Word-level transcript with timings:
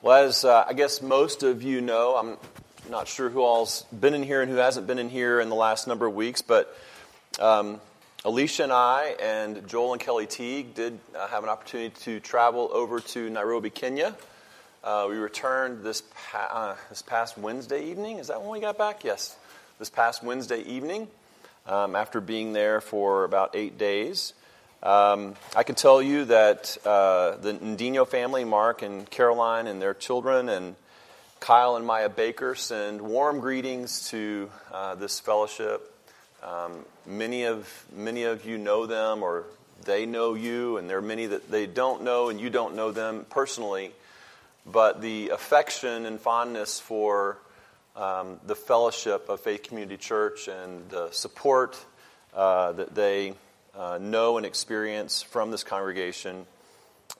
Well, 0.00 0.26
as 0.26 0.44
uh, 0.44 0.64
I 0.64 0.74
guess 0.74 1.02
most 1.02 1.42
of 1.42 1.64
you 1.64 1.80
know, 1.80 2.14
I'm 2.14 2.36
not 2.88 3.08
sure 3.08 3.30
who 3.30 3.42
all's 3.42 3.82
been 3.86 4.14
in 4.14 4.22
here 4.22 4.40
and 4.40 4.48
who 4.48 4.56
hasn't 4.56 4.86
been 4.86 5.00
in 5.00 5.10
here 5.10 5.40
in 5.40 5.48
the 5.48 5.56
last 5.56 5.88
number 5.88 6.06
of 6.06 6.14
weeks, 6.14 6.40
but 6.40 6.72
um, 7.40 7.80
Alicia 8.24 8.62
and 8.62 8.72
I 8.72 9.16
and 9.20 9.66
Joel 9.66 9.94
and 9.94 10.00
Kelly 10.00 10.28
Teague 10.28 10.74
did 10.74 11.00
uh, 11.16 11.26
have 11.26 11.42
an 11.42 11.48
opportunity 11.50 11.92
to 12.02 12.20
travel 12.20 12.70
over 12.72 13.00
to 13.00 13.28
Nairobi, 13.28 13.70
Kenya. 13.70 14.14
Uh, 14.84 15.08
we 15.10 15.16
returned 15.16 15.82
this, 15.82 16.04
pa- 16.30 16.48
uh, 16.48 16.76
this 16.90 17.02
past 17.02 17.36
Wednesday 17.36 17.86
evening. 17.86 18.18
Is 18.18 18.28
that 18.28 18.40
when 18.40 18.50
we 18.50 18.60
got 18.60 18.78
back? 18.78 19.02
Yes, 19.02 19.36
this 19.80 19.90
past 19.90 20.22
Wednesday 20.22 20.60
evening 20.62 21.08
um, 21.66 21.96
after 21.96 22.20
being 22.20 22.52
there 22.52 22.80
for 22.80 23.24
about 23.24 23.56
eight 23.56 23.78
days. 23.78 24.32
Um, 24.80 25.34
I 25.56 25.64
can 25.64 25.74
tell 25.74 26.00
you 26.00 26.26
that 26.26 26.78
uh, 26.84 27.36
the 27.36 27.54
Ndino 27.54 28.06
family, 28.06 28.44
Mark 28.44 28.82
and 28.82 29.10
Caroline 29.10 29.66
and 29.66 29.82
their 29.82 29.92
children, 29.92 30.48
and 30.48 30.76
Kyle 31.40 31.74
and 31.74 31.84
Maya 31.84 32.08
Baker 32.08 32.54
send 32.54 33.00
warm 33.00 33.40
greetings 33.40 34.08
to 34.10 34.48
uh, 34.72 34.94
this 34.94 35.18
fellowship. 35.18 35.92
Um, 36.44 36.84
many 37.04 37.42
of 37.44 37.68
many 37.92 38.22
of 38.22 38.46
you 38.46 38.56
know 38.56 38.86
them, 38.86 39.24
or 39.24 39.46
they 39.84 40.06
know 40.06 40.34
you, 40.34 40.76
and 40.76 40.88
there 40.88 40.98
are 40.98 41.02
many 41.02 41.26
that 41.26 41.50
they 41.50 41.66
don't 41.66 42.04
know, 42.04 42.28
and 42.28 42.40
you 42.40 42.48
don't 42.48 42.76
know 42.76 42.92
them 42.92 43.26
personally. 43.30 43.90
But 44.64 45.00
the 45.00 45.30
affection 45.30 46.06
and 46.06 46.20
fondness 46.20 46.78
for 46.78 47.38
um, 47.96 48.38
the 48.46 48.54
fellowship 48.54 49.28
of 49.28 49.40
Faith 49.40 49.64
Community 49.64 49.96
Church 49.96 50.46
and 50.46 50.88
the 50.88 51.10
support 51.10 51.84
uh, 52.32 52.72
that 52.72 52.94
they 52.94 53.34
uh, 53.78 53.98
know 53.98 54.36
and 54.36 54.44
experience 54.44 55.22
from 55.22 55.50
this 55.52 55.62
congregation 55.62 56.46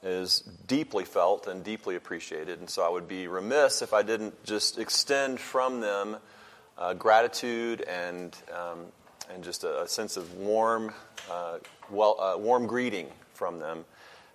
is 0.03 0.41
deeply 0.67 1.05
felt 1.05 1.47
and 1.47 1.65
deeply 1.65 1.95
appreciated. 1.97 2.59
And 2.59 2.69
so 2.69 2.85
I 2.85 2.89
would 2.89 3.09
be 3.09 3.29
remiss 3.29 3.81
if 3.81 3.95
I 3.95 4.03
didn't 4.03 4.45
just 4.45 4.79
extend 4.79 5.41
from 5.41 5.81
them 5.81 6.17
uh, 6.77 6.95
gratitude 6.95 7.81
and, 7.83 8.37
um, 8.53 8.87
and 9.33 9.43
just 9.43 9.65
a, 9.65 9.83
a, 9.83 9.89
sense 9.89 10.17
of 10.17 10.35
warm, 10.35 10.93
uh, 11.31 11.59
well, 11.91 12.21
uh, 12.21 12.39
warm 12.39 12.67
greeting 12.67 13.09
from 13.35 13.59
them, 13.59 13.85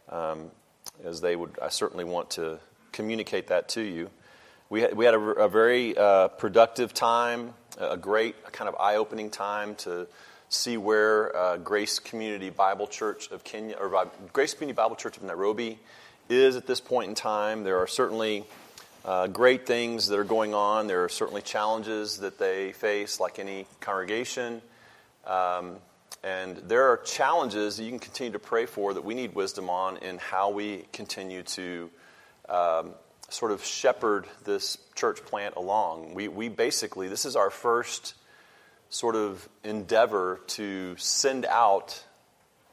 um, 0.09 0.51
as 1.03 1.21
they 1.21 1.35
would, 1.35 1.57
I 1.61 1.69
certainly 1.69 2.03
want 2.03 2.31
to 2.31 2.59
communicate 2.91 3.47
that 3.47 3.69
to 3.69 3.81
you. 3.81 4.09
We 4.69 4.81
had, 4.81 4.95
we 4.95 5.05
had 5.05 5.13
a, 5.13 5.19
a 5.19 5.49
very 5.49 5.95
uh, 5.97 6.29
productive 6.29 6.93
time, 6.93 7.53
a 7.77 7.97
great 7.97 8.51
kind 8.51 8.67
of 8.67 8.75
eye 8.75 8.95
opening 8.95 9.29
time 9.29 9.75
to 9.75 10.07
see 10.53 10.77
where 10.77 11.35
uh, 11.35 11.57
Grace 11.57 11.99
Community 11.99 12.49
Bible 12.49 12.87
Church 12.87 13.29
of 13.31 13.43
Kenya, 13.43 13.75
or 13.75 14.09
Grace 14.31 14.53
Community 14.53 14.75
Bible 14.75 14.95
Church 14.95 15.17
of 15.17 15.23
Nairobi 15.23 15.79
is 16.29 16.55
at 16.55 16.67
this 16.67 16.79
point 16.79 17.09
in 17.09 17.15
time. 17.15 17.63
There 17.63 17.77
are 17.77 17.87
certainly 17.87 18.45
uh, 19.03 19.27
great 19.27 19.65
things 19.65 20.07
that 20.07 20.17
are 20.17 20.23
going 20.23 20.53
on. 20.53 20.87
There 20.87 21.03
are 21.03 21.09
certainly 21.09 21.41
challenges 21.41 22.19
that 22.19 22.37
they 22.37 22.71
face, 22.71 23.19
like 23.19 23.39
any 23.39 23.65
congregation. 23.81 24.61
Um, 25.25 25.77
and 26.23 26.57
there 26.57 26.89
are 26.89 26.97
challenges 26.97 27.77
that 27.77 27.83
you 27.83 27.89
can 27.89 27.99
continue 27.99 28.33
to 28.33 28.39
pray 28.39 28.65
for 28.65 28.93
that 28.93 29.03
we 29.03 29.13
need 29.13 29.35
wisdom 29.35 29.69
on 29.69 29.97
in 29.97 30.17
how 30.19 30.51
we 30.51 30.85
continue 30.93 31.43
to 31.43 31.89
um, 32.47 32.91
sort 33.29 33.51
of 33.51 33.63
shepherd 33.63 34.25
this 34.45 34.77
church 34.95 35.23
plant 35.25 35.55
along. 35.55 36.13
We, 36.13 36.29
we 36.29 36.47
basically, 36.47 37.09
this 37.09 37.25
is 37.25 37.35
our 37.35 37.49
first 37.49 38.13
sort 38.93 39.15
of 39.15 39.49
endeavor 39.63 40.39
to 40.45 40.95
send 40.97 41.45
out 41.47 42.03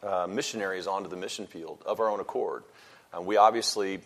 uh, 0.02 0.26
missionaries 0.28 0.86
onto 0.86 1.08
the 1.08 1.16
mission 1.16 1.46
field 1.46 1.82
of 1.86 1.98
our 1.98 2.10
own 2.10 2.20
accord. 2.20 2.62
Uh, 3.16 3.22
we 3.22 3.38
obviously 3.38 4.00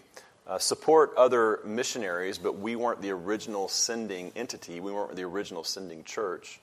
uh, 0.47 0.59
support 0.59 1.13
other 1.17 1.59
missionaries, 1.65 2.39
but 2.39 2.57
we 2.57 2.77
weren't 2.77 3.03
the 3.03 3.11
original 3.11 3.67
sending 3.67 4.31
entity. 4.37 4.79
We 4.79 4.93
weren't 4.93 5.17
the 5.17 5.25
original 5.25 5.65
sending 5.65 6.05
church. 6.05 6.61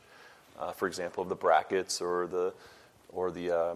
Uh, 0.57 0.71
for 0.71 0.87
example, 0.87 1.23
of 1.23 1.27
the 1.27 1.35
brackets 1.35 1.99
or 2.01 2.27
the 2.27 2.53
or 3.09 3.29
the 3.29 3.51
uh, 3.51 3.73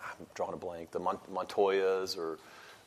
I'm 0.00 0.26
drawing 0.36 0.54
a 0.54 0.56
blank, 0.56 0.92
the 0.92 1.00
Mont- 1.00 1.34
Montoyas 1.34 2.16
or 2.16 2.38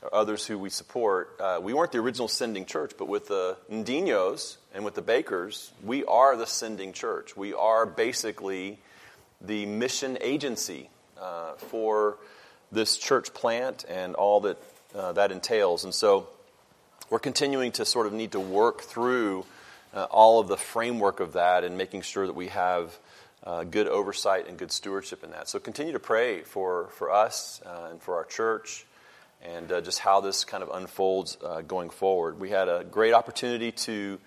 or 0.01 0.13
others 0.13 0.45
who 0.45 0.57
we 0.57 0.69
support, 0.69 1.35
uh, 1.39 1.59
we 1.61 1.73
weren't 1.73 1.91
the 1.91 1.97
original 1.97 2.27
sending 2.27 2.65
church, 2.65 2.93
but 2.97 3.07
with 3.07 3.27
the 3.27 3.57
Ndinos 3.71 4.57
and 4.77 4.85
with 4.85 4.93
the 4.93 5.01
Bakers, 5.01 5.71
we 5.83 6.05
are 6.05 6.37
the 6.37 6.45
sending 6.45 6.93
church. 6.93 7.35
We 7.35 7.51
are 7.51 7.87
basically 7.87 8.77
the 9.41 9.65
mission 9.65 10.19
agency 10.21 10.91
uh, 11.19 11.53
for 11.53 12.19
this 12.71 12.95
church 12.95 13.33
plant 13.33 13.85
and 13.89 14.13
all 14.13 14.41
that 14.41 14.57
uh, 14.93 15.13
that 15.13 15.31
entails. 15.31 15.83
And 15.83 15.95
so 15.95 16.27
we're 17.09 17.17
continuing 17.17 17.71
to 17.71 17.85
sort 17.85 18.05
of 18.05 18.13
need 18.13 18.33
to 18.33 18.39
work 18.39 18.81
through 18.81 19.47
uh, 19.95 20.03
all 20.11 20.39
of 20.39 20.47
the 20.47 20.57
framework 20.57 21.21
of 21.21 21.33
that 21.33 21.63
and 21.63 21.75
making 21.75 22.03
sure 22.03 22.27
that 22.27 22.35
we 22.35 22.49
have 22.49 22.95
uh, 23.43 23.63
good 23.63 23.87
oversight 23.87 24.47
and 24.47 24.59
good 24.59 24.71
stewardship 24.71 25.23
in 25.23 25.31
that. 25.31 25.49
So 25.49 25.57
continue 25.57 25.93
to 25.93 25.99
pray 25.99 26.43
for, 26.43 26.89
for 26.91 27.09
us 27.09 27.63
uh, 27.65 27.87
and 27.89 27.99
for 27.99 28.17
our 28.17 28.25
church 28.25 28.85
and 29.41 29.71
uh, 29.71 29.81
just 29.81 29.97
how 29.97 30.21
this 30.21 30.45
kind 30.45 30.61
of 30.61 30.69
unfolds 30.69 31.35
going 31.67 31.89
forward. 31.89 32.39
We 32.39 32.51
had 32.51 32.69
a 32.69 32.83
great 32.83 33.13
opportunity 33.13 33.71
to 33.71 34.19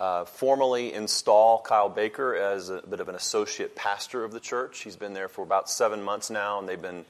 uh, 0.00 0.24
formally 0.24 0.94
install 0.94 1.60
Kyle 1.60 1.90
Baker 1.90 2.34
as 2.34 2.70
a 2.70 2.80
bit 2.80 3.00
of 3.00 3.08
an 3.10 3.14
associate 3.14 3.76
pastor 3.76 4.24
of 4.24 4.32
the 4.32 4.40
church. 4.40 4.80
He's 4.80 4.96
been 4.96 5.12
there 5.12 5.28
for 5.28 5.42
about 5.42 5.68
seven 5.68 6.02
months 6.02 6.30
now, 6.30 6.58
and 6.58 6.66
they've 6.66 6.80
been 6.80 7.04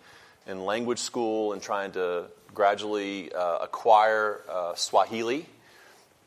in 0.47 0.65
language 0.65 0.99
school 0.99 1.53
and 1.53 1.63
trying 1.63 1.93
to 1.93 2.25
gradually 2.53 3.33
uh, 3.33 3.59
acquire 3.59 4.41
uh, 4.51 4.75
Swahili. 4.75 5.47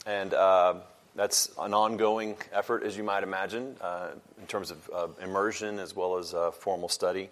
And 0.05 0.33
uh, 0.33 0.75
that's 1.15 1.51
an 1.59 1.73
ongoing 1.73 2.37
effort, 2.53 2.83
as 2.83 2.95
you 2.95 3.03
might 3.03 3.23
imagine, 3.23 3.75
in 4.39 4.47
terms 4.47 4.71
of 4.71 5.19
immersion 5.21 5.79
as 5.79 5.95
well 5.95 6.17
as 6.17 6.33
formal 6.59 6.89
study. 6.89 7.29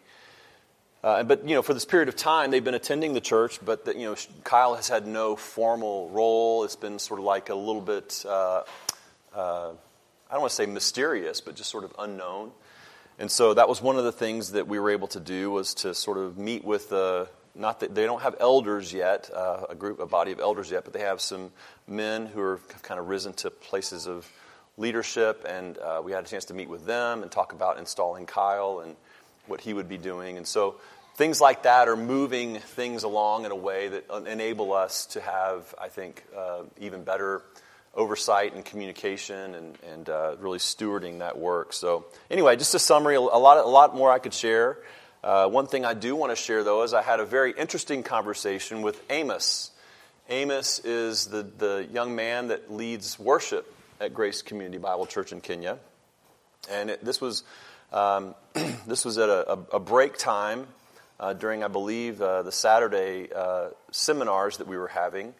Uh, 1.04 1.24
but 1.24 1.48
you 1.48 1.56
know, 1.56 1.64
for 1.64 1.74
this 1.74 1.86
period 1.86 2.10
of 2.10 2.16
time, 2.16 2.52
they've 2.52 2.64
been 2.64 2.76
attending 2.76 3.14
the 3.14 3.22
church, 3.22 3.60
but 3.66 3.86
the, 3.86 3.94
you 3.96 4.06
know, 4.06 4.16
Kyle 4.44 4.76
has 4.76 4.88
had 4.88 5.08
no 5.08 5.36
formal 5.36 6.10
role. 6.10 6.64
It's 6.64 6.76
been 6.76 7.00
sort 7.00 7.20
of 7.20 7.26
like 7.26 7.50
a 7.50 7.56
little 7.56 7.82
bit, 7.82 8.24
uh, 9.36 9.40
uh, 9.40 9.74
I 10.30 10.34
don't 10.34 10.42
want 10.42 10.52
to 10.52 10.56
say 10.56 10.66
mysterious, 10.66 11.42
but 11.42 11.56
just 11.56 11.70
sort 11.70 11.84
of 11.84 11.94
unknown. 12.00 12.52
And 13.20 13.30
so 13.30 13.54
that 13.54 13.68
was 13.68 13.82
one 13.82 13.98
of 13.98 14.04
the 14.04 14.12
things 14.12 14.54
that 14.54 14.68
we 14.68 14.80
were 14.80 14.90
able 14.90 15.08
to 15.10 15.20
do 15.20 15.52
was 15.52 15.74
to 15.76 15.94
sort 15.94 16.18
of 16.18 16.38
meet 16.38 16.64
with 16.64 16.90
the 16.90 17.30
not 17.54 17.82
that 17.82 17.94
they 17.94 18.06
don't 18.06 18.22
have 18.22 18.38
elders 18.40 18.94
yet, 18.94 19.30
uh, 19.34 19.66
a 19.70 19.76
group, 19.76 20.00
a 20.00 20.06
body 20.06 20.32
of 20.32 20.40
elders 20.40 20.72
yet, 20.72 20.86
but 20.86 20.94
they 20.94 21.02
have 21.02 21.20
some 21.20 21.52
men 21.86 22.26
who 22.26 22.40
are, 22.40 22.62
have 22.72 22.82
kind 22.82 22.98
of 22.98 23.10
risen 23.10 23.34
to 23.34 23.52
places 23.52 24.08
of 24.08 24.26
leadership, 24.78 25.46
and 25.48 25.78
uh, 25.78 26.02
we 26.02 26.14
had 26.14 26.24
a 26.24 26.28
chance 26.28 26.46
to 26.46 26.54
meet 26.54 26.70
with 26.70 26.86
them 26.86 27.24
and 27.24 27.32
talk 27.32 27.52
about 27.52 27.78
installing 27.78 28.26
Kyle 28.26 28.80
and 28.80 28.96
what 29.48 29.60
he 29.60 29.74
would 29.74 29.90
be 29.90 29.98
doing. 29.98 30.38
And 30.38 30.48
so 30.48 30.76
things 31.16 31.42
like 31.42 31.64
that 31.64 31.90
are 31.90 31.98
moving 31.98 32.56
things 32.56 33.04
along 33.04 33.44
in 33.44 33.52
a 33.52 33.56
way 33.56 33.90
that 33.90 34.06
enable 34.26 34.72
us 34.72 35.06
to 35.08 35.20
have, 35.20 35.76
I 35.80 35.90
think, 35.90 36.24
uh, 36.36 36.64
even 36.80 37.04
better 37.04 37.44
oversight 37.94 38.54
and 38.54 38.64
communication 38.64 39.56
and, 39.56 39.78
and 39.92 40.10
uh, 40.10 40.36
really 40.40 40.60
stewarding 40.60 41.20
that 41.20 41.38
work. 41.38 41.74
So, 41.74 42.06
anyway, 42.30 42.56
just 42.56 42.74
a 42.74 42.80
summary, 42.80 43.16
a 43.16 43.22
lot, 43.22 43.58
a 43.58 43.68
lot 43.68 43.96
more 43.96 44.12
I 44.12 44.20
could 44.20 44.34
share. 44.34 44.78
Uh, 45.24 45.48
one 45.48 45.68
thing 45.68 45.86
I 45.86 45.94
do 45.94 46.16
want 46.16 46.32
to 46.32 46.36
share, 46.36 46.64
though, 46.64 46.84
is 46.84 46.94
I 46.94 47.02
had 47.02 47.20
a 47.20 47.26
very 47.26 47.52
interesting 47.52 48.02
conversation 48.02 48.82
with 48.82 49.02
Amos. 49.10 49.72
Amos 50.30 50.80
is 50.80 51.28
the, 51.28 51.44
the 51.44 51.88
young 51.92 52.16
man 52.16 52.48
that 52.48 52.72
leads 52.72 53.20
worship 53.20 53.74
at 54.00 54.14
Grace 54.14 54.42
Community 54.42 54.78
Bible 54.78 55.06
Church 55.06 55.32
in 55.32 55.42
Kenya. 55.42 55.78
And 56.70 56.90
it, 56.90 57.04
this 57.04 57.20
was 57.20 57.44
um, 57.92 58.36
this 58.88 59.04
was 59.04 59.18
at 59.18 59.30
a, 59.30 59.52
a 59.74 59.80
break 59.80 60.18
time 60.18 60.68
uh, 61.20 61.34
during, 61.34 61.64
I 61.64 61.68
believe, 61.68 62.22
uh, 62.22 62.42
the 62.44 62.52
Saturday 62.52 63.30
uh, 63.34 63.70
seminars 63.92 64.58
that 64.58 64.68
we 64.68 64.78
were 64.78 64.88
having. 64.88 65.34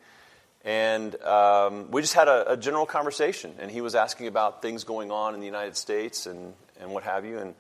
And 0.64 1.20
um, 1.24 1.90
we 1.90 2.02
just 2.02 2.14
had 2.14 2.28
a, 2.28 2.52
a, 2.52 2.58
general 2.58 2.86
conversation, 2.86 3.56
and 3.60 3.72
he 3.72 3.82
was 3.82 3.96
asking 3.96 4.28
about 4.28 4.62
things 4.62 4.84
going 4.84 5.10
on 5.10 5.34
in 5.34 5.40
the 5.40 5.46
United 5.46 5.76
States 5.76 6.28
and, 6.28 6.54
and 6.80 6.92
what 6.92 7.04
have 7.04 7.26
you. 7.26 7.40
And 7.40 7.56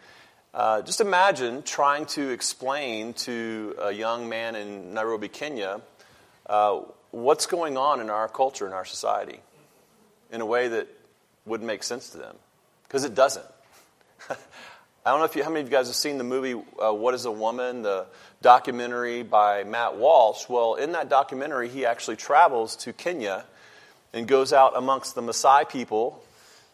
uh, 0.54 0.82
just 0.84 1.02
imagine 1.02 1.64
trying 1.64 2.06
to 2.08 2.30
explain 2.30 3.14
to 3.14 3.76
a 3.80 3.92
young 3.92 4.30
man 4.30 4.56
in 4.56 4.94
Nairobi, 4.94 5.30
Kenya, 5.30 5.82
uh, 6.46 6.82
what's 7.10 7.48
going 7.48 7.76
on 7.76 8.02
in 8.02 8.12
our 8.12 8.28
culture, 8.28 8.68
in 8.68 8.74
our 8.74 8.86
society, 8.86 9.40
in 10.32 10.42
a 10.42 10.46
way 10.46 10.68
that 10.68 10.88
would 11.46 11.64
make 11.64 11.82
sense 11.82 12.10
to 12.10 12.18
them. 12.18 12.36
Because 12.88 13.04
it 13.04 13.16
doesn't. 13.16 13.46
I 15.04 15.10
don't 15.10 15.18
know 15.18 15.26
if 15.26 15.36
you, 15.36 15.44
how 15.44 15.50
many 15.50 15.62
of 15.62 15.68
you 15.68 15.72
guys 15.72 15.88
have 15.88 15.96
seen 15.96 16.20
the 16.20 16.24
movie 16.24 16.54
uh, 16.54 16.94
What 16.94 17.16
is 17.16 17.26
a 17.26 17.32
Woman, 17.32 17.82
the 17.82 18.06
documentary 18.44 19.24
by 19.24 19.64
Matt 19.64 19.98
Walsh. 19.98 20.48
Well, 20.48 20.76
in 20.76 20.92
that 20.92 21.10
documentary, 21.10 21.70
he 21.70 21.88
actually 21.88 22.18
travels 22.18 22.76
to 22.78 22.94
Kenya 22.94 23.46
and 24.14 24.28
goes 24.28 24.54
out 24.54 24.78
amongst 24.78 25.16
the 25.16 25.22
Maasai 25.22 25.68
people 25.68 26.24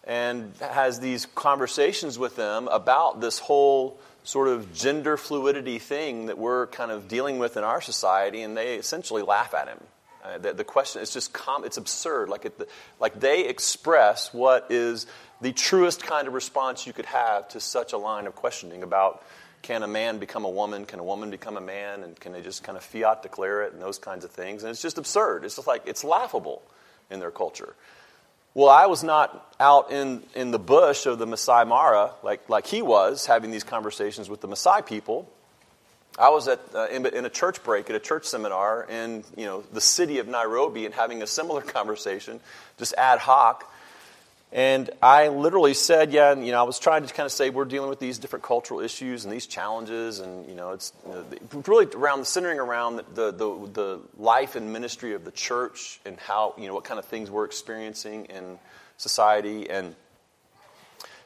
and 0.04 0.52
has 0.60 1.00
these 1.00 1.26
conversations 1.26 2.20
with 2.20 2.36
them 2.36 2.68
about 2.68 3.22
this 3.22 3.40
whole 3.40 3.98
sort 4.26 4.50
of 4.50 4.74
gender 4.74 5.16
fluidity 5.16 5.80
thing 5.80 6.26
that 6.26 6.38
we're 6.38 6.68
kind 6.68 6.92
of 6.92 7.08
dealing 7.08 7.40
with 7.40 7.56
in 7.56 7.64
our 7.64 7.80
society, 7.80 8.42
and 8.42 8.58
they 8.58 8.76
essentially 8.76 9.22
laugh 9.22 9.54
at 9.54 9.70
him. 9.70 9.80
Uh, 10.22 10.38
the, 10.38 10.54
the, 10.54 10.64
question 10.66 11.02
is 11.02 11.12
just 11.12 11.32
com- 11.32 11.64
it's 11.64 11.78
absurd. 11.78 12.28
Like, 12.28 12.44
it, 12.44 12.70
like 13.00 13.18
they 13.20 13.48
express 13.48 14.34
what 14.34 14.68
is 14.70 15.08
the 15.42 15.52
truest 15.52 16.04
kind 16.04 16.28
of 16.28 16.34
response 16.34 16.88
you 16.88 16.94
could 16.94 17.06
have 17.06 17.48
to 17.50 17.60
such 17.60 17.94
a 17.94 17.98
line 17.98 18.28
of 18.28 18.36
questioning 18.36 18.84
about 18.84 19.24
can 19.62 19.84
a 19.84 19.88
man 19.88 20.18
become 20.20 20.46
a 20.46 20.50
woman? 20.50 20.86
Can 20.86 21.00
a 21.00 21.04
woman 21.04 21.30
become 21.30 21.58
a 21.58 21.62
man? 21.62 22.04
And 22.04 22.18
can 22.20 22.32
they 22.32 22.42
just 22.42 22.64
kind 22.64 22.78
of 22.78 22.84
fiat 22.84 23.24
declare 23.24 23.64
it 23.64 23.74
and 23.74 23.82
those 23.82 23.98
kinds 23.98 24.24
of 24.24 24.32
things? 24.32 24.64
And 24.64 24.70
it's 24.70 24.82
just 24.82 24.98
absurd. 24.98 25.44
It's 25.44 25.56
just 25.56 25.68
like, 25.68 25.84
it's 25.86 26.04
laughable 26.04 26.62
in 27.10 27.20
their 27.20 27.32
culture. 27.32 27.76
Well, 28.54 28.70
I 28.70 28.88
was 28.88 29.04
not 29.04 29.56
out 29.60 29.92
in, 29.92 30.24
in 30.34 30.52
the 30.52 30.60
bush 30.60 31.06
of 31.06 31.20
the 31.20 31.28
Masai 31.28 31.66
Mara 31.66 32.12
like, 32.24 32.50
like 32.50 32.66
he 32.66 32.82
was, 32.82 33.26
having 33.26 33.52
these 33.52 33.64
conversations 33.64 34.30
with 34.30 34.42
the 34.42 34.48
Masai 34.48 34.82
people. 34.82 35.32
I 36.18 36.30
was 36.30 36.48
at, 36.48 36.60
uh, 36.74 36.88
in, 36.88 37.06
in, 37.06 37.26
a 37.26 37.30
church 37.30 37.64
break 37.64 37.90
at 37.92 37.96
a 37.96 38.00
church 38.00 38.26
seminar 38.26 38.88
in 38.90 39.24
you 39.36 39.46
know, 39.46 39.64
the 39.72 39.82
city 39.82 40.18
of 40.18 40.28
Nairobi 40.28 40.86
and 40.86 40.96
having 40.96 41.22
a 41.22 41.28
similar 41.28 41.62
conversation, 41.78 42.40
just 42.80 42.96
ad 42.98 43.20
hoc. 43.20 43.72
And 44.52 44.90
I 45.02 45.28
literally 45.28 45.74
said, 45.74 46.14
yeah, 46.14 46.32
and, 46.32 46.46
you 46.46 46.54
know, 46.54 46.60
I 46.62 46.64
was 46.64 46.80
trying 46.80 47.06
to 47.06 47.14
kind 47.14 47.26
of 47.26 47.34
say 47.34 47.50
we're 47.50 47.66
dealing 47.66 47.90
with 47.90 48.00
these 48.00 48.18
different 48.18 48.46
cultural 48.46 48.80
issues 48.80 49.26
and 49.26 49.34
these 49.34 49.46
challenges, 49.46 50.20
and, 50.20 50.48
you 50.48 50.56
know, 50.56 50.72
it's 50.72 50.94
you 51.06 51.14
know, 51.14 51.64
really 51.68 51.86
around 51.94 52.26
centering 52.26 52.58
around 52.58 53.02
the, 53.14 53.32
the, 53.32 53.70
the, 53.74 54.00
life 54.18 54.56
and 54.56 54.72
ministry 54.72 55.14
of 55.14 55.26
the 55.26 55.32
church 55.32 56.00
and 56.06 56.18
how, 56.18 56.54
you 56.58 56.68
know, 56.68 56.74
what 56.74 56.86
kind 56.86 56.98
of 56.98 57.04
things 57.06 57.30
we're 57.30 57.44
experiencing 57.44 58.26
in 58.26 58.58
society. 58.96 59.70
And, 59.70 59.96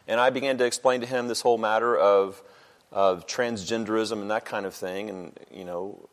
and 0.07 0.19
I 0.19 0.31
began 0.31 0.57
to 0.57 0.65
explain 0.65 1.01
to 1.01 1.07
him 1.07 1.27
this 1.27 1.41
whole 1.41 1.59
matter 1.59 1.95
of, 1.95 2.41
of 2.91 3.27
transgenderism 3.27 4.13
and 4.13 4.31
that 4.31 4.45
kind 4.45 4.65
of 4.65 4.73
thing, 4.73 5.11
and, 5.11 5.39
you 5.53 5.63
know, 5.63 6.09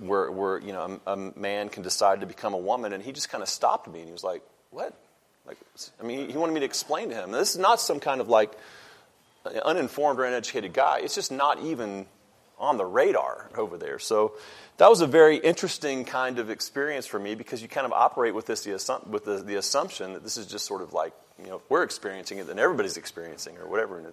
where, 0.00 0.30
where 0.32 0.58
you 0.58 0.72
know, 0.72 1.00
a, 1.06 1.12
a 1.12 1.16
man 1.38 1.68
can 1.68 1.84
decide 1.84 2.20
to 2.20 2.26
become 2.26 2.52
a 2.52 2.58
woman. 2.58 2.92
And 2.92 3.04
he 3.04 3.12
just 3.12 3.28
kind 3.28 3.42
of 3.42 3.48
stopped 3.48 3.86
me 3.88 4.00
and 4.00 4.08
he 4.08 4.12
was 4.12 4.24
like, 4.24 4.42
what? 4.70 4.92
Like, 5.46 5.58
I 6.00 6.04
mean, 6.04 6.28
he 6.28 6.36
wanted 6.36 6.52
me 6.52 6.60
to 6.60 6.66
explain 6.66 7.10
to 7.10 7.14
him. 7.14 7.30
This 7.30 7.52
is 7.52 7.58
not 7.58 7.80
some 7.80 8.00
kind 8.00 8.20
of 8.20 8.28
like 8.28 8.52
uninformed 9.64 10.18
or 10.18 10.24
uneducated 10.24 10.72
guy. 10.72 11.00
It's 11.02 11.14
just 11.14 11.30
not 11.30 11.62
even 11.62 12.06
on 12.58 12.78
the 12.78 12.84
radar 12.84 13.50
over 13.56 13.76
there. 13.76 13.98
So 13.98 14.32
that 14.78 14.88
was 14.88 15.00
a 15.00 15.06
very 15.06 15.36
interesting 15.36 16.04
kind 16.04 16.38
of 16.38 16.50
experience 16.50 17.06
for 17.06 17.18
me 17.18 17.34
because 17.34 17.62
you 17.62 17.68
kind 17.68 17.86
of 17.86 17.92
operate 17.92 18.34
with 18.34 18.46
this 18.46 18.62
the, 18.62 19.00
with 19.08 19.24
the, 19.24 19.38
the 19.38 19.56
assumption 19.56 20.14
that 20.14 20.22
this 20.22 20.36
is 20.36 20.46
just 20.46 20.66
sort 20.66 20.82
of 20.82 20.92
like 20.92 21.12
you 21.38 21.48
know 21.48 21.56
if 21.56 21.70
we're 21.70 21.82
experiencing 21.82 22.38
it, 22.38 22.46
then 22.46 22.58
everybody's 22.58 22.96
experiencing 22.96 23.56
or 23.58 23.68
whatever. 23.68 23.98
And 23.98 24.06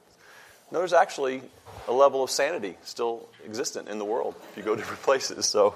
no, 0.71 0.80
there's 0.80 0.94
actually 0.94 1.41
a 1.88 1.94
level 1.94 2.24
of 2.24 2.30
sanity 2.30 2.77
still 2.83 3.27
existent 3.45 3.88
in 3.89 4.00
the 4.00 4.06
world 4.06 4.35
if 4.51 4.57
you 4.57 4.63
go 4.63 4.75
to 4.75 4.77
different 4.81 5.03
places. 5.03 5.45
So 5.45 5.75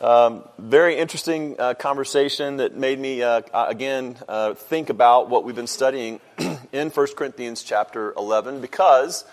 um, 0.00 0.44
very 0.58 0.96
interesting 0.96 1.56
uh, 1.58 1.74
conversation 1.74 2.58
that 2.58 2.76
made 2.76 3.00
me, 3.00 3.22
uh, 3.22 3.42
again, 3.52 4.16
uh, 4.28 4.54
think 4.54 4.90
about 4.90 5.28
what 5.28 5.42
we've 5.42 5.56
been 5.56 5.66
studying 5.66 6.20
in 6.72 6.90
1 6.90 7.06
Corinthians 7.16 7.64
chapter 7.64 8.12
11 8.16 8.60
because 8.60 9.24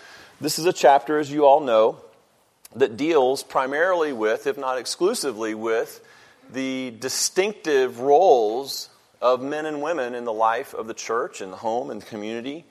this 0.42 0.58
is 0.58 0.66
a 0.66 0.74
chapter, 0.74 1.20
as 1.20 1.32
you 1.32 1.46
all 1.46 1.60
know, 1.60 2.00
that 2.76 2.98
deals 2.98 3.44
primarily 3.44 4.12
with, 4.12 4.48
if 4.48 4.58
not 4.58 4.80
exclusively 4.80 5.54
with, 5.54 6.04
the 6.52 6.92
distinctive 7.00 8.00
roles 8.00 8.90
of 9.22 9.44
men 9.44 9.68
and 9.68 9.84
women 9.84 10.16
in 10.16 10.26
the 10.26 10.34
life 10.34 10.74
of 10.74 10.88
the 10.88 10.94
church 10.96 11.42
and 11.42 11.54
the 11.54 11.58
home 11.58 11.92
and 11.92 12.02
the 12.02 12.06
community, 12.08 12.66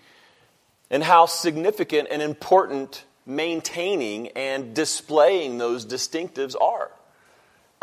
and 0.91 1.03
how 1.05 1.27
significant 1.27 2.09
and 2.11 2.21
important 2.21 3.05
maintaining 3.25 4.29
and 4.29 4.75
displaying 4.75 5.59
those 5.59 5.87
distinctives 5.87 6.61
are 6.61 6.91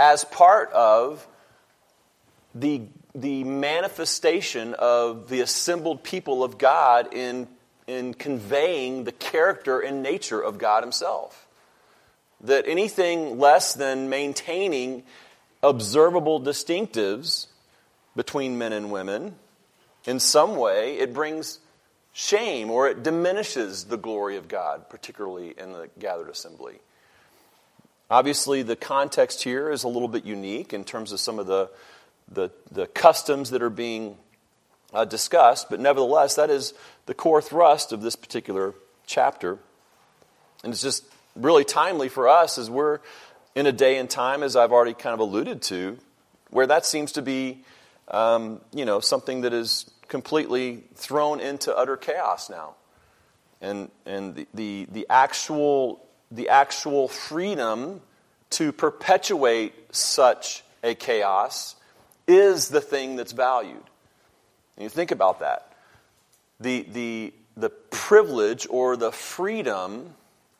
as 0.01 0.23
part 0.23 0.71
of 0.71 1.27
the, 2.55 2.81
the 3.13 3.43
manifestation 3.43 4.73
of 4.73 5.29
the 5.29 5.41
assembled 5.41 6.03
people 6.03 6.43
of 6.43 6.57
God 6.57 7.13
in, 7.13 7.47
in 7.85 8.15
conveying 8.15 9.03
the 9.03 9.11
character 9.11 9.79
and 9.79 10.01
nature 10.01 10.41
of 10.41 10.57
God 10.57 10.81
Himself. 10.81 11.47
That 12.41 12.67
anything 12.67 13.37
less 13.37 13.75
than 13.75 14.09
maintaining 14.09 15.03
observable 15.61 16.41
distinctives 16.41 17.45
between 18.15 18.57
men 18.57 18.73
and 18.73 18.91
women, 18.91 19.35
in 20.05 20.19
some 20.19 20.55
way, 20.55 20.97
it 20.97 21.13
brings 21.13 21.59
shame 22.11 22.71
or 22.71 22.89
it 22.89 23.03
diminishes 23.03 23.83
the 23.83 23.97
glory 23.97 24.37
of 24.37 24.47
God, 24.47 24.89
particularly 24.89 25.53
in 25.55 25.73
the 25.73 25.91
gathered 25.99 26.29
assembly. 26.29 26.79
Obviously, 28.11 28.61
the 28.61 28.75
context 28.75 29.41
here 29.41 29.71
is 29.71 29.85
a 29.85 29.87
little 29.87 30.09
bit 30.09 30.25
unique 30.25 30.73
in 30.73 30.83
terms 30.83 31.13
of 31.13 31.19
some 31.21 31.39
of 31.39 31.47
the, 31.47 31.69
the, 32.29 32.51
the 32.69 32.85
customs 32.87 33.51
that 33.51 33.61
are 33.61 33.69
being 33.69 34.17
uh, 34.93 35.05
discussed, 35.05 35.69
but 35.69 35.79
nevertheless, 35.79 36.35
that 36.35 36.49
is 36.49 36.73
the 37.05 37.13
core 37.13 37.41
thrust 37.41 37.93
of 37.93 38.01
this 38.01 38.17
particular 38.17 38.73
chapter. 39.05 39.59
And 40.61 40.73
it's 40.73 40.81
just 40.81 41.05
really 41.37 41.63
timely 41.63 42.09
for 42.09 42.27
us 42.27 42.57
as 42.57 42.69
we're 42.69 42.99
in 43.55 43.65
a 43.65 43.71
day 43.71 43.97
and 43.97 44.09
time, 44.09 44.43
as 44.43 44.57
I've 44.57 44.73
already 44.73 44.93
kind 44.93 45.13
of 45.13 45.21
alluded 45.21 45.61
to, 45.63 45.97
where 46.49 46.67
that 46.67 46.85
seems 46.85 47.13
to 47.13 47.21
be, 47.21 47.63
um, 48.09 48.59
you 48.73 48.83
know, 48.83 48.99
something 48.99 49.41
that 49.41 49.53
is 49.53 49.89
completely 50.09 50.83
thrown 50.95 51.39
into 51.39 51.73
utter 51.73 51.95
chaos 51.95 52.49
now. 52.49 52.75
And, 53.61 53.89
and 54.05 54.35
the, 54.35 54.47
the, 54.53 54.87
the 54.91 55.07
actual 55.09 56.05
the 56.31 56.49
actual 56.49 57.07
freedom 57.07 58.01
to 58.51 58.71
perpetuate 58.71 59.73
such 59.93 60.63
a 60.83 60.95
chaos 60.95 61.75
is 62.27 62.69
the 62.69 62.81
thing 62.81 63.15
that's 63.15 63.31
valued. 63.31 63.83
And 64.77 64.83
you 64.83 64.89
think 64.89 65.11
about 65.11 65.39
that. 65.41 65.73
The, 66.59 66.85
the, 66.91 67.33
the 67.57 67.69
privilege 67.69 68.67
or 68.69 68.95
the 68.95 69.11
freedom, 69.11 70.13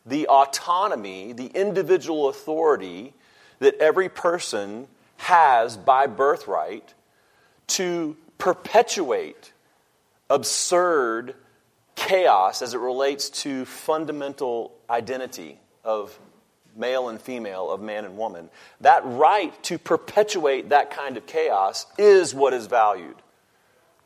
the 0.06 0.28
autonomy, 0.28 1.34
the 1.34 1.48
individual 1.48 2.28
authority 2.30 3.14
that 3.60 3.76
every 3.80 4.10
person 4.10 4.88
has 5.18 5.78
by 5.78 6.08
birthright 6.08 6.94
to 7.68 8.18
perpetuate 8.38 9.54
absurd 10.30 11.36
chaos 11.96 12.62
as 12.62 12.74
it 12.74 12.80
relates 12.80 13.30
to 13.30 13.66
fundamental 13.66 14.74
identity 14.90 15.60
of 15.84 16.18
male 16.76 17.10
and 17.10 17.20
female, 17.22 17.70
of 17.70 17.82
man 17.82 18.06
and 18.06 18.18
woman. 18.18 18.50
That 18.82 19.04
right 19.06 19.62
to 19.64 19.78
perpetuate 19.78 20.70
that 20.70 20.92
kind 20.92 21.18
of 21.18 21.26
chaos 21.26 21.86
is 21.98 22.34
what 22.34 22.54
is 22.54 22.68
valued, 22.68 23.16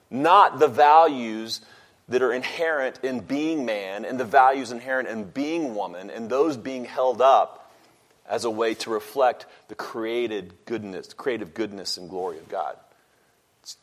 not 0.09 0.59
the 0.59 0.67
values 0.67 1.61
that 2.07 2.21
are 2.21 2.33
inherent 2.33 2.99
in 3.03 3.19
being 3.19 3.65
man 3.65 4.05
and 4.05 4.19
the 4.19 4.25
values 4.25 4.71
inherent 4.71 5.07
in 5.07 5.23
being 5.23 5.73
woman 5.73 6.09
and 6.09 6.29
those 6.29 6.55
being 6.57 6.85
held 6.85 7.21
up 7.21 7.71
as 8.27 8.43
a 8.45 8.49
way 8.49 8.73
to 8.73 8.89
reflect 8.89 9.45
the 9.67 9.75
created 9.75 10.53
goodness, 10.65 11.13
creative 11.13 11.53
goodness 11.53 11.97
and 11.97 12.09
glory 12.09 12.37
of 12.37 12.47
God. 12.49 12.77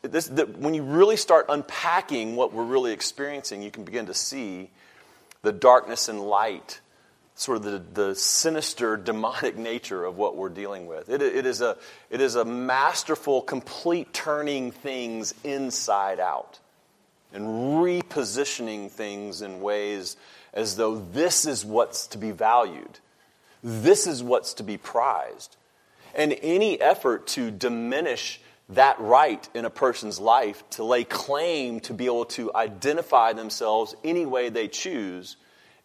This, 0.02 0.28
the, 0.28 0.46
when 0.46 0.74
you 0.74 0.82
really 0.82 1.16
start 1.16 1.46
unpacking 1.48 2.36
what 2.36 2.52
we're 2.52 2.64
really 2.64 2.92
experiencing, 2.92 3.62
you 3.62 3.70
can 3.70 3.84
begin 3.84 4.06
to 4.06 4.14
see 4.14 4.70
the 5.42 5.52
darkness 5.52 6.08
and 6.08 6.20
light, 6.20 6.80
sort 7.34 7.58
of 7.58 7.64
the, 7.64 7.82
the 7.92 8.14
sinister, 8.14 8.96
demonic 8.96 9.56
nature 9.56 10.04
of 10.04 10.16
what 10.16 10.36
we're 10.36 10.48
dealing 10.48 10.86
with. 10.86 11.08
It, 11.08 11.20
it, 11.20 11.46
is 11.46 11.60
a, 11.60 11.76
it 12.10 12.20
is 12.20 12.36
a 12.36 12.44
masterful, 12.44 13.42
complete 13.42 14.12
turning 14.12 14.70
things 14.70 15.34
inside 15.42 16.20
out 16.20 16.60
and 17.32 17.46
repositioning 17.46 18.90
things 18.90 19.42
in 19.42 19.60
ways 19.60 20.16
as 20.52 20.76
though 20.76 20.98
this 20.98 21.46
is 21.46 21.64
what's 21.64 22.06
to 22.08 22.18
be 22.18 22.30
valued, 22.30 22.98
this 23.64 24.06
is 24.06 24.22
what's 24.22 24.54
to 24.54 24.62
be 24.62 24.76
prized. 24.76 25.56
And 26.14 26.36
any 26.42 26.78
effort 26.78 27.26
to 27.28 27.50
diminish 27.50 28.38
that 28.74 29.00
right 29.00 29.48
in 29.54 29.64
a 29.64 29.70
person's 29.70 30.18
life 30.18 30.62
to 30.70 30.84
lay 30.84 31.04
claim 31.04 31.80
to 31.80 31.94
be 31.94 32.06
able 32.06 32.24
to 32.26 32.54
identify 32.54 33.32
themselves 33.32 33.94
any 34.04 34.26
way 34.26 34.48
they 34.48 34.68
choose 34.68 35.36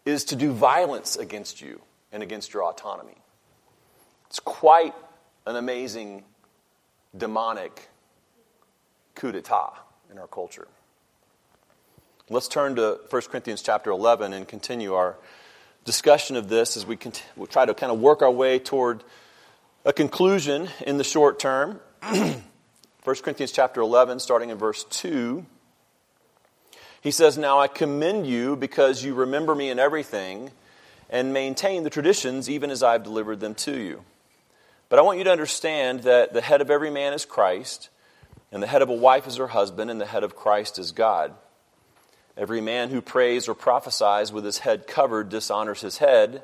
is 0.06 0.26
to 0.26 0.36
do 0.36 0.52
violence 0.52 1.16
against 1.16 1.62
you 1.62 1.82
and 2.12 2.24
against 2.24 2.54
your 2.54 2.64
autonomy. 2.64 3.18
It's 4.28 4.40
quite 4.40 4.94
an 5.46 5.56
amazing 5.56 6.24
demonic 7.16 7.90
coup 9.16 9.32
d'etat 9.32 9.74
in 10.12 10.18
our 10.18 10.28
culture. 10.28 10.68
Let's 12.30 12.48
turn 12.48 12.76
to 12.76 13.00
1 13.10 13.22
Corinthians 13.24 13.62
chapter 13.62 13.90
11 13.90 14.34
and 14.34 14.48
continue 14.48 14.94
our 14.94 15.16
discussion 15.86 16.36
of 16.36 16.50
this 16.50 16.76
as 16.76 16.86
we 16.86 16.98
we'll 17.38 17.48
try 17.48 17.66
to 17.66 17.74
kind 17.74 17.92
of 17.92 18.00
work 18.00 18.22
our 18.22 18.32
way 18.32 18.60
toward 18.60 19.04
a 19.86 19.94
conclusion 19.94 20.68
in 20.86 20.98
the 20.98 21.06
short 21.06 21.40
term. 21.40 21.80
1 23.08 23.16
Corinthians 23.24 23.54
chapter 23.54 23.80
11, 23.80 24.20
starting 24.20 24.50
in 24.50 24.58
verse 24.58 24.84
2. 24.84 25.46
He 27.00 27.12
says, 27.12 27.38
Now 27.38 27.58
I 27.58 27.70
commend 27.70 28.28
you 28.28 28.58
because 28.58 29.02
you 29.02 29.14
remember 29.14 29.56
me 29.56 29.70
in 29.70 29.80
everything 29.80 30.52
and 31.10 31.32
maintain 31.32 31.84
the 31.84 31.90
traditions 31.90 32.50
even 32.50 32.70
as 32.70 32.84
I've 32.84 33.06
delivered 33.06 33.40
them 33.40 33.56
to 33.56 33.80
you. 33.80 34.04
But 34.90 35.00
I 35.00 35.04
want 35.04 35.20
you 35.20 35.24
to 35.24 35.32
understand 35.32 36.02
that 36.02 36.34
the 36.34 36.42
head 36.42 36.60
of 36.60 36.70
every 36.70 36.92
man 36.92 37.14
is 37.14 37.24
Christ, 37.24 37.88
and 38.52 38.62
the 38.62 38.68
head 38.68 38.82
of 38.82 38.90
a 38.90 38.94
wife 38.94 39.26
is 39.26 39.38
her 39.38 39.48
husband, 39.48 39.90
and 39.90 40.02
the 40.02 40.06
head 40.06 40.26
of 40.26 40.36
Christ 40.36 40.78
is 40.78 40.92
God. 40.92 41.34
Every 42.36 42.60
man 42.60 42.90
who 42.90 43.00
prays 43.00 43.48
or 43.48 43.54
prophesies 43.54 44.34
with 44.34 44.44
his 44.44 44.58
head 44.58 44.86
covered 44.86 45.30
dishonors 45.30 45.80
his 45.80 46.00
head, 46.00 46.44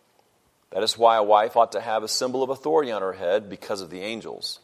That 0.71 0.83
is 0.83 0.97
why 0.97 1.17
a 1.17 1.23
wife 1.23 1.55
ought 1.57 1.73
to 1.73 1.81
have 1.81 2.03
a 2.03 2.07
symbol 2.07 2.43
of 2.43 2.49
authority 2.49 2.91
on 2.91 3.01
her 3.01 3.13
head 3.13 3.49
because 3.49 3.81
of 3.81 3.89
the 3.89 4.01
angels. 4.01 4.59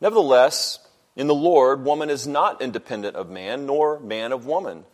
Nevertheless, 0.00 0.78
in 1.14 1.26
the 1.26 1.34
Lord, 1.34 1.84
woman 1.84 2.08
is 2.08 2.26
not 2.26 2.62
independent 2.62 3.16
of 3.16 3.28
man, 3.28 3.66
nor 3.66 4.00
man 4.00 4.32
of 4.32 4.46
woman. 4.46 4.84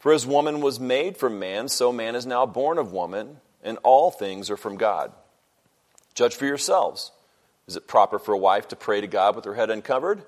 For 0.00 0.12
as 0.12 0.26
woman 0.26 0.60
was 0.60 0.78
made 0.78 1.16
from 1.16 1.38
man, 1.38 1.68
so 1.68 1.92
man 1.92 2.14
is 2.14 2.26
now 2.26 2.44
born 2.44 2.76
of 2.76 2.92
woman, 2.92 3.38
and 3.62 3.78
all 3.82 4.10
things 4.10 4.50
are 4.50 4.56
from 4.58 4.76
God. 4.76 5.12
Judge 6.12 6.34
for 6.34 6.44
yourselves. 6.44 7.10
Is 7.66 7.76
it 7.76 7.88
proper 7.88 8.18
for 8.18 8.34
a 8.34 8.38
wife 8.38 8.68
to 8.68 8.76
pray 8.76 9.00
to 9.00 9.06
God 9.06 9.34
with 9.34 9.46
her 9.46 9.54
head 9.54 9.70
uncovered? 9.70 10.22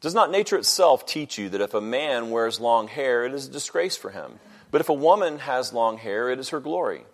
Does 0.00 0.14
not 0.14 0.30
nature 0.30 0.56
itself 0.56 1.04
teach 1.04 1.36
you 1.36 1.50
that 1.50 1.60
if 1.60 1.74
a 1.74 1.80
man 1.80 2.30
wears 2.30 2.60
long 2.60 2.88
hair, 2.88 3.26
it 3.26 3.34
is 3.34 3.48
a 3.48 3.52
disgrace 3.52 3.96
for 3.96 4.10
him? 4.10 4.38
But 4.70 4.80
if 4.80 4.88
a 4.88 4.94
woman 4.94 5.38
has 5.40 5.72
long 5.74 5.98
hair, 5.98 6.30
it 6.30 6.38
is 6.38 6.48
her 6.48 6.60
glory. 6.60 7.04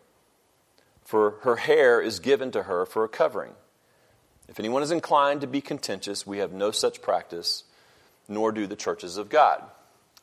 For 1.11 1.39
her 1.43 1.57
hair 1.57 2.01
is 2.01 2.21
given 2.21 2.53
to 2.53 2.63
her 2.63 2.87
for 2.87 3.03
a 3.03 3.09
covering. 3.09 3.51
If 4.49 4.61
anyone 4.61 4.85
is 4.85 4.93
inclined 4.93 5.41
to 5.41 5.49
be 5.49 5.61
contentious, 5.61 6.25
we 6.25 6.39
have 6.39 6.53
no 6.53 6.71
such 6.71 7.03
practice, 7.03 7.65
nor 8.29 8.53
do 8.53 8.69
the 8.69 8.77
churches 8.77 9.17
of 9.17 9.29
God. 9.29 9.61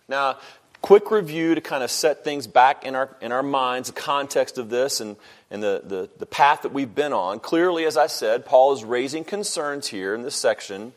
Now, 0.07 0.37
quick 0.81 1.11
review 1.11 1.55
to 1.55 1.59
kind 1.59 1.83
of 1.83 1.91
set 1.91 2.23
things 2.23 2.47
back 2.47 2.85
in 2.85 2.95
our, 2.95 3.13
in 3.19 3.33
our 3.33 3.43
minds, 3.43 3.89
the 3.89 3.99
context 3.99 4.57
of 4.57 4.69
this 4.69 5.01
and, 5.01 5.17
and 5.51 5.61
the, 5.61 5.81
the, 5.83 6.09
the 6.19 6.25
path 6.25 6.61
that 6.61 6.71
we've 6.71 6.95
been 6.95 7.11
on. 7.11 7.41
Clearly, 7.41 7.83
as 7.83 7.97
I 7.97 8.07
said, 8.07 8.45
Paul 8.45 8.71
is 8.71 8.85
raising 8.85 9.25
concerns 9.25 9.87
here 9.87 10.15
in 10.15 10.21
this 10.21 10.35
section 10.35 10.93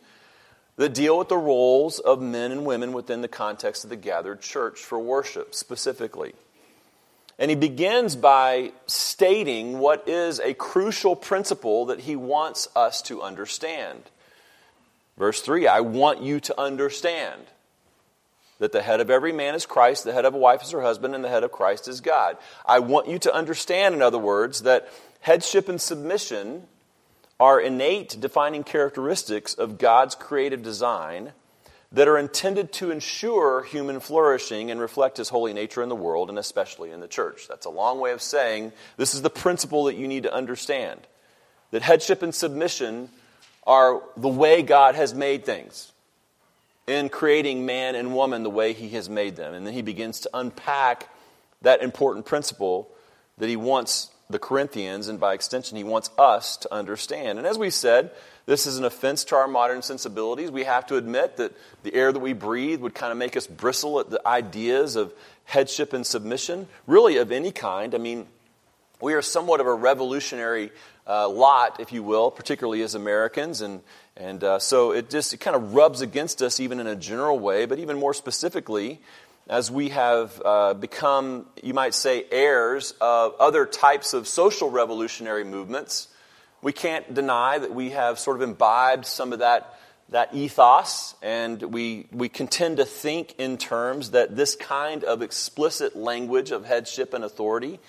that 0.76 0.94
deal 0.94 1.18
with 1.18 1.28
the 1.28 1.36
roles 1.36 1.98
of 1.98 2.22
men 2.22 2.52
and 2.52 2.64
women 2.64 2.92
within 2.92 3.22
the 3.22 3.28
context 3.28 3.82
of 3.82 3.90
the 3.90 3.96
gathered 3.96 4.40
church 4.40 4.78
for 4.78 5.00
worship 5.00 5.52
specifically. 5.52 6.34
And 7.40 7.50
he 7.50 7.56
begins 7.56 8.16
by 8.16 8.72
stating 8.86 9.78
what 9.78 10.06
is 10.06 10.40
a 10.40 10.52
crucial 10.52 11.16
principle 11.16 11.86
that 11.86 12.00
he 12.00 12.14
wants 12.14 12.68
us 12.76 13.00
to 13.02 13.22
understand. 13.22 14.02
Verse 15.16 15.40
3 15.40 15.66
I 15.66 15.80
want 15.80 16.20
you 16.20 16.38
to 16.40 16.60
understand 16.60 17.40
that 18.58 18.72
the 18.72 18.82
head 18.82 19.00
of 19.00 19.08
every 19.08 19.32
man 19.32 19.54
is 19.54 19.64
Christ, 19.64 20.04
the 20.04 20.12
head 20.12 20.26
of 20.26 20.34
a 20.34 20.38
wife 20.38 20.62
is 20.62 20.70
her 20.72 20.82
husband, 20.82 21.14
and 21.14 21.24
the 21.24 21.30
head 21.30 21.42
of 21.42 21.50
Christ 21.50 21.88
is 21.88 22.02
God. 22.02 22.36
I 22.66 22.80
want 22.80 23.08
you 23.08 23.18
to 23.20 23.34
understand, 23.34 23.94
in 23.94 24.02
other 24.02 24.18
words, 24.18 24.62
that 24.62 24.92
headship 25.20 25.70
and 25.70 25.80
submission 25.80 26.64
are 27.40 27.58
innate 27.58 28.20
defining 28.20 28.64
characteristics 28.64 29.54
of 29.54 29.78
God's 29.78 30.14
creative 30.14 30.62
design 30.62 31.32
that 31.92 32.06
are 32.06 32.18
intended 32.18 32.72
to 32.72 32.90
ensure 32.90 33.64
human 33.64 33.98
flourishing 33.98 34.70
and 34.70 34.80
reflect 34.80 35.16
his 35.16 35.28
holy 35.28 35.52
nature 35.52 35.82
in 35.82 35.88
the 35.88 35.96
world 35.96 36.28
and 36.28 36.38
especially 36.38 36.90
in 36.90 37.00
the 37.00 37.08
church. 37.08 37.48
That's 37.48 37.66
a 37.66 37.70
long 37.70 37.98
way 37.98 38.12
of 38.12 38.22
saying 38.22 38.72
this 38.96 39.14
is 39.14 39.22
the 39.22 39.30
principle 39.30 39.84
that 39.84 39.96
you 39.96 40.06
need 40.06 40.22
to 40.22 40.32
understand 40.32 41.00
that 41.72 41.82
headship 41.82 42.22
and 42.22 42.34
submission 42.34 43.08
are 43.66 44.02
the 44.16 44.28
way 44.28 44.62
God 44.62 44.94
has 44.94 45.14
made 45.14 45.44
things 45.44 45.92
in 46.86 47.08
creating 47.08 47.66
man 47.66 47.94
and 47.94 48.14
woman 48.14 48.42
the 48.42 48.50
way 48.50 48.72
he 48.72 48.90
has 48.90 49.08
made 49.08 49.36
them. 49.36 49.54
And 49.54 49.66
then 49.66 49.74
he 49.74 49.82
begins 49.82 50.20
to 50.20 50.30
unpack 50.34 51.08
that 51.62 51.82
important 51.82 52.26
principle 52.26 52.88
that 53.38 53.48
he 53.48 53.56
wants 53.56 54.10
the 54.28 54.38
Corinthians, 54.38 55.08
and 55.08 55.18
by 55.18 55.34
extension, 55.34 55.76
he 55.76 55.84
wants 55.84 56.10
us 56.16 56.56
to 56.58 56.72
understand. 56.72 57.38
And 57.38 57.46
as 57.46 57.58
we 57.58 57.70
said, 57.70 58.12
this 58.50 58.66
is 58.66 58.78
an 58.78 58.84
offense 58.84 59.22
to 59.22 59.36
our 59.36 59.46
modern 59.46 59.80
sensibilities. 59.80 60.50
We 60.50 60.64
have 60.64 60.84
to 60.88 60.96
admit 60.96 61.36
that 61.36 61.52
the 61.84 61.94
air 61.94 62.10
that 62.10 62.18
we 62.18 62.32
breathe 62.32 62.80
would 62.80 62.96
kind 62.96 63.12
of 63.12 63.16
make 63.16 63.36
us 63.36 63.46
bristle 63.46 64.00
at 64.00 64.10
the 64.10 64.20
ideas 64.26 64.96
of 64.96 65.14
headship 65.44 65.92
and 65.92 66.04
submission, 66.04 66.66
really 66.88 67.18
of 67.18 67.30
any 67.30 67.52
kind. 67.52 67.94
I 67.94 67.98
mean, 67.98 68.26
we 69.00 69.14
are 69.14 69.22
somewhat 69.22 69.60
of 69.60 69.68
a 69.68 69.72
revolutionary 69.72 70.72
uh, 71.06 71.28
lot, 71.28 71.78
if 71.78 71.92
you 71.92 72.02
will, 72.02 72.32
particularly 72.32 72.82
as 72.82 72.96
Americans. 72.96 73.60
And, 73.60 73.82
and 74.16 74.42
uh, 74.42 74.58
so 74.58 74.90
it 74.90 75.10
just 75.10 75.32
it 75.32 75.36
kind 75.36 75.54
of 75.54 75.74
rubs 75.74 76.00
against 76.00 76.42
us, 76.42 76.58
even 76.58 76.80
in 76.80 76.88
a 76.88 76.96
general 76.96 77.38
way, 77.38 77.66
but 77.66 77.78
even 77.78 78.00
more 78.00 78.14
specifically, 78.14 79.00
as 79.48 79.70
we 79.70 79.90
have 79.90 80.42
uh, 80.44 80.74
become, 80.74 81.46
you 81.62 81.72
might 81.72 81.94
say, 81.94 82.24
heirs 82.32 82.94
of 83.00 83.36
other 83.38 83.64
types 83.64 84.12
of 84.12 84.26
social 84.26 84.70
revolutionary 84.70 85.44
movements. 85.44 86.08
We 86.62 86.72
can't 86.72 87.14
deny 87.14 87.58
that 87.58 87.74
we 87.74 87.90
have 87.90 88.18
sort 88.18 88.36
of 88.36 88.42
imbibed 88.42 89.06
some 89.06 89.32
of 89.32 89.38
that, 89.38 89.78
that 90.10 90.34
ethos, 90.34 91.14
and 91.22 91.60
we, 91.62 92.06
we 92.12 92.28
contend 92.28 92.76
to 92.76 92.84
think 92.84 93.34
in 93.38 93.56
terms 93.56 94.10
that 94.10 94.36
this 94.36 94.56
kind 94.56 95.02
of 95.04 95.22
explicit 95.22 95.96
language 95.96 96.50
of 96.50 96.66
headship 96.66 97.14
and 97.14 97.24
authority 97.24 97.80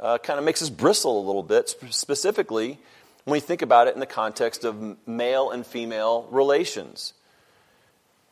uh, 0.00 0.18
kind 0.18 0.38
of 0.38 0.44
makes 0.44 0.62
us 0.62 0.70
bristle 0.70 1.22
a 1.22 1.24
little 1.26 1.42
bit, 1.42 1.74
specifically 1.90 2.78
when 3.24 3.32
we 3.32 3.40
think 3.40 3.62
about 3.62 3.88
it 3.88 3.94
in 3.94 4.00
the 4.00 4.06
context 4.06 4.64
of 4.64 4.96
male 5.06 5.50
and 5.50 5.66
female 5.66 6.26
relations. 6.30 7.12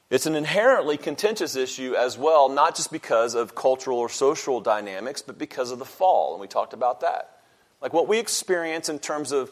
It's 0.09 0.27
an 0.27 0.35
inherently 0.35 0.99
contentious 0.99 1.57
issue 1.57 1.95
as 1.95 2.19
well, 2.19 2.51
not 2.51 2.77
just 2.77 2.93
because 2.93 3.35
of 3.35 3.55
cultural 3.55 3.99
or 3.99 4.11
social 4.11 4.61
dynamics, 4.61 5.23
but 5.23 5.39
because 5.39 5.71
of 5.71 5.79
the 5.79 5.87
fall, 5.87 6.33
and 6.33 6.41
we 6.41 6.47
talked 6.47 6.75
about 6.75 7.01
that. 7.01 7.39
Like 7.81 7.93
what 7.95 8.09
we 8.09 8.19
experience 8.19 8.89
in 8.89 8.99
terms 8.99 9.33
of 9.33 9.51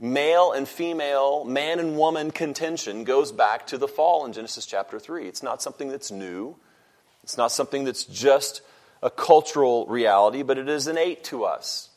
male 0.00 0.52
and 0.52 0.68
female, 0.68 1.44
man 1.44 1.78
and 1.78 1.96
woman 1.96 2.30
contention 2.30 3.04
goes 3.04 3.32
back 3.32 3.66
to 3.68 3.78
the 3.78 3.88
fall 3.88 4.24
in 4.26 4.32
Genesis 4.32 4.66
chapter 4.66 4.98
3. 4.98 5.26
It's 5.26 5.42
not 5.42 5.62
something 5.62 5.88
that's 5.88 6.10
new, 6.10 6.56
it's 7.22 7.36
not 7.36 7.52
something 7.52 7.84
that's 7.84 8.04
just 8.04 8.62
a 9.02 9.10
cultural 9.10 9.86
reality, 9.86 10.42
but 10.42 10.58
it 10.58 10.68
is 10.68 10.86
innate 10.86 11.24
to 11.24 11.44
us. 11.44 11.90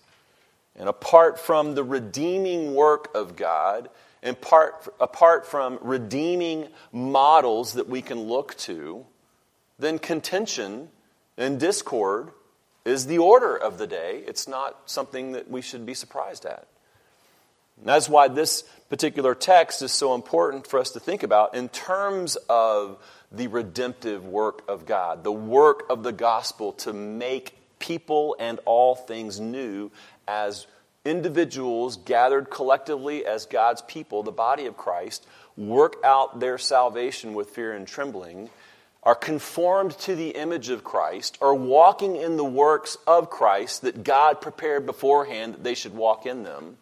And 0.76 0.88
apart 0.88 1.40
from 1.40 1.76
the 1.76 1.84
redeeming 1.84 2.74
work 2.76 3.10
of 3.16 3.36
God, 3.36 3.90
and 4.24 4.40
part, 4.40 4.88
apart 5.00 5.48
from 5.48 5.80
redeeming 5.82 6.68
models 6.92 7.74
that 7.74 7.90
we 7.90 8.02
can 8.02 8.20
look 8.20 8.56
to, 8.60 9.06
then 9.80 9.98
contention 10.00 10.90
and 11.38 11.60
discord 11.60 12.32
is 12.86 13.08
the 13.08 13.18
order 13.18 13.56
of 13.56 13.78
the 13.78 13.88
day. 13.88 14.24
It's 14.28 14.48
not 14.48 14.78
something 14.86 15.32
that 15.32 15.50
we 15.50 15.62
should 15.62 15.86
be 15.86 15.94
surprised 15.94 16.46
at. 16.46 16.68
And 17.82 17.90
that's 17.90 18.08
why 18.08 18.28
this 18.28 18.64
particular 18.90 19.36
text 19.36 19.82
is 19.82 19.92
so 19.92 20.16
important 20.16 20.68
for 20.68 20.80
us 20.80 20.92
to 20.92 21.00
think 21.00 21.24
about 21.24 21.56
in 21.56 21.68
terms 21.70 22.38
of 22.48 22.98
the 23.32 23.48
redemptive 23.48 24.26
work 24.26 24.64
of 24.68 24.86
God, 24.86 25.24
the 25.24 25.32
work 25.32 25.84
of 25.90 26.04
the 26.04 26.12
gospel 26.12 26.74
to 26.74 26.94
make 26.94 27.58
people 27.80 28.36
and 28.40 28.60
all 28.66 28.96
things 28.96 29.40
new 29.40 29.92
as 30.28 30.68
individuals 31.04 31.98
gathered 31.98 32.50
collectively 32.50 33.26
as 33.26 33.46
God's 33.46 33.82
people, 33.84 34.24
the 34.24 34.32
body 34.32 34.68
of 34.68 34.78
Christ, 34.78 35.26
work 35.58 35.96
out 36.04 36.40
their 36.40 36.58
salvation 36.58 37.34
with 37.34 37.50
fear 37.50 37.74
and 37.74 37.88
trembling, 37.88 38.50
are 39.04 39.16
conformed 39.16 39.98
to 40.00 40.16
the 40.16 40.30
image 40.30 40.70
of 40.70 40.84
Christ, 40.84 41.38
are 41.42 41.56
walking 41.56 42.16
in 42.16 42.38
the 42.38 42.46
works 42.46 42.98
of 43.08 43.32
Christ 43.32 43.82
that 43.82 44.04
God 44.04 44.42
prepared 44.42 44.86
beforehand 44.86 45.56
that 45.56 45.64
they 45.64 45.74
should 45.74 45.96
walk 45.96 46.28
in 46.28 46.44
them, 46.44 46.78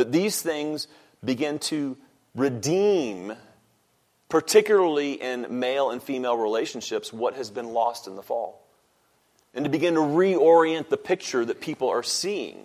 that 0.00 0.12
these 0.12 0.40
things 0.40 0.88
begin 1.22 1.58
to 1.58 1.94
redeem 2.34 3.34
particularly 4.30 5.12
in 5.12 5.46
male 5.60 5.90
and 5.90 6.02
female 6.02 6.38
relationships, 6.38 7.12
what 7.12 7.34
has 7.34 7.50
been 7.50 7.74
lost 7.74 8.06
in 8.06 8.16
the 8.16 8.22
fall. 8.22 8.66
And 9.52 9.66
to 9.66 9.70
begin 9.70 9.94
to 9.94 10.00
reorient 10.00 10.88
the 10.88 10.96
picture 10.96 11.44
that 11.44 11.60
people 11.60 11.90
are 11.90 12.02
seeing 12.02 12.64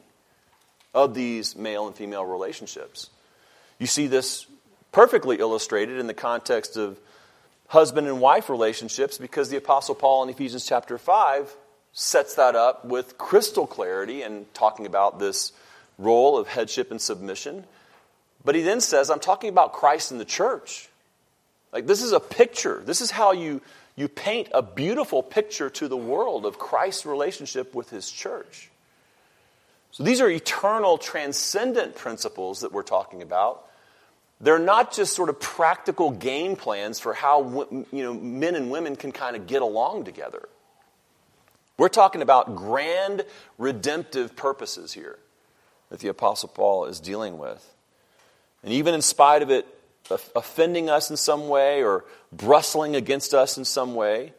of 0.94 1.14
these 1.14 1.58
male 1.58 1.88
and 1.88 1.96
female 1.96 2.24
relationships. 2.24 3.10
You 3.80 3.88
see 3.88 4.08
this 4.08 4.46
perfectly 4.94 5.40
illustrated 5.40 6.00
in 6.00 6.08
the 6.08 6.14
context 6.14 6.78
of 6.78 6.98
husband 7.68 8.08
and 8.08 8.22
wife 8.22 8.50
relationships 8.50 9.18
because 9.18 9.50
the 9.50 9.58
Apostle 9.58 9.96
Paul 9.96 10.24
in 10.24 10.30
Ephesians 10.30 10.66
chapter 10.66 10.98
5 10.98 11.54
sets 11.92 12.36
that 12.36 12.56
up 12.56 12.86
with 12.86 13.18
crystal 13.18 13.68
clarity 13.68 14.22
and 14.22 14.46
talking 14.54 14.86
about 14.86 15.20
this 15.20 15.52
role 15.98 16.38
of 16.38 16.48
headship 16.48 16.92
and 16.92 17.02
submission 17.02 17.66
But 18.46 18.56
he 18.56 18.62
then 18.62 18.80
says, 18.80 19.10
I'm 19.10 19.20
talking 19.20 19.50
about 19.50 19.74
Christ 19.74 20.12
and 20.12 20.22
the 20.22 20.26
church. 20.26 20.88
Like, 21.74 21.88
this 21.88 22.04
is 22.04 22.12
a 22.12 22.20
picture. 22.20 22.82
This 22.86 23.02
is 23.02 23.10
how 23.10 23.32
you, 23.34 23.60
you 23.96 24.08
paint 24.08 24.50
a 24.54 24.62
beautiful 24.62 25.24
picture 25.24 25.70
to 25.72 25.88
the 25.88 25.98
world 25.98 26.46
of 26.46 26.60
Christ's 26.60 27.06
relationship 27.08 27.74
with 27.74 27.90
his 27.90 28.10
church. 28.10 28.70
So, 29.92 30.04
these 30.04 30.22
are 30.22 30.30
eternal, 30.30 30.98
transcendent 30.98 31.96
principles 31.96 32.62
that 32.62 32.72
we're 32.72 32.84
talking 32.84 33.24
about. 33.24 33.66
They're 34.40 34.60
not 34.60 34.94
just 34.94 35.16
sort 35.16 35.30
of 35.30 35.40
practical 35.40 36.12
game 36.12 36.56
plans 36.56 37.00
for 37.00 37.14
how 37.14 37.68
you 37.72 38.04
know, 38.04 38.14
men 38.14 38.56
and 38.56 38.70
women 38.70 38.96
can 38.96 39.12
kind 39.12 39.36
of 39.36 39.48
get 39.48 39.62
along 39.62 40.04
together. 40.04 40.48
We're 41.78 41.90
talking 41.90 42.22
about 42.22 42.56
grand 42.56 43.24
redemptive 43.58 44.36
purposes 44.36 44.94
here 44.94 45.18
that 45.90 46.00
the 46.00 46.08
Apostle 46.08 46.50
Paul 46.50 46.86
is 46.86 47.00
dealing 47.00 47.38
with. 47.38 47.74
And 48.64 48.74
even 48.74 48.94
in 48.94 49.02
spite 49.02 49.42
of 49.42 49.52
it 49.52 49.68
offending 50.36 50.90
us 50.90 51.10
in 51.10 51.18
some 51.18 51.48
way 51.48 51.84
or 51.84 52.06
brustling 52.32 52.96
against 52.96 53.34
us 53.34 53.58
in 53.58 53.66
some 53.66 53.96
way, 53.96 54.34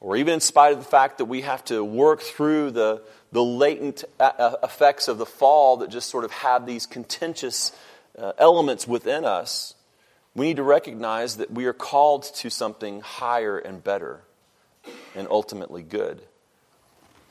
or 0.00 0.16
even 0.16 0.34
in 0.34 0.40
spite 0.40 0.72
of 0.72 0.78
the 0.78 0.84
fact 0.84 1.18
that 1.18 1.24
we 1.24 1.40
have 1.42 1.64
to 1.64 1.82
work 1.82 2.20
through 2.20 2.70
the, 2.70 3.02
the 3.32 3.42
latent 3.42 4.04
effects 4.20 5.08
of 5.08 5.18
the 5.18 5.26
fall 5.26 5.78
that 5.78 5.90
just 5.90 6.10
sort 6.10 6.24
of 6.24 6.30
have 6.32 6.66
these 6.66 6.86
contentious 6.86 7.72
uh, 8.18 8.32
elements 8.38 8.86
within 8.86 9.24
us, 9.24 9.74
we 10.34 10.46
need 10.46 10.56
to 10.56 10.62
recognize 10.62 11.38
that 11.38 11.50
we 11.50 11.64
are 11.64 11.72
called 11.72 12.24
to 12.24 12.50
something 12.50 13.00
higher 13.00 13.58
and 13.58 13.82
better 13.82 14.20
and 15.14 15.26
ultimately 15.30 15.82
good. 15.82 16.20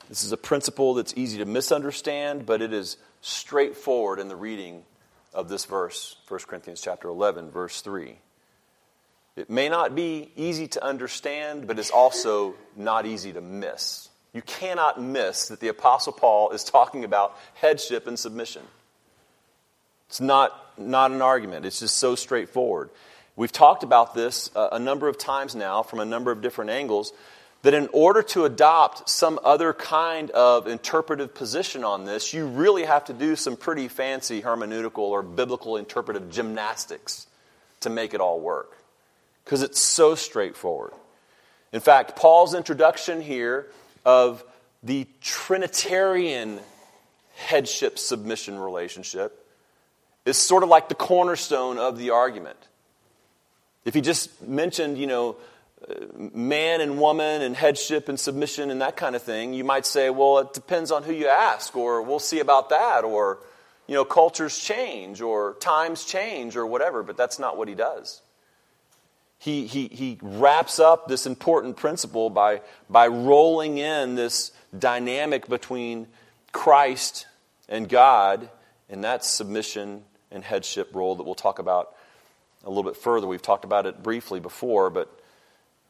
This 0.08 0.24
is 0.24 0.32
a 0.32 0.36
principle 0.36 0.94
that's 0.94 1.14
easy 1.16 1.38
to 1.38 1.44
misunderstand, 1.44 2.46
but 2.46 2.62
it 2.62 2.72
is 2.72 2.96
straightforward 3.26 4.20
in 4.20 4.28
the 4.28 4.36
reading 4.36 4.84
of 5.34 5.48
this 5.48 5.64
verse, 5.64 6.14
1 6.28 6.40
Corinthians 6.46 6.80
chapter 6.80 7.08
11, 7.08 7.50
verse 7.50 7.80
3. 7.80 8.16
It 9.34 9.50
may 9.50 9.68
not 9.68 9.96
be 9.96 10.30
easy 10.36 10.68
to 10.68 10.84
understand, 10.84 11.66
but 11.66 11.76
it's 11.80 11.90
also 11.90 12.54
not 12.76 13.04
easy 13.04 13.32
to 13.32 13.40
miss. 13.40 14.08
You 14.32 14.42
cannot 14.42 15.02
miss 15.02 15.48
that 15.48 15.58
the 15.58 15.68
Apostle 15.68 16.12
Paul 16.12 16.50
is 16.50 16.62
talking 16.62 17.04
about 17.04 17.36
headship 17.54 18.06
and 18.06 18.16
submission. 18.16 18.62
It's 20.08 20.20
not, 20.20 20.78
not 20.78 21.10
an 21.10 21.20
argument, 21.20 21.66
it's 21.66 21.80
just 21.80 21.98
so 21.98 22.14
straightforward. 22.14 22.90
We've 23.34 23.50
talked 23.50 23.82
about 23.82 24.14
this 24.14 24.50
a, 24.54 24.68
a 24.72 24.78
number 24.78 25.08
of 25.08 25.18
times 25.18 25.56
now 25.56 25.82
from 25.82 25.98
a 25.98 26.04
number 26.04 26.30
of 26.30 26.42
different 26.42 26.70
angles 26.70 27.12
that 27.66 27.74
in 27.74 27.88
order 27.92 28.22
to 28.22 28.44
adopt 28.44 29.08
some 29.08 29.40
other 29.42 29.72
kind 29.72 30.30
of 30.30 30.68
interpretive 30.68 31.34
position 31.34 31.82
on 31.82 32.04
this, 32.04 32.32
you 32.32 32.46
really 32.46 32.84
have 32.84 33.04
to 33.06 33.12
do 33.12 33.34
some 33.34 33.56
pretty 33.56 33.88
fancy 33.88 34.40
hermeneutical 34.40 34.98
or 34.98 35.20
biblical 35.20 35.76
interpretive 35.76 36.30
gymnastics 36.30 37.26
to 37.80 37.90
make 37.90 38.14
it 38.14 38.20
all 38.20 38.38
work. 38.38 38.78
Because 39.44 39.62
it's 39.62 39.80
so 39.80 40.14
straightforward. 40.14 40.92
In 41.72 41.80
fact, 41.80 42.14
Paul's 42.14 42.54
introduction 42.54 43.20
here 43.20 43.66
of 44.04 44.44
the 44.84 45.08
Trinitarian 45.20 46.60
headship 47.34 47.98
submission 47.98 48.60
relationship 48.60 49.44
is 50.24 50.36
sort 50.36 50.62
of 50.62 50.68
like 50.68 50.88
the 50.88 50.94
cornerstone 50.94 51.78
of 51.78 51.98
the 51.98 52.10
argument. 52.10 52.60
If 53.84 53.94
he 53.94 54.02
just 54.02 54.40
mentioned, 54.40 54.98
you 54.98 55.08
know, 55.08 55.34
man 56.18 56.80
and 56.80 56.98
woman 56.98 57.42
and 57.42 57.54
headship 57.56 58.08
and 58.08 58.18
submission 58.18 58.70
and 58.70 58.80
that 58.80 58.96
kind 58.96 59.14
of 59.14 59.22
thing, 59.22 59.54
you 59.54 59.64
might 59.64 59.86
say, 59.86 60.10
well, 60.10 60.38
it 60.38 60.52
depends 60.52 60.90
on 60.90 61.02
who 61.02 61.12
you 61.12 61.28
ask, 61.28 61.76
or 61.76 62.02
we'll 62.02 62.18
see 62.18 62.40
about 62.40 62.70
that, 62.70 63.04
or, 63.04 63.38
you 63.86 63.94
know, 63.94 64.04
cultures 64.04 64.58
change, 64.58 65.20
or 65.20 65.54
times 65.60 66.04
change, 66.04 66.56
or 66.56 66.66
whatever, 66.66 67.02
but 67.02 67.16
that's 67.16 67.38
not 67.38 67.56
what 67.56 67.68
he 67.68 67.74
does. 67.74 68.20
He, 69.38 69.66
he, 69.66 69.88
he 69.88 70.18
wraps 70.22 70.78
up 70.78 71.08
this 71.08 71.26
important 71.26 71.76
principle 71.76 72.30
by, 72.30 72.62
by 72.90 73.06
rolling 73.08 73.78
in 73.78 74.14
this 74.14 74.50
dynamic 74.76 75.46
between 75.46 76.08
Christ 76.52 77.26
and 77.68 77.88
God, 77.88 78.48
and 78.88 79.04
that 79.04 79.24
submission 79.24 80.04
and 80.30 80.42
headship 80.42 80.94
role 80.94 81.16
that 81.16 81.24
we'll 81.24 81.34
talk 81.34 81.58
about 81.58 81.94
a 82.64 82.68
little 82.68 82.82
bit 82.82 82.96
further. 82.96 83.26
We've 83.26 83.42
talked 83.42 83.64
about 83.64 83.86
it 83.86 84.02
briefly 84.02 84.40
before, 84.40 84.90
but 84.90 85.15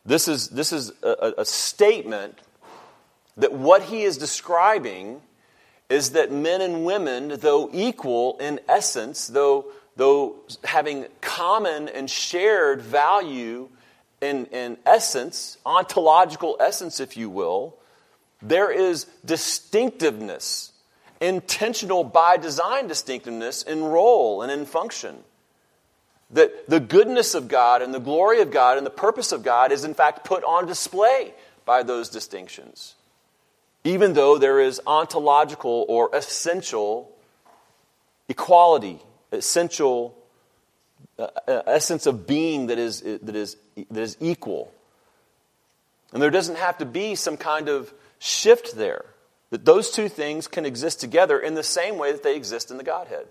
this 0.06 0.28
is, 0.28 0.48
this 0.48 0.72
is 0.72 0.92
a, 1.02 1.34
a 1.38 1.44
statement 1.44 2.38
that 3.36 3.52
what 3.52 3.82
he 3.82 4.02
is 4.02 4.16
describing 4.16 5.20
is 5.88 6.10
that 6.10 6.32
men 6.32 6.60
and 6.60 6.84
women, 6.84 7.28
though 7.40 7.68
equal 7.72 8.38
in 8.38 8.60
essence, 8.68 9.26
though, 9.26 9.66
though 9.96 10.36
having 10.64 11.06
common 11.20 11.88
and 11.88 12.08
shared 12.08 12.80
value 12.80 13.68
in, 14.20 14.46
in 14.46 14.78
essence, 14.86 15.58
ontological 15.66 16.56
essence, 16.60 17.00
if 17.00 17.16
you 17.16 17.28
will, 17.28 17.76
there 18.42 18.70
is 18.70 19.04
distinctiveness, 19.24 20.72
intentional 21.20 22.04
by 22.04 22.36
design 22.36 22.86
distinctiveness 22.86 23.62
in 23.62 23.82
role 23.82 24.42
and 24.42 24.50
in 24.50 24.66
function. 24.66 25.16
That 26.30 26.68
the 26.68 26.80
goodness 26.80 27.34
of 27.34 27.48
God 27.48 27.82
and 27.82 27.94
the 27.94 28.00
glory 28.00 28.40
of 28.40 28.50
God 28.50 28.78
and 28.78 28.86
the 28.86 28.90
purpose 28.90 29.32
of 29.32 29.42
God 29.42 29.70
is, 29.70 29.84
in 29.84 29.94
fact, 29.94 30.24
put 30.24 30.42
on 30.44 30.66
display 30.66 31.34
by 31.64 31.82
those 31.82 32.08
distinctions. 32.08 32.94
Even 33.84 34.14
though 34.14 34.36
there 34.36 34.58
is 34.58 34.80
ontological 34.86 35.86
or 35.88 36.10
essential 36.12 37.12
equality, 38.28 39.00
essential 39.30 40.16
uh, 41.18 41.28
uh 41.46 41.62
essence 41.66 42.06
of 42.06 42.26
being 42.26 42.66
that 42.66 42.78
is, 42.78 43.02
that, 43.02 43.36
is, 43.36 43.56
that 43.76 44.00
is 44.00 44.16
equal. 44.20 44.72
And 46.12 46.22
there 46.22 46.30
doesn't 46.30 46.58
have 46.58 46.78
to 46.78 46.86
be 46.86 47.14
some 47.14 47.36
kind 47.36 47.68
of 47.68 47.92
shift 48.18 48.76
there. 48.76 49.04
That 49.50 49.64
those 49.64 49.90
two 49.90 50.08
things 50.08 50.48
can 50.48 50.66
exist 50.66 51.00
together 51.00 51.38
in 51.38 51.54
the 51.54 51.62
same 51.62 51.98
way 51.98 52.10
that 52.12 52.22
they 52.22 52.36
exist 52.36 52.70
in 52.70 52.78
the 52.78 52.84
Godhead. 52.84 53.26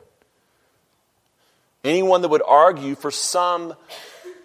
Anyone 1.85 2.23
that 2.23 2.29
would 2.29 2.41
argue 2.45 2.95
for 2.95 3.11
some 3.11 3.75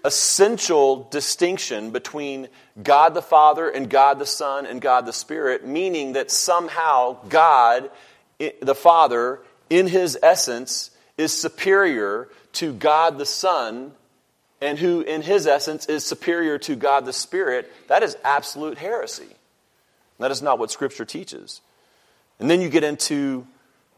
essential 0.04 1.08
distinction 1.10 1.90
between 1.90 2.48
God 2.82 3.14
the 3.14 3.22
Father 3.22 3.68
and 3.68 3.88
God 3.88 4.18
the 4.18 4.26
Son 4.26 4.66
and 4.66 4.80
God 4.80 5.06
the 5.06 5.12
Spirit, 5.12 5.66
meaning 5.66 6.12
that 6.12 6.30
somehow 6.30 7.16
God, 7.30 7.90
the 8.38 8.74
Father, 8.74 9.40
in 9.70 9.86
his 9.86 10.18
essence, 10.22 10.90
is 11.16 11.32
superior 11.32 12.28
to 12.52 12.74
God 12.74 13.16
the 13.16 13.26
Son, 13.26 13.92
and 14.60 14.78
who 14.78 15.00
in 15.00 15.22
his 15.22 15.46
essence 15.46 15.86
is 15.86 16.04
superior 16.04 16.58
to 16.58 16.76
God 16.76 17.06
the 17.06 17.12
Spirit, 17.12 17.72
that 17.88 18.02
is 18.02 18.18
absolute 18.22 18.76
heresy. 18.76 19.28
That 20.18 20.30
is 20.30 20.42
not 20.42 20.58
what 20.58 20.70
Scripture 20.70 21.06
teaches. 21.06 21.62
And 22.38 22.50
then 22.50 22.60
you 22.60 22.68
get 22.68 22.84
into 22.84 23.46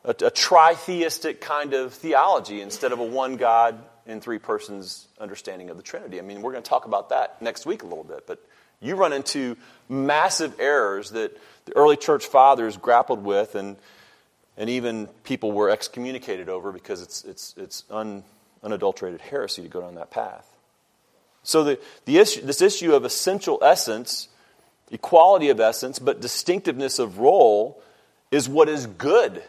a, 0.05 0.11
a 0.11 0.31
tritheistic 0.31 1.41
kind 1.41 1.75
of 1.75 1.93
theology 1.95 2.61
instead 2.61 2.93
of 2.93 2.99
a 2.99 3.05
one 3.05 3.37
God 3.37 3.79
in 4.07 4.21
three 4.21 4.39
persons 4.39 5.07
understanding 5.21 5.71
of 5.71 5.77
the 5.77 5.83
Trinity. 5.83 6.19
I 6.19 6.23
mean, 6.23 6.43
we're 6.43 6.53
going 6.53 6.63
to 6.63 6.69
talk 6.69 6.87
about 6.87 7.11
that 7.11 7.41
next 7.41 7.67
week 7.67 7.83
a 7.83 7.87
little 7.87 8.05
bit, 8.05 8.27
but 8.27 8.45
you 8.81 8.97
run 8.97 9.13
into 9.13 9.57
massive 9.89 10.59
errors 10.59 11.11
that 11.11 11.37
the 11.67 11.77
early 11.77 11.97
church 11.97 12.27
fathers 12.27 12.77
grappled 12.77 13.23
with 13.25 13.55
and, 13.55 13.77
and 14.57 14.69
even 14.69 15.07
people 15.23 15.53
were 15.53 15.71
excommunicated 15.71 16.49
over 16.49 16.73
because 16.73 17.01
it's, 17.01 17.25
it's, 17.25 17.55
it's 17.57 17.85
un, 17.91 18.25
unadulterated 18.65 19.21
heresy 19.21 19.63
to 19.63 19.69
go 19.69 19.81
down 19.81 19.95
that 19.95 20.11
path. 20.11 20.49
So 21.45 21.63
the, 21.63 21.81
the 22.05 22.19
issue, 22.19 22.43
this 22.43 22.61
issue 22.61 22.95
of 22.95 23.05
essential 23.05 23.59
essence, 23.63 24.29
equality 24.91 25.49
of 25.51 25.61
essence, 25.61 26.01
but 26.01 26.21
distinctiveness 26.21 26.99
of 26.99 27.19
role 27.19 27.81
is 28.33 28.49
what 28.49 28.69
is 28.69 28.87
good 28.87 29.43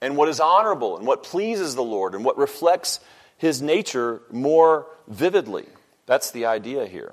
and 0.00 0.16
what 0.16 0.28
is 0.28 0.40
honorable 0.40 0.96
and 0.96 1.06
what 1.06 1.22
pleases 1.22 1.74
the 1.74 1.82
Lord 1.82 2.14
and 2.14 2.24
what 2.24 2.38
reflects 2.38 3.00
his 3.36 3.62
nature 3.62 4.20
more 4.30 4.86
vividly. 5.06 5.66
That's 6.06 6.30
the 6.30 6.46
idea 6.46 6.86
here. 6.86 7.12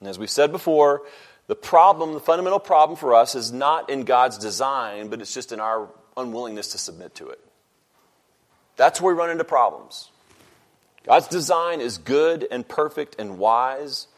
And 0.00 0.08
as 0.08 0.18
we've 0.18 0.30
said 0.30 0.52
before, 0.52 1.02
the 1.46 1.56
problem, 1.56 2.12
the 2.12 2.20
fundamental 2.20 2.60
problem 2.60 2.96
for 2.96 3.14
us 3.14 3.34
is 3.34 3.52
not 3.52 3.90
in 3.90 4.04
God's 4.04 4.38
design, 4.38 5.08
but 5.08 5.20
it's 5.20 5.32
just 5.32 5.50
in 5.50 5.60
our 5.60 5.88
unwillingness 6.16 6.68
to 6.72 6.78
submit 6.78 7.14
to 7.16 7.28
it. 7.28 7.40
That's 8.76 9.00
where 9.00 9.14
we 9.14 9.18
run 9.18 9.30
into 9.30 9.44
problems. 9.44 10.10
God's 11.04 11.26
design 11.28 11.80
is 11.80 11.98
good 11.98 12.46
and 12.50 12.68
perfect 12.68 13.16
and 13.18 13.38
wise, 13.38 14.08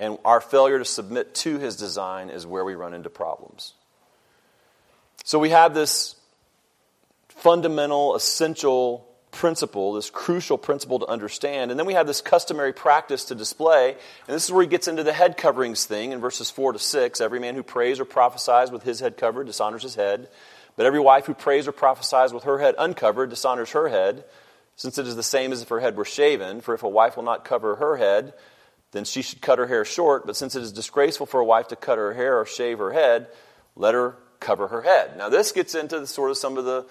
and 0.00 0.18
our 0.24 0.40
failure 0.40 0.78
to 0.78 0.84
submit 0.84 1.34
to 1.36 1.58
his 1.58 1.76
design 1.76 2.30
is 2.30 2.46
where 2.46 2.64
we 2.64 2.74
run 2.74 2.94
into 2.94 3.10
problems. 3.10 3.74
So 5.28 5.38
we 5.38 5.50
have 5.50 5.74
this 5.74 6.16
fundamental, 7.28 8.14
essential 8.14 9.06
principle, 9.30 9.92
this 9.92 10.08
crucial 10.08 10.56
principle 10.56 11.00
to 11.00 11.06
understand. 11.06 11.70
And 11.70 11.78
then 11.78 11.86
we 11.86 11.92
have 11.92 12.06
this 12.06 12.22
customary 12.22 12.72
practice 12.72 13.26
to 13.26 13.34
display. 13.34 13.90
And 13.90 14.34
this 14.34 14.46
is 14.46 14.52
where 14.52 14.62
he 14.62 14.68
gets 14.68 14.88
into 14.88 15.04
the 15.04 15.12
head 15.12 15.36
coverings 15.36 15.84
thing 15.84 16.12
in 16.12 16.20
verses 16.20 16.50
4 16.50 16.72
to 16.72 16.78
6. 16.78 17.20
Every 17.20 17.40
man 17.40 17.56
who 17.56 17.62
prays 17.62 18.00
or 18.00 18.06
prophesies 18.06 18.70
with 18.70 18.84
his 18.84 19.00
head 19.00 19.18
covered 19.18 19.46
dishonors 19.46 19.82
his 19.82 19.96
head. 19.96 20.30
But 20.76 20.86
every 20.86 20.98
wife 20.98 21.26
who 21.26 21.34
prays 21.34 21.68
or 21.68 21.72
prophesies 21.72 22.32
with 22.32 22.44
her 22.44 22.58
head 22.58 22.74
uncovered 22.78 23.28
dishonors 23.28 23.72
her 23.72 23.88
head, 23.88 24.24
since 24.76 24.96
it 24.96 25.06
is 25.06 25.14
the 25.14 25.22
same 25.22 25.52
as 25.52 25.60
if 25.60 25.68
her 25.68 25.80
head 25.80 25.98
were 25.98 26.06
shaven. 26.06 26.62
For 26.62 26.72
if 26.72 26.84
a 26.84 26.88
wife 26.88 27.18
will 27.18 27.24
not 27.24 27.44
cover 27.44 27.76
her 27.76 27.98
head, 27.98 28.32
then 28.92 29.04
she 29.04 29.20
should 29.20 29.42
cut 29.42 29.58
her 29.58 29.66
hair 29.66 29.84
short. 29.84 30.24
But 30.24 30.36
since 30.36 30.56
it 30.56 30.62
is 30.62 30.72
disgraceful 30.72 31.26
for 31.26 31.38
a 31.38 31.44
wife 31.44 31.68
to 31.68 31.76
cut 31.76 31.98
her 31.98 32.14
hair 32.14 32.40
or 32.40 32.46
shave 32.46 32.78
her 32.78 32.92
head, 32.92 33.28
let 33.76 33.92
her 33.92 34.16
cover 34.40 34.68
her 34.68 34.82
head. 34.82 35.16
Now, 35.16 35.28
this 35.28 35.52
gets 35.52 35.74
into 35.74 36.00
the, 36.00 36.06
sort 36.06 36.30
of 36.30 36.36
some 36.36 36.56
of 36.56 36.64
the 36.64 36.86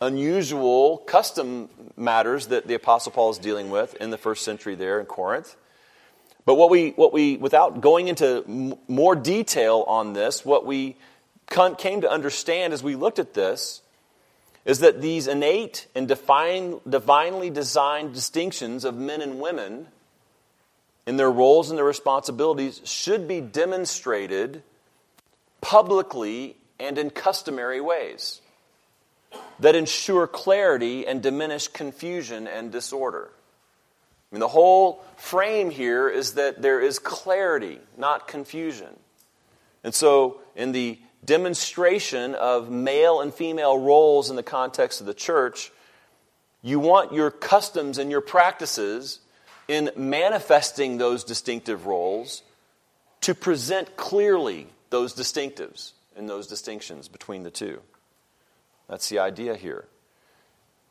unusual 0.00 0.98
custom 0.98 1.68
matters 1.96 2.48
that 2.48 2.66
the 2.66 2.74
Apostle 2.74 3.12
Paul 3.12 3.30
is 3.30 3.38
dealing 3.38 3.70
with 3.70 3.94
in 3.96 4.10
the 4.10 4.18
first 4.18 4.44
century 4.44 4.74
there 4.74 5.00
in 5.00 5.06
Corinth. 5.06 5.56
But 6.44 6.54
what 6.54 6.70
we, 6.70 6.90
what 6.90 7.12
we 7.12 7.36
without 7.36 7.80
going 7.80 8.08
into 8.08 8.44
m- 8.46 8.74
more 8.86 9.14
detail 9.14 9.84
on 9.86 10.12
this, 10.12 10.44
what 10.44 10.64
we 10.64 10.96
came 11.50 12.00
to 12.00 12.10
understand 12.10 12.72
as 12.72 12.82
we 12.82 12.94
looked 12.94 13.18
at 13.18 13.34
this 13.34 13.82
is 14.64 14.80
that 14.80 15.00
these 15.00 15.26
innate 15.26 15.86
and 15.94 16.06
divine, 16.06 16.80
divinely 16.88 17.50
designed 17.50 18.14
distinctions 18.14 18.84
of 18.84 18.94
men 18.94 19.22
and 19.22 19.40
women 19.40 19.88
in 21.06 21.16
their 21.16 21.30
roles 21.30 21.70
and 21.70 21.78
their 21.78 21.86
responsibilities 21.86 22.82
should 22.84 23.26
be 23.26 23.40
demonstrated 23.40 24.62
publicly 25.62 26.54
and 26.78 26.98
in 26.98 27.10
customary 27.10 27.80
ways 27.80 28.40
that 29.60 29.74
ensure 29.74 30.26
clarity 30.26 31.06
and 31.06 31.22
diminish 31.22 31.68
confusion 31.68 32.46
and 32.46 32.70
disorder. 32.72 33.30
I 34.30 34.34
mean, 34.34 34.40
the 34.40 34.48
whole 34.48 35.02
frame 35.16 35.70
here 35.70 36.08
is 36.08 36.34
that 36.34 36.62
there 36.62 36.80
is 36.80 36.98
clarity, 36.98 37.78
not 37.96 38.28
confusion. 38.28 38.98
And 39.82 39.94
so, 39.94 40.40
in 40.54 40.72
the 40.72 40.98
demonstration 41.24 42.34
of 42.34 42.70
male 42.70 43.20
and 43.20 43.32
female 43.32 43.78
roles 43.78 44.30
in 44.30 44.36
the 44.36 44.42
context 44.42 45.00
of 45.00 45.06
the 45.06 45.14
church, 45.14 45.72
you 46.62 46.78
want 46.78 47.12
your 47.12 47.30
customs 47.30 47.98
and 47.98 48.10
your 48.10 48.20
practices 48.20 49.20
in 49.66 49.90
manifesting 49.96 50.98
those 50.98 51.24
distinctive 51.24 51.86
roles 51.86 52.42
to 53.22 53.34
present 53.34 53.96
clearly 53.96 54.66
those 54.90 55.14
distinctives 55.14 55.92
and 56.18 56.28
those 56.28 56.46
distinctions 56.46 57.08
between 57.08 57.44
the 57.44 57.50
two. 57.50 57.80
That's 58.88 59.08
the 59.08 59.20
idea 59.20 59.54
here. 59.54 59.86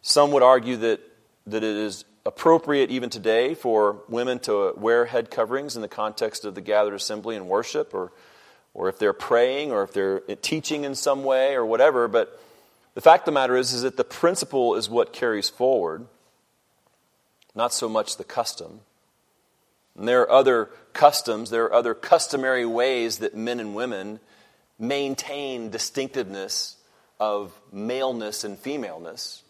Some 0.01 0.31
would 0.31 0.43
argue 0.43 0.77
that, 0.77 1.01
that 1.47 1.63
it 1.63 1.75
is 1.75 2.05
appropriate 2.25 2.89
even 2.89 3.09
today 3.09 3.53
for 3.53 4.01
women 4.07 4.39
to 4.39 4.73
wear 4.77 5.05
head 5.05 5.29
coverings 5.29 5.75
in 5.75 5.81
the 5.81 5.87
context 5.87 6.45
of 6.45 6.55
the 6.55 6.61
gathered 6.61 6.93
assembly 6.93 7.35
and 7.35 7.47
worship 7.47 7.93
or 7.93 8.11
or 8.77 8.87
if 8.87 8.99
they're 8.99 9.11
praying 9.11 9.71
or 9.71 9.81
if 9.81 9.91
they're 9.91 10.19
teaching 10.19 10.83
in 10.83 10.93
some 10.93 11.23
way 11.23 11.55
or 11.55 11.65
whatever. 11.65 12.07
But 12.07 12.39
the 12.93 13.01
fact 13.01 13.23
of 13.23 13.25
the 13.25 13.31
matter 13.31 13.57
is, 13.57 13.73
is 13.73 13.81
that 13.81 13.97
the 13.97 14.03
principle 14.03 14.75
is 14.75 14.87
what 14.87 15.11
carries 15.11 15.49
forward, 15.49 16.05
not 17.55 17.73
so 17.73 17.89
much 17.89 18.17
the 18.17 18.23
custom. 18.23 18.81
And 19.97 20.07
there 20.07 20.21
are 20.21 20.31
other 20.31 20.69
customs, 20.93 21.49
there 21.49 21.65
are 21.65 21.73
other 21.73 21.95
customary 21.95 22.67
ways 22.67 23.17
that 23.17 23.35
men 23.35 23.59
and 23.59 23.73
women 23.73 24.19
maintain 24.79 25.69
distinctiveness 25.69 26.75
of 27.19 27.59
maleness 27.71 28.43
and 28.43 28.57
femaleness. 28.57 29.43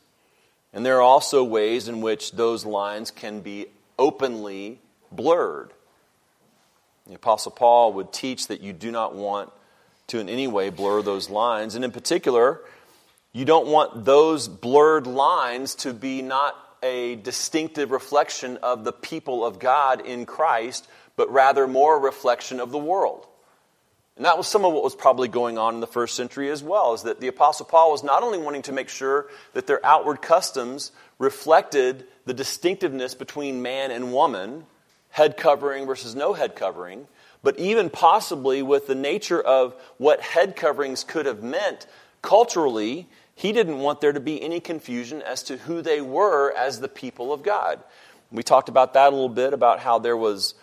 And 0.73 0.85
there 0.85 0.97
are 0.97 1.01
also 1.01 1.43
ways 1.43 1.87
in 1.87 2.01
which 2.01 2.31
those 2.33 2.65
lines 2.65 3.11
can 3.11 3.41
be 3.41 3.67
openly 3.97 4.79
blurred. 5.11 5.71
The 7.07 7.15
Apostle 7.15 7.51
Paul 7.51 7.93
would 7.93 8.11
teach 8.11 8.47
that 8.47 8.61
you 8.61 8.73
do 8.73 8.91
not 8.91 9.15
want 9.15 9.51
to 10.07 10.19
in 10.19 10.29
any 10.29 10.47
way 10.47 10.69
blur 10.69 11.01
those 11.01 11.29
lines. 11.29 11.75
And 11.75 11.83
in 11.83 11.91
particular, 11.91 12.61
you 13.33 13.45
don't 13.45 13.67
want 13.67 14.05
those 14.05 14.47
blurred 14.47 15.07
lines 15.07 15.75
to 15.75 15.93
be 15.93 16.21
not 16.21 16.55
a 16.81 17.15
distinctive 17.15 17.91
reflection 17.91 18.57
of 18.57 18.83
the 18.83 18.93
people 18.93 19.45
of 19.45 19.59
God 19.59 20.05
in 20.05 20.25
Christ, 20.25 20.87
but 21.15 21.31
rather 21.31 21.67
more 21.67 21.97
a 21.97 21.99
reflection 21.99 22.59
of 22.59 22.71
the 22.71 22.77
world. 22.77 23.26
And 24.17 24.25
that 24.25 24.37
was 24.37 24.47
some 24.47 24.65
of 24.65 24.73
what 24.73 24.83
was 24.83 24.95
probably 24.95 25.27
going 25.27 25.59
on 25.59 25.75
in 25.75 25.79
the 25.79 25.87
first 25.87 26.15
century 26.15 26.49
as 26.49 26.63
well, 26.63 26.95
is 26.95 27.03
that 27.03 27.21
the 27.21 27.27
Apostle 27.27 27.67
Paul 27.67 27.91
was 27.91 28.03
not 28.03 28.23
only 28.23 28.39
wanting 28.39 28.63
to 28.63 28.71
make 28.71 28.89
sure 28.89 29.27
that 29.53 29.67
their 29.67 29.83
outward 29.85 30.23
customs 30.23 30.91
reflected 31.19 32.05
the 32.25 32.33
distinctiveness 32.33 33.13
between 33.13 33.61
man 33.61 33.91
and 33.91 34.11
woman, 34.11 34.65
head 35.09 35.37
covering 35.37 35.85
versus 35.85 36.15
no 36.15 36.33
head 36.33 36.55
covering, 36.55 37.07
but 37.43 37.59
even 37.59 37.91
possibly 37.91 38.63
with 38.63 38.87
the 38.87 38.95
nature 38.95 39.39
of 39.39 39.75
what 39.97 40.19
head 40.21 40.55
coverings 40.55 41.03
could 41.03 41.27
have 41.27 41.43
meant 41.43 41.85
culturally, 42.23 43.07
he 43.35 43.51
didn't 43.51 43.77
want 43.77 44.01
there 44.01 44.13
to 44.13 44.19
be 44.19 44.41
any 44.41 44.59
confusion 44.59 45.21
as 45.21 45.43
to 45.43 45.57
who 45.57 45.83
they 45.83 46.01
were 46.01 46.51
as 46.57 46.79
the 46.79 46.89
people 46.89 47.31
of 47.31 47.43
God. 47.43 47.83
We 48.31 48.41
talked 48.41 48.67
about 48.67 48.93
that 48.93 49.09
a 49.09 49.15
little 49.15 49.29
bit 49.29 49.53
about 49.53 49.79
how 49.79 49.99
there 49.99 50.17
was 50.17 50.55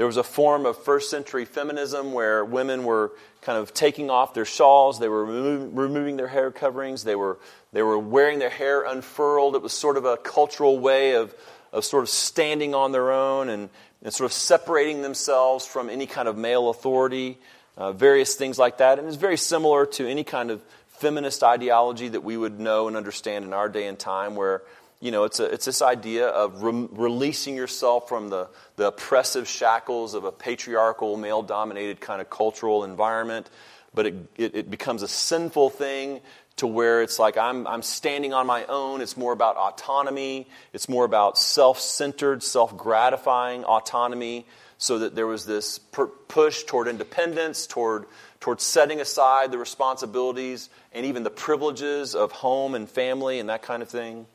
there 0.00 0.06
was 0.06 0.16
a 0.16 0.24
form 0.24 0.64
of 0.64 0.82
first 0.82 1.10
century 1.10 1.44
feminism 1.44 2.14
where 2.14 2.42
women 2.42 2.84
were 2.84 3.12
kind 3.42 3.58
of 3.58 3.74
taking 3.74 4.08
off 4.08 4.32
their 4.32 4.46
shawls, 4.46 4.98
they 4.98 5.10
were 5.10 5.26
removing 5.26 6.16
their 6.16 6.26
hair 6.26 6.50
coverings, 6.50 7.04
they 7.04 7.14
were 7.14 7.38
they 7.74 7.82
were 7.82 7.98
wearing 7.98 8.38
their 8.38 8.48
hair 8.48 8.82
unfurled. 8.82 9.54
It 9.56 9.60
was 9.60 9.74
sort 9.74 9.98
of 9.98 10.06
a 10.06 10.16
cultural 10.16 10.78
way 10.78 11.16
of 11.16 11.34
of 11.70 11.84
sort 11.84 12.02
of 12.02 12.08
standing 12.08 12.74
on 12.74 12.92
their 12.92 13.12
own 13.12 13.50
and, 13.50 13.68
and 14.02 14.10
sort 14.10 14.24
of 14.24 14.32
separating 14.32 15.02
themselves 15.02 15.66
from 15.66 15.90
any 15.90 16.06
kind 16.06 16.28
of 16.28 16.38
male 16.38 16.70
authority, 16.70 17.36
uh, 17.76 17.92
various 17.92 18.36
things 18.36 18.58
like 18.58 18.78
that. 18.78 18.98
And 18.98 19.06
it's 19.06 19.18
very 19.18 19.36
similar 19.36 19.84
to 19.84 20.08
any 20.08 20.24
kind 20.24 20.50
of 20.50 20.62
feminist 20.96 21.42
ideology 21.42 22.08
that 22.08 22.24
we 22.24 22.38
would 22.38 22.58
know 22.58 22.88
and 22.88 22.96
understand 22.96 23.44
in 23.44 23.52
our 23.52 23.68
day 23.68 23.86
and 23.86 23.98
time, 23.98 24.34
where 24.34 24.62
you 25.00 25.10
know 25.10 25.24
it's, 25.24 25.40
a, 25.40 25.44
it's 25.44 25.64
this 25.64 25.82
idea 25.82 26.28
of 26.28 26.62
re- 26.62 26.88
releasing 26.92 27.56
yourself 27.56 28.08
from 28.08 28.28
the, 28.28 28.48
the 28.76 28.88
oppressive 28.88 29.48
shackles 29.48 30.14
of 30.14 30.24
a 30.24 30.32
patriarchal, 30.32 31.16
male 31.16 31.42
dominated 31.42 32.00
kind 32.00 32.20
of 32.20 32.30
cultural 32.30 32.84
environment. 32.84 33.48
But 33.92 34.06
it, 34.06 34.14
it, 34.36 34.54
it 34.54 34.70
becomes 34.70 35.02
a 35.02 35.08
sinful 35.08 35.70
thing 35.70 36.20
to 36.56 36.66
where 36.66 37.02
it's 37.02 37.18
like 37.18 37.38
I'm, 37.38 37.66
I'm 37.66 37.82
standing 37.82 38.34
on 38.34 38.46
my 38.46 38.66
own. 38.66 39.00
It's 39.00 39.16
more 39.16 39.32
about 39.32 39.56
autonomy. 39.56 40.46
It's 40.74 40.88
more 40.88 41.06
about 41.06 41.38
self 41.38 41.80
centered, 41.80 42.42
self 42.42 42.76
gratifying 42.76 43.64
autonomy. 43.64 44.46
So 44.76 45.00
that 45.00 45.14
there 45.14 45.26
was 45.26 45.44
this 45.44 45.78
per- 45.78 46.06
push 46.06 46.64
toward 46.64 46.88
independence, 46.88 47.66
toward, 47.66 48.06
toward 48.40 48.62
setting 48.62 49.00
aside 49.00 49.52
the 49.52 49.58
responsibilities 49.58 50.70
and 50.92 51.04
even 51.04 51.22
the 51.22 51.30
privileges 51.30 52.14
of 52.14 52.32
home 52.32 52.74
and 52.74 52.88
family 52.88 53.40
and 53.40 53.50
that 53.50 53.60
kind 53.60 53.82
of 53.82 53.90
thing. 53.90 54.26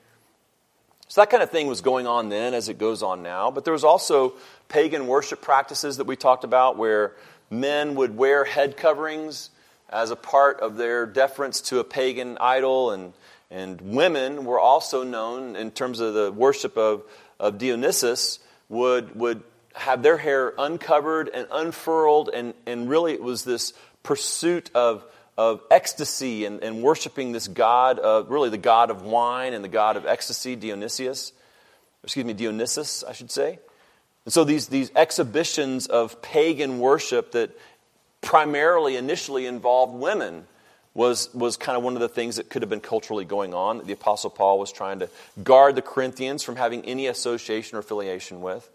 So 1.07 1.21
that 1.21 1.29
kind 1.29 1.43
of 1.43 1.51
thing 1.51 1.67
was 1.67 1.81
going 1.81 2.07
on 2.07 2.29
then 2.29 2.53
as 2.53 2.67
it 2.67 2.77
goes 2.77 3.03
on 3.03 3.21
now. 3.21 3.51
But 3.51 3.63
there 3.63 3.73
was 3.73 3.83
also 3.83 4.33
pagan 4.69 5.07
worship 5.07 5.41
practices 5.41 5.97
that 5.97 6.07
we 6.07 6.15
talked 6.15 6.43
about 6.43 6.77
where 6.77 7.13
men 7.49 7.95
would 7.95 8.17
wear 8.17 8.43
head 8.43 8.75
coverings 8.75 9.51
as 9.89 10.09
a 10.09 10.15
part 10.15 10.61
of 10.61 10.77
their 10.77 11.05
deference 11.05 11.61
to 11.61 11.79
a 11.79 11.83
pagan 11.83 12.37
idol. 12.41 12.91
And, 12.91 13.13
and 13.51 13.79
women 13.81 14.45
were 14.45 14.59
also 14.59 15.03
known, 15.03 15.55
in 15.55 15.69
terms 15.71 15.99
of 15.99 16.15
the 16.15 16.31
worship 16.31 16.75
of, 16.75 17.03
of 17.39 17.59
Dionysus, 17.59 18.39
would, 18.67 19.15
would 19.15 19.43
have 19.75 20.01
their 20.01 20.17
hair 20.17 20.53
uncovered 20.57 21.29
and 21.31 21.47
unfurled. 21.51 22.29
And, 22.33 22.55
and 22.65 22.89
really, 22.89 23.13
it 23.13 23.21
was 23.21 23.43
this 23.43 23.73
pursuit 24.01 24.71
of, 24.73 25.05
of 25.37 25.61
ecstasy 25.69 26.45
and, 26.45 26.63
and 26.63 26.81
worshiping 26.81 27.31
this 27.31 27.47
god, 27.47 27.99
of, 27.99 28.29
really 28.29 28.49
the 28.49 28.57
god 28.57 28.89
of 28.89 29.01
wine 29.01 29.53
and 29.53 29.63
the 29.63 29.69
god 29.69 29.97
of 29.97 30.05
ecstasy, 30.05 30.55
Dionysius. 30.55 31.33
Excuse 32.03 32.25
me, 32.25 32.33
Dionysus, 32.33 33.03
I 33.03 33.13
should 33.13 33.31
say. 33.31 33.59
And 34.25 34.33
so 34.33 34.43
these, 34.43 34.67
these 34.67 34.91
exhibitions 34.95 35.87
of 35.87 36.21
pagan 36.21 36.79
worship 36.79 37.33
that 37.33 37.51
primarily 38.21 38.95
initially 38.95 39.45
involved 39.45 39.93
women 39.93 40.45
was, 40.93 41.31
was 41.33 41.57
kind 41.57 41.77
of 41.77 41.83
one 41.83 41.95
of 41.95 41.99
the 41.99 42.09
things 42.09 42.37
that 42.37 42.49
could 42.49 42.61
have 42.61 42.69
been 42.69 42.79
culturally 42.79 43.25
going 43.25 43.53
on 43.53 43.77
that 43.77 43.87
the 43.87 43.93
Apostle 43.93 44.29
Paul 44.29 44.57
was 44.57 44.71
trying 44.71 44.99
to 44.99 45.09
guard 45.43 45.75
the 45.75 45.81
Corinthians 45.81 46.41
from 46.41 46.55
having 46.55 46.85
any 46.85 47.07
association 47.07 47.75
or 47.75 47.79
affiliation 47.79 48.41
with. 48.41 48.67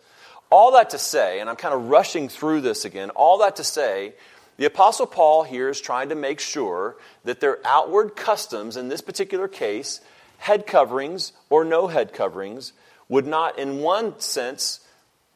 All 0.51 0.73
that 0.73 0.91
to 0.91 0.99
say, 0.99 1.41
and 1.41 1.49
I'm 1.49 1.57
kind 1.57 1.75
of 1.75 1.89
rushing 1.89 2.29
through 2.29 2.61
this 2.61 2.85
again, 2.85 3.11
all 3.11 3.39
that 3.39 3.57
to 3.57 3.65
say, 3.65 4.13
the 4.61 4.67
Apostle 4.67 5.07
Paul 5.07 5.45
here 5.45 5.71
is 5.71 5.81
trying 5.81 6.11
to 6.11 6.15
make 6.15 6.39
sure 6.39 6.97
that 7.25 7.41
their 7.41 7.61
outward 7.65 8.15
customs, 8.15 8.77
in 8.77 8.89
this 8.89 9.01
particular 9.01 9.49
case, 9.49 10.03
head 10.37 10.67
coverings 10.67 11.33
or 11.49 11.65
no 11.65 11.87
head 11.87 12.13
coverings, 12.13 12.75
would 13.09 13.27
not, 13.27 13.59
in 13.59 13.79
one 13.79 14.21
sense, 14.21 14.81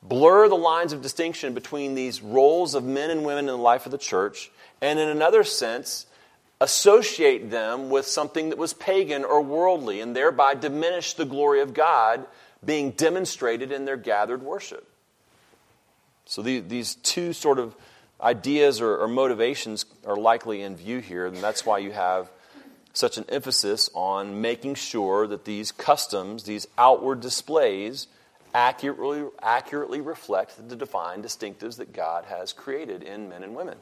blur 0.02 0.46
the 0.50 0.54
lines 0.54 0.92
of 0.92 1.00
distinction 1.00 1.54
between 1.54 1.94
these 1.94 2.20
roles 2.20 2.74
of 2.74 2.84
men 2.84 3.08
and 3.08 3.24
women 3.24 3.46
in 3.46 3.56
the 3.56 3.56
life 3.56 3.86
of 3.86 3.92
the 3.92 3.96
church, 3.96 4.50
and 4.82 4.98
in 4.98 5.08
another 5.08 5.42
sense, 5.42 6.04
associate 6.60 7.50
them 7.50 7.88
with 7.88 8.06
something 8.06 8.50
that 8.50 8.58
was 8.58 8.74
pagan 8.74 9.24
or 9.24 9.40
worldly, 9.40 10.02
and 10.02 10.14
thereby 10.14 10.52
diminish 10.52 11.14
the 11.14 11.24
glory 11.24 11.62
of 11.62 11.72
God 11.72 12.26
being 12.62 12.90
demonstrated 12.90 13.72
in 13.72 13.86
their 13.86 13.96
gathered 13.96 14.42
worship. 14.42 14.86
So 16.26 16.42
the, 16.42 16.60
these 16.60 16.96
two 16.96 17.32
sort 17.32 17.58
of 17.58 17.74
ideas 18.24 18.80
or, 18.80 18.96
or, 18.96 19.06
motivations 19.06 19.84
are 20.06 20.16
likely 20.16 20.62
in 20.62 20.76
view 20.76 20.98
here, 20.98 21.26
and 21.26 21.36
that's 21.36 21.66
why 21.66 21.78
you 21.78 21.92
have 21.92 22.30
such 22.94 23.18
an 23.18 23.24
emphasis 23.28 23.90
on 23.94 24.40
making 24.40 24.76
sure 24.76 25.26
that 25.26 25.44
these 25.44 25.70
customs, 25.70 26.44
these 26.44 26.66
outward 26.78 27.20
displays, 27.20 28.06
accurately, 28.54 29.24
accurately 29.42 30.00
reflect 30.00 30.68
the 30.68 30.76
defined 30.76 31.24
distinctives 31.24 31.76
that 31.76 31.92
God 31.92 32.24
has 32.26 32.52
created 32.52 33.02
in 33.02 33.28
men 33.28 33.42
and 33.42 33.54
women. 33.54 33.76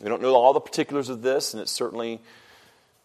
We 0.00 0.08
don't 0.08 0.22
know 0.22 0.34
all 0.34 0.52
the 0.52 0.60
particulars 0.60 1.08
of 1.08 1.22
this, 1.22 1.54
and 1.54 1.60
it's 1.60 1.72
certainly 1.72 2.20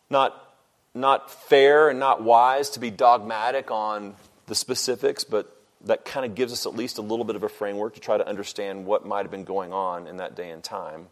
not, 0.09 0.53
not 0.93 1.31
fair 1.31 1.89
and 1.89 1.99
not 1.99 2.21
wise 2.21 2.69
to 2.71 2.79
be 2.79 2.91
dogmatic 2.91 3.71
on 3.71 4.15
the 4.47 4.55
specifics, 4.55 5.23
but 5.23 5.55
that 5.85 6.05
kind 6.05 6.25
of 6.25 6.35
gives 6.35 6.51
us 6.51 6.65
at 6.65 6.75
least 6.75 6.97
a 6.97 7.01
little 7.01 7.25
bit 7.25 7.35
of 7.35 7.43
a 7.43 7.49
framework 7.49 7.93
to 7.93 7.99
try 7.99 8.17
to 8.17 8.27
understand 8.27 8.85
what 8.85 9.05
might 9.05 9.23
have 9.23 9.31
been 9.31 9.45
going 9.45 9.71
on 9.71 10.07
in 10.07 10.17
that 10.17 10.35
day 10.35 10.49
and 10.49 10.63
time. 10.63 11.07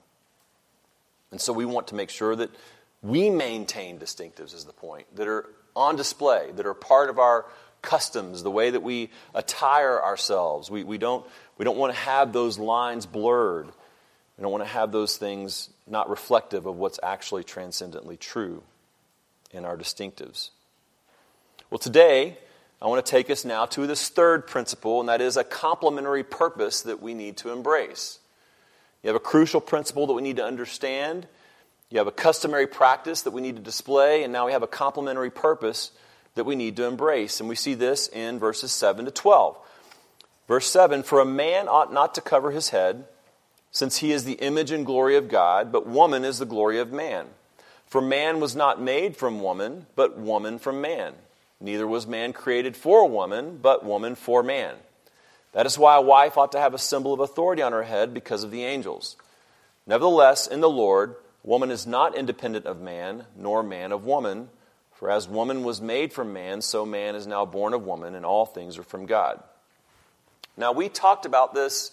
And 1.32 1.40
so 1.40 1.54
we 1.54 1.66
want 1.66 1.88
to 1.88 1.96
make 1.96 2.10
sure 2.10 2.36
that 2.36 2.50
we 3.02 3.30
maintain 3.30 4.00
distinctives, 4.00 4.54
is 4.54 4.66
the 4.66 4.74
point, 4.74 5.08
that 5.16 5.28
are 5.28 5.46
on 5.76 5.96
display, 5.96 6.52
that 6.56 6.66
are 6.66 6.74
part 6.74 7.10
of 7.10 7.20
our 7.20 7.46
customs, 7.82 8.44
the 8.44 8.52
way 8.52 8.70
that 8.70 8.82
we 8.82 9.10
attire 9.34 10.02
ourselves. 10.02 10.70
We, 10.70 10.84
we, 10.84 10.98
don't, 10.98 11.26
we 11.58 11.66
don't 11.66 11.78
want 11.78 11.94
to 11.94 12.00
have 12.00 12.34
those 12.34 12.58
lines 12.58 13.06
blurred. 13.06 13.68
We 13.68 14.42
don't 14.42 14.52
want 14.52 14.64
to 14.64 14.70
have 14.70 14.92
those 14.92 15.18
things 15.18 15.70
not 15.86 16.10
reflective 16.10 16.66
of 16.66 16.76
what's 16.76 17.00
actually 17.02 17.44
transcendently 17.44 18.18
true 18.18 18.64
in 19.52 19.64
our 19.64 19.78
distinctives. 19.78 20.50
Well, 21.70 21.80
today, 21.80 22.38
I 22.82 22.88
want 22.88 23.04
to 23.04 23.10
take 23.10 23.30
us 23.30 23.44
now 23.44 23.66
to 23.68 23.88
this 23.88 24.10
third 24.10 24.46
principle, 24.46 25.00
and 25.00 25.10
that 25.10 25.22
is 25.22 25.36
a 25.36 25.44
complementary 25.44 26.24
purpose 26.24 26.82
that 26.82 27.02
we 27.02 27.16
need 27.16 27.38
to 27.38 27.52
embrace. 27.52 28.20
You 29.02 29.08
have 29.08 29.16
a 29.16 29.20
crucial 29.20 29.62
principle 29.62 30.06
that 30.08 30.14
we 30.14 30.22
need 30.22 30.36
to 30.36 30.46
understand. 30.46 31.28
You 31.90 31.98
have 31.98 32.08
a 32.08 32.12
customary 32.12 32.68
practice 32.68 33.24
that 33.24 33.32
we 33.32 33.42
need 33.42 33.56
to 33.56 33.62
display, 33.62 34.24
and 34.24 34.32
now 34.32 34.46
we 34.46 34.52
have 34.52 34.64
a 34.64 34.68
complementary 34.68 35.32
purpose 35.32 35.92
that 36.36 36.44
we 36.44 36.56
need 36.56 36.76
to 36.76 36.86
embrace. 36.86 37.40
And 37.40 37.50
we 37.50 37.56
see 37.56 37.74
this 37.74 38.08
in 38.10 38.38
verses 38.38 38.72
7 38.72 39.06
to 39.06 39.12
12. 39.12 39.58
Verse 40.48 40.68
7 40.70 41.02
For 41.02 41.20
a 41.20 41.26
man 41.26 41.68
ought 41.68 41.92
not 41.92 42.14
to 42.16 42.22
cover 42.22 42.52
his 42.52 42.70
head, 42.70 43.06
since 43.72 43.98
he 43.98 44.12
is 44.12 44.24
the 44.24 44.34
image 44.34 44.72
and 44.72 44.86
glory 44.86 45.16
of 45.16 45.30
God, 45.30 45.72
but 45.72 45.88
woman 45.88 46.24
is 46.24 46.38
the 46.38 46.46
glory 46.46 46.80
of 46.80 46.92
man. 46.92 47.28
For 47.88 48.02
man 48.02 48.40
was 48.40 48.56
not 48.56 48.82
made 48.82 49.18
from 49.18 49.42
woman, 49.42 49.88
but 49.96 50.18
woman 50.18 50.60
from 50.60 50.82
man. 50.82 51.14
Neither 51.60 51.88
was 51.88 52.06
man 52.06 52.34
created 52.34 52.78
for 52.78 53.08
woman, 53.10 53.60
but 53.62 53.84
woman 53.84 54.16
for 54.16 54.44
man. 54.44 54.76
That 55.54 55.66
is 55.66 55.78
why 55.78 55.96
a 55.96 56.02
wife 56.02 56.38
ought 56.38 56.52
to 56.52 56.60
have 56.60 56.74
a 56.74 56.80
symbol 56.80 57.14
of 57.14 57.20
authority 57.20 57.62
on 57.62 57.72
her 57.72 57.84
head 57.84 58.14
because 58.14 58.44
of 58.44 58.52
the 58.52 58.64
angels. 58.64 59.16
Nevertheless, 59.88 60.46
in 60.46 60.62
the 60.62 60.70
Lord, 60.70 61.16
woman 61.44 61.72
is 61.72 61.88
not 61.88 62.16
independent 62.16 62.66
of 62.66 62.80
man, 62.80 63.26
nor 63.36 63.64
man 63.64 63.92
of 63.92 64.06
woman. 64.06 64.50
For 64.94 65.10
as 65.10 65.28
woman 65.28 65.64
was 65.64 65.82
made 65.82 66.14
from 66.14 66.34
man, 66.34 66.62
so 66.62 66.86
man 66.86 67.16
is 67.16 67.26
now 67.26 67.46
born 67.46 67.74
of 67.74 67.86
woman, 67.86 68.14
and 68.16 68.26
all 68.26 68.46
things 68.46 68.78
are 68.78 68.84
from 68.84 69.06
God. 69.06 69.42
Now, 70.58 70.72
we 70.72 70.90
talked 70.90 71.26
about 71.26 71.54
this 71.54 71.92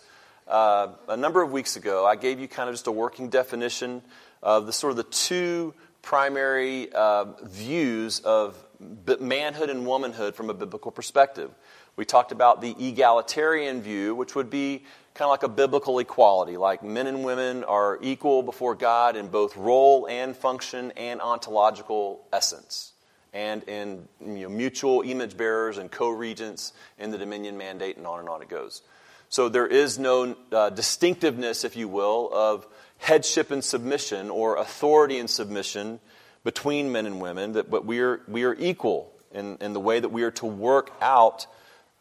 uh, 0.48 0.88
a 1.08 1.16
number 1.16 1.42
of 1.42 1.52
weeks 1.52 1.76
ago. 1.76 2.06
I 2.06 2.16
gave 2.16 2.40
you 2.40 2.48
kind 2.48 2.68
of 2.68 2.74
just 2.74 2.86
a 2.86 2.92
working 2.92 3.28
definition 3.28 4.02
of 4.42 4.66
the 4.66 4.72
sort 4.72 4.90
of 4.90 4.96
the 4.96 5.04
two 5.04 5.74
primary 6.02 6.92
uh, 6.92 7.24
views 7.42 8.20
of 8.20 8.56
manhood 8.78 9.70
and 9.70 9.86
womanhood 9.86 10.34
from 10.34 10.50
a 10.50 10.54
biblical 10.54 10.90
perspective. 10.90 11.50
We 11.96 12.04
talked 12.04 12.32
about 12.32 12.60
the 12.60 12.74
egalitarian 12.78 13.80
view, 13.80 14.14
which 14.14 14.34
would 14.34 14.50
be 14.50 14.84
kind 15.14 15.26
of 15.26 15.30
like 15.30 15.44
a 15.44 15.48
biblical 15.48 16.00
equality, 16.00 16.56
like 16.56 16.82
men 16.82 17.06
and 17.06 17.24
women 17.24 17.62
are 17.64 17.98
equal 18.02 18.42
before 18.42 18.74
God 18.74 19.16
in 19.16 19.28
both 19.28 19.56
role 19.56 20.08
and 20.08 20.36
function 20.36 20.92
and 20.96 21.20
ontological 21.20 22.26
essence, 22.32 22.92
and 23.32 23.62
in 23.64 24.08
you 24.20 24.40
know, 24.40 24.48
mutual 24.48 25.02
image 25.02 25.36
bearers 25.36 25.78
and 25.78 25.90
co 25.90 26.10
regents 26.10 26.72
in 26.98 27.12
the 27.12 27.18
dominion 27.18 27.56
mandate, 27.56 27.96
and 27.96 28.06
on 28.06 28.18
and 28.18 28.28
on 28.28 28.42
it 28.42 28.48
goes. 28.48 28.82
So 29.28 29.48
there 29.48 29.66
is 29.66 29.98
no 29.98 30.36
uh, 30.52 30.70
distinctiveness, 30.70 31.64
if 31.64 31.76
you 31.76 31.88
will, 31.88 32.30
of 32.32 32.66
headship 32.98 33.50
and 33.50 33.62
submission 33.62 34.30
or 34.30 34.56
authority 34.56 35.18
and 35.18 35.28
submission 35.28 36.00
between 36.44 36.92
men 36.92 37.06
and 37.06 37.20
women, 37.20 37.52
that, 37.52 37.70
but 37.70 37.84
we 37.84 38.00
are, 38.00 38.20
we 38.28 38.44
are 38.44 38.54
equal 38.54 39.12
in, 39.32 39.56
in 39.60 39.72
the 39.72 39.80
way 39.80 39.98
that 39.98 40.10
we 40.10 40.22
are 40.22 40.30
to 40.30 40.46
work 40.46 40.92
out 41.00 41.46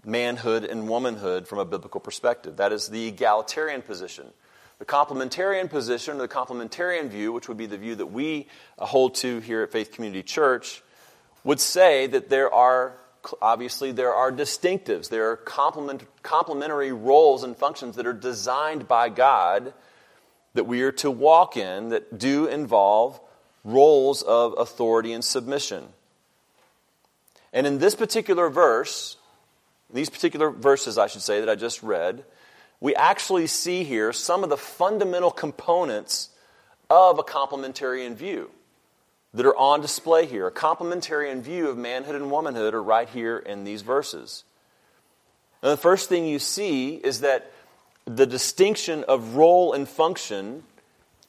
manhood 0.06 0.66
and 0.66 0.88
womanhood 0.88 1.48
from 1.48 1.60
a 1.60 1.66
biblical 1.66 2.00
perspective. 2.00 2.58
That 2.58 2.72
is 2.72 2.90
the 2.90 3.08
egalitarian 3.08 3.82
position. 3.82 4.28
The 4.80 4.86
complementarian 4.86 5.70
position, 5.70 6.18
or 6.18 6.22
the 6.22 6.28
complementarian 6.28 7.10
view, 7.10 7.32
which 7.32 7.48
would 7.48 7.58
be 7.58 7.68
the 7.68 7.78
view 7.78 7.96
that 7.96 8.08
we 8.08 8.48
uh, 8.78 8.86
hold 8.86 9.16
to 9.16 9.40
here 9.40 9.64
at 9.64 9.72
Faith 9.72 9.92
Community 9.94 10.24
Church, 10.24 10.84
would 11.44 11.60
say 11.60 12.08
that 12.08 12.30
there 12.30 12.54
are 12.54 12.98
obviously 13.42 13.94
there 13.94 14.14
are 14.14 14.34
distinctives 14.34 15.08
there 15.08 15.32
are 15.32 15.38
complement, 15.38 16.04
complementary 16.24 16.92
roles 16.92 17.46
and 17.46 17.56
functions 17.56 17.96
that 17.96 18.06
are 18.06 18.12
designed 18.12 18.86
by 18.86 19.08
god 19.08 19.74
that 20.56 20.66
we 20.66 20.82
are 20.82 20.92
to 20.92 21.10
walk 21.10 21.56
in 21.56 21.88
that 21.88 22.18
do 22.18 22.48
involve 22.48 23.22
roles 23.64 24.22
of 24.22 24.56
authority 24.58 25.14
and 25.14 25.24
submission 25.24 25.84
and 27.52 27.68
in 27.68 27.80
this 27.80 27.96
particular 27.96 28.50
verse 28.50 29.18
these 29.94 30.10
particular 30.10 30.50
verses, 30.50 30.98
I 30.98 31.08
should 31.08 31.22
say, 31.22 31.40
that 31.40 31.50
I 31.50 31.56
just 31.56 31.84
read, 31.84 32.26
we 32.82 32.96
actually 32.96 33.48
see 33.48 33.84
here 33.84 34.12
some 34.12 34.44
of 34.44 34.50
the 34.50 34.58
fundamental 34.58 35.32
components 35.32 36.30
of 36.90 37.20
a 37.20 37.24
complementarian 37.24 38.16
view 38.16 38.50
that 39.34 39.46
are 39.46 39.56
on 39.56 39.82
display 39.82 40.26
here. 40.26 40.48
A 40.48 40.52
complementarian 40.52 41.42
view 41.42 41.70
of 41.70 41.78
manhood 41.78 42.16
and 42.16 42.30
womanhood 42.30 42.74
are 42.74 42.84
right 42.84 43.08
here 43.08 43.38
in 43.38 43.64
these 43.64 43.84
verses. 43.84 44.44
And 45.62 45.72
the 45.72 45.78
first 45.78 46.10
thing 46.10 46.26
you 46.26 46.40
see 46.40 46.96
is 46.96 47.22
that 47.22 47.52
the 48.06 48.26
distinction 48.26 49.06
of 49.08 49.36
role 49.36 49.74
and 49.74 49.88
function 49.88 50.64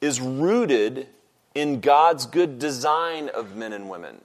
is 0.01 0.21
rooted 0.21 1.07
in 1.55 1.81
God's 1.81 2.27
good 2.27 2.59
design 2.59 3.29
of 3.29 3.55
men 3.57 3.73
and 3.73 3.89
women. 3.89 4.21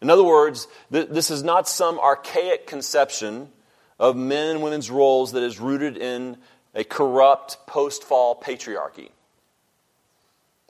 In 0.00 0.10
other 0.10 0.24
words, 0.24 0.68
th- 0.92 1.08
this 1.08 1.30
is 1.30 1.42
not 1.42 1.68
some 1.68 1.98
archaic 1.98 2.66
conception 2.66 3.50
of 3.98 4.16
men 4.16 4.50
and 4.50 4.62
women's 4.62 4.90
roles 4.90 5.32
that 5.32 5.42
is 5.42 5.58
rooted 5.58 5.96
in 5.96 6.36
a 6.74 6.84
corrupt 6.84 7.66
post 7.66 8.04
fall 8.04 8.40
patriarchy. 8.40 9.10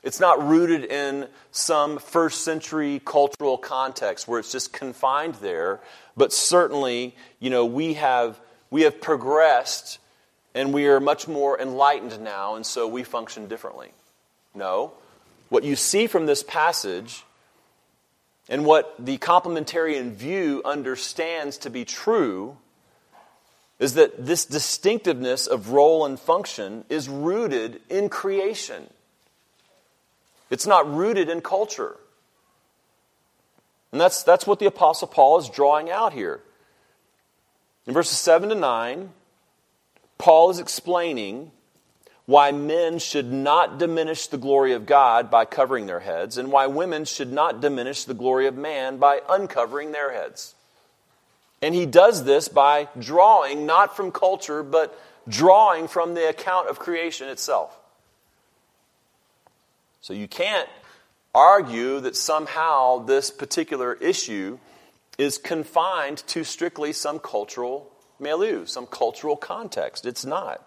It's 0.02 0.20
not 0.20 0.46
rooted 0.46 0.84
in 0.84 1.28
some 1.50 1.98
first 1.98 2.42
century 2.42 3.00
cultural 3.04 3.58
context 3.58 4.26
where 4.26 4.38
it's 4.38 4.52
just 4.52 4.72
confined 4.72 5.34
there, 5.37 5.80
but 6.16 6.32
certainly, 6.32 7.16
you 7.40 7.50
know, 7.50 7.66
we 7.66 7.94
have, 7.94 8.40
we 8.70 8.82
have 8.82 9.00
progressed 9.00 9.98
and 10.54 10.72
we 10.72 10.87
are 10.87 11.00
much 11.00 11.28
more 11.28 11.61
enlightened 11.61 12.20
now, 12.20 12.54
and 12.54 12.64
so 12.64 12.88
we 12.88 13.04
function 13.04 13.48
differently. 13.48 13.90
No. 14.58 14.92
What 15.48 15.64
you 15.64 15.76
see 15.76 16.06
from 16.06 16.26
this 16.26 16.42
passage 16.42 17.24
and 18.48 18.66
what 18.66 18.94
the 18.98 19.16
complementarian 19.18 20.12
view 20.12 20.60
understands 20.64 21.58
to 21.58 21.70
be 21.70 21.84
true 21.84 22.56
is 23.78 23.94
that 23.94 24.26
this 24.26 24.44
distinctiveness 24.44 25.46
of 25.46 25.70
role 25.70 26.04
and 26.04 26.18
function 26.18 26.84
is 26.88 27.08
rooted 27.08 27.80
in 27.88 28.08
creation. 28.08 28.88
It's 30.50 30.66
not 30.66 30.92
rooted 30.92 31.28
in 31.28 31.40
culture. 31.40 31.96
And 33.92 34.00
that's, 34.00 34.22
that's 34.22 34.46
what 34.46 34.58
the 34.58 34.66
Apostle 34.66 35.08
Paul 35.08 35.38
is 35.38 35.48
drawing 35.48 35.90
out 35.90 36.12
here. 36.12 36.40
In 37.86 37.94
verses 37.94 38.18
7 38.18 38.48
to 38.48 38.54
9, 38.54 39.10
Paul 40.18 40.50
is 40.50 40.58
explaining 40.58 41.52
why 42.28 42.52
men 42.52 42.98
should 42.98 43.32
not 43.32 43.78
diminish 43.78 44.26
the 44.26 44.36
glory 44.36 44.74
of 44.74 44.84
God 44.84 45.30
by 45.30 45.46
covering 45.46 45.86
their 45.86 46.00
heads, 46.00 46.36
and 46.36 46.52
why 46.52 46.66
women 46.66 47.06
should 47.06 47.32
not 47.32 47.62
diminish 47.62 48.04
the 48.04 48.12
glory 48.12 48.46
of 48.46 48.54
man 48.54 48.98
by 48.98 49.22
uncovering 49.30 49.92
their 49.92 50.12
heads. 50.12 50.54
And 51.62 51.74
he 51.74 51.86
does 51.86 52.24
this 52.24 52.46
by 52.46 52.88
drawing 52.98 53.64
not 53.64 53.96
from 53.96 54.12
culture, 54.12 54.62
but 54.62 54.94
drawing 55.26 55.88
from 55.88 56.12
the 56.12 56.28
account 56.28 56.68
of 56.68 56.78
creation 56.78 57.30
itself. 57.30 57.74
So 60.02 60.12
you 60.12 60.28
can't 60.28 60.68
argue 61.34 61.98
that 62.00 62.14
somehow 62.14 62.98
this 63.06 63.30
particular 63.30 63.94
issue 63.94 64.58
is 65.16 65.38
confined 65.38 66.18
to 66.26 66.44
strictly 66.44 66.92
some 66.92 67.20
cultural 67.20 67.90
milieu, 68.20 68.66
some 68.66 68.84
cultural 68.84 69.34
context. 69.34 70.04
It's 70.04 70.26
not. 70.26 70.62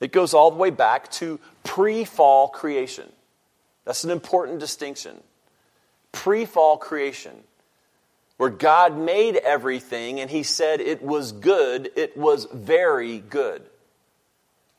It 0.00 0.12
goes 0.12 0.34
all 0.34 0.50
the 0.50 0.56
way 0.56 0.70
back 0.70 1.10
to 1.12 1.38
pre 1.62 2.04
fall 2.04 2.48
creation. 2.48 3.10
That's 3.84 4.04
an 4.04 4.10
important 4.10 4.58
distinction. 4.58 5.16
Pre 6.12 6.46
fall 6.46 6.76
creation, 6.78 7.36
where 8.36 8.50
God 8.50 8.96
made 8.96 9.36
everything 9.36 10.20
and 10.20 10.30
He 10.30 10.42
said 10.42 10.80
it 10.80 11.02
was 11.02 11.32
good, 11.32 11.90
it 11.96 12.16
was 12.16 12.46
very 12.52 13.18
good. 13.18 13.62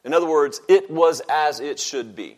In 0.04 0.14
other 0.14 0.28
words, 0.28 0.62
it 0.68 0.90
was 0.90 1.22
as 1.30 1.60
it 1.60 1.80
should 1.80 2.16
be. 2.16 2.38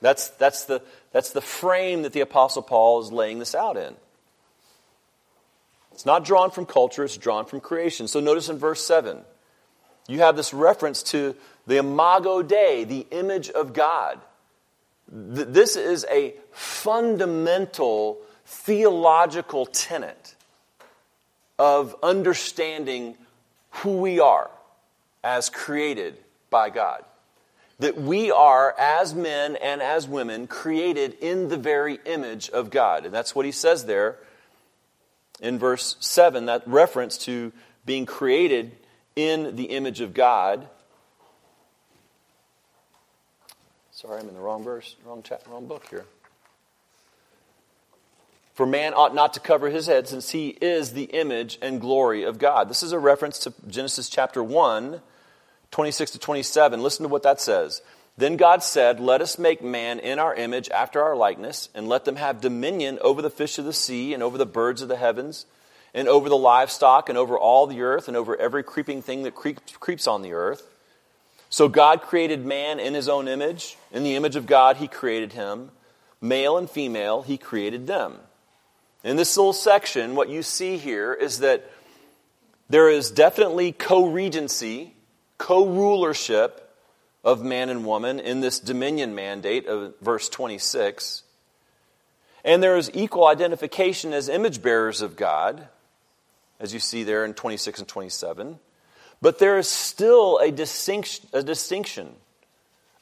That's, 0.00 0.28
that's, 0.28 0.64
the, 0.64 0.82
that's 1.12 1.30
the 1.32 1.40
frame 1.40 2.02
that 2.02 2.12
the 2.12 2.20
Apostle 2.20 2.62
Paul 2.62 3.00
is 3.02 3.12
laying 3.12 3.38
this 3.38 3.54
out 3.54 3.76
in. 3.76 3.94
It's 5.92 6.06
not 6.06 6.24
drawn 6.24 6.50
from 6.50 6.64
culture, 6.64 7.04
it's 7.04 7.16
drawn 7.16 7.44
from 7.44 7.60
creation. 7.60 8.06
So 8.06 8.20
notice 8.20 8.48
in 8.48 8.58
verse 8.58 8.84
7, 8.84 9.18
you 10.08 10.20
have 10.20 10.36
this 10.36 10.52
reference 10.52 11.02
to 11.04 11.36
the 11.66 11.76
imago 11.76 12.42
Dei, 12.42 12.84
the 12.84 13.06
image 13.10 13.50
of 13.50 13.72
God. 13.72 14.18
This 15.06 15.76
is 15.76 16.04
a 16.10 16.34
fundamental 16.50 18.18
theological 18.46 19.66
tenet 19.66 20.34
of 21.58 21.94
understanding 22.02 23.16
who 23.70 23.98
we 23.98 24.18
are 24.18 24.50
as 25.22 25.50
created 25.50 26.16
by 26.50 26.70
God. 26.70 27.04
That 27.78 28.00
we 28.00 28.30
are, 28.30 28.74
as 28.76 29.14
men 29.14 29.56
and 29.56 29.80
as 29.80 30.08
women, 30.08 30.46
created 30.46 31.14
in 31.20 31.48
the 31.48 31.56
very 31.56 32.00
image 32.06 32.48
of 32.50 32.70
God. 32.70 33.04
And 33.04 33.14
that's 33.14 33.34
what 33.34 33.46
he 33.46 33.52
says 33.52 33.84
there 33.84 34.16
in 35.40 35.58
verse 35.58 35.96
7, 36.00 36.46
that 36.46 36.66
reference 36.66 37.18
to 37.18 37.52
being 37.86 38.04
created 38.04 38.72
in 39.18 39.56
the 39.56 39.64
image 39.64 40.00
of 40.00 40.14
God. 40.14 40.68
Sorry, 43.90 44.20
I'm 44.20 44.28
in 44.28 44.34
the 44.34 44.40
wrong 44.40 44.62
verse, 44.62 44.94
wrong, 45.04 45.24
chapter, 45.24 45.50
wrong 45.50 45.66
book 45.66 45.88
here. 45.90 46.04
For 48.54 48.64
man 48.64 48.94
ought 48.94 49.16
not 49.16 49.34
to 49.34 49.40
cover 49.40 49.70
his 49.70 49.88
head, 49.88 50.06
since 50.06 50.30
he 50.30 50.50
is 50.60 50.92
the 50.92 51.04
image 51.04 51.58
and 51.60 51.80
glory 51.80 52.22
of 52.22 52.38
God. 52.38 52.68
This 52.68 52.84
is 52.84 52.92
a 52.92 52.98
reference 52.98 53.40
to 53.40 53.52
Genesis 53.66 54.08
chapter 54.08 54.42
1, 54.42 55.00
26 55.72 56.12
to 56.12 56.18
27. 56.20 56.80
Listen 56.80 57.02
to 57.02 57.08
what 57.08 57.24
that 57.24 57.40
says. 57.40 57.82
Then 58.16 58.36
God 58.36 58.62
said, 58.62 59.00
Let 59.00 59.20
us 59.20 59.36
make 59.36 59.64
man 59.64 59.98
in 59.98 60.20
our 60.20 60.34
image, 60.34 60.68
after 60.70 61.02
our 61.02 61.16
likeness, 61.16 61.70
and 61.74 61.88
let 61.88 62.04
them 62.04 62.16
have 62.16 62.40
dominion 62.40 63.00
over 63.00 63.20
the 63.20 63.30
fish 63.30 63.58
of 63.58 63.64
the 63.64 63.72
sea, 63.72 64.14
and 64.14 64.22
over 64.22 64.38
the 64.38 64.46
birds 64.46 64.80
of 64.80 64.86
the 64.86 64.96
heavens, 64.96 65.44
and 65.94 66.08
over 66.08 66.28
the 66.28 66.36
livestock, 66.36 67.08
and 67.08 67.16
over 67.16 67.38
all 67.38 67.66
the 67.66 67.82
earth, 67.82 68.08
and 68.08 68.16
over 68.16 68.36
every 68.36 68.62
creeping 68.62 69.02
thing 69.02 69.22
that 69.22 69.34
creeps 69.34 70.06
on 70.06 70.22
the 70.22 70.32
earth. 70.32 70.62
So 71.50 71.68
God 71.68 72.02
created 72.02 72.44
man 72.44 72.78
in 72.78 72.94
his 72.94 73.08
own 73.08 73.26
image. 73.26 73.76
In 73.90 74.02
the 74.02 74.16
image 74.16 74.36
of 74.36 74.46
God, 74.46 74.76
he 74.76 74.88
created 74.88 75.32
him. 75.32 75.70
Male 76.20 76.58
and 76.58 76.68
female, 76.68 77.22
he 77.22 77.38
created 77.38 77.86
them. 77.86 78.18
In 79.04 79.16
this 79.16 79.36
little 79.36 79.52
section, 79.52 80.14
what 80.14 80.28
you 80.28 80.42
see 80.42 80.76
here 80.76 81.14
is 81.14 81.38
that 81.38 81.70
there 82.68 82.90
is 82.90 83.10
definitely 83.10 83.72
co 83.72 84.08
regency, 84.10 84.94
co 85.38 85.66
rulership 85.66 86.64
of 87.24 87.42
man 87.42 87.68
and 87.68 87.84
woman 87.84 88.20
in 88.20 88.40
this 88.40 88.58
dominion 88.60 89.14
mandate 89.14 89.66
of 89.66 89.94
verse 90.00 90.28
26. 90.28 91.22
And 92.44 92.62
there 92.62 92.76
is 92.76 92.90
equal 92.94 93.26
identification 93.26 94.12
as 94.12 94.28
image 94.28 94.62
bearers 94.62 95.02
of 95.02 95.16
God, 95.16 95.68
as 96.60 96.74
you 96.74 96.80
see 96.80 97.04
there 97.04 97.24
in 97.24 97.34
26 97.34 97.80
and 97.80 97.88
27. 97.88 98.58
But 99.20 99.38
there 99.38 99.58
is 99.58 99.68
still 99.68 100.38
a 100.38 100.50
distinction, 100.50 101.28
a 101.32 101.42
distinction 101.42 102.14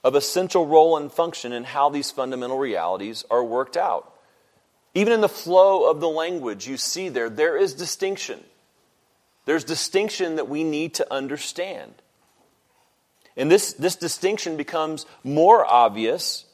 of 0.03 0.15
essential 0.15 0.67
role 0.67 0.97
and 0.97 1.11
function 1.11 1.53
in 1.53 1.65
how 1.65 1.91
these 1.91 2.11
fundamental 2.11 2.59
realities 2.59 3.25
are 3.31 3.45
worked 3.45 3.77
out. 3.77 4.13
Even 4.95 5.13
in 5.13 5.21
the 5.21 5.29
flow 5.29 5.91
of 5.91 6.01
the 6.01 6.09
language 6.09 6.67
you 6.67 6.77
see 6.77 7.09
there, 7.09 7.29
there 7.29 7.57
is 7.57 7.75
distinction. 7.75 8.41
There's 9.45 9.65
distinction 9.65 10.37
that 10.37 10.49
we 10.49 10.65
need 10.65 10.95
to 10.95 11.13
understand. 11.13 11.95
And 13.37 13.51
this, 13.51 13.75
this 13.75 13.97
distinction 13.97 14.57
becomes 14.57 15.05
more 15.23 15.67
obvious 15.67 16.47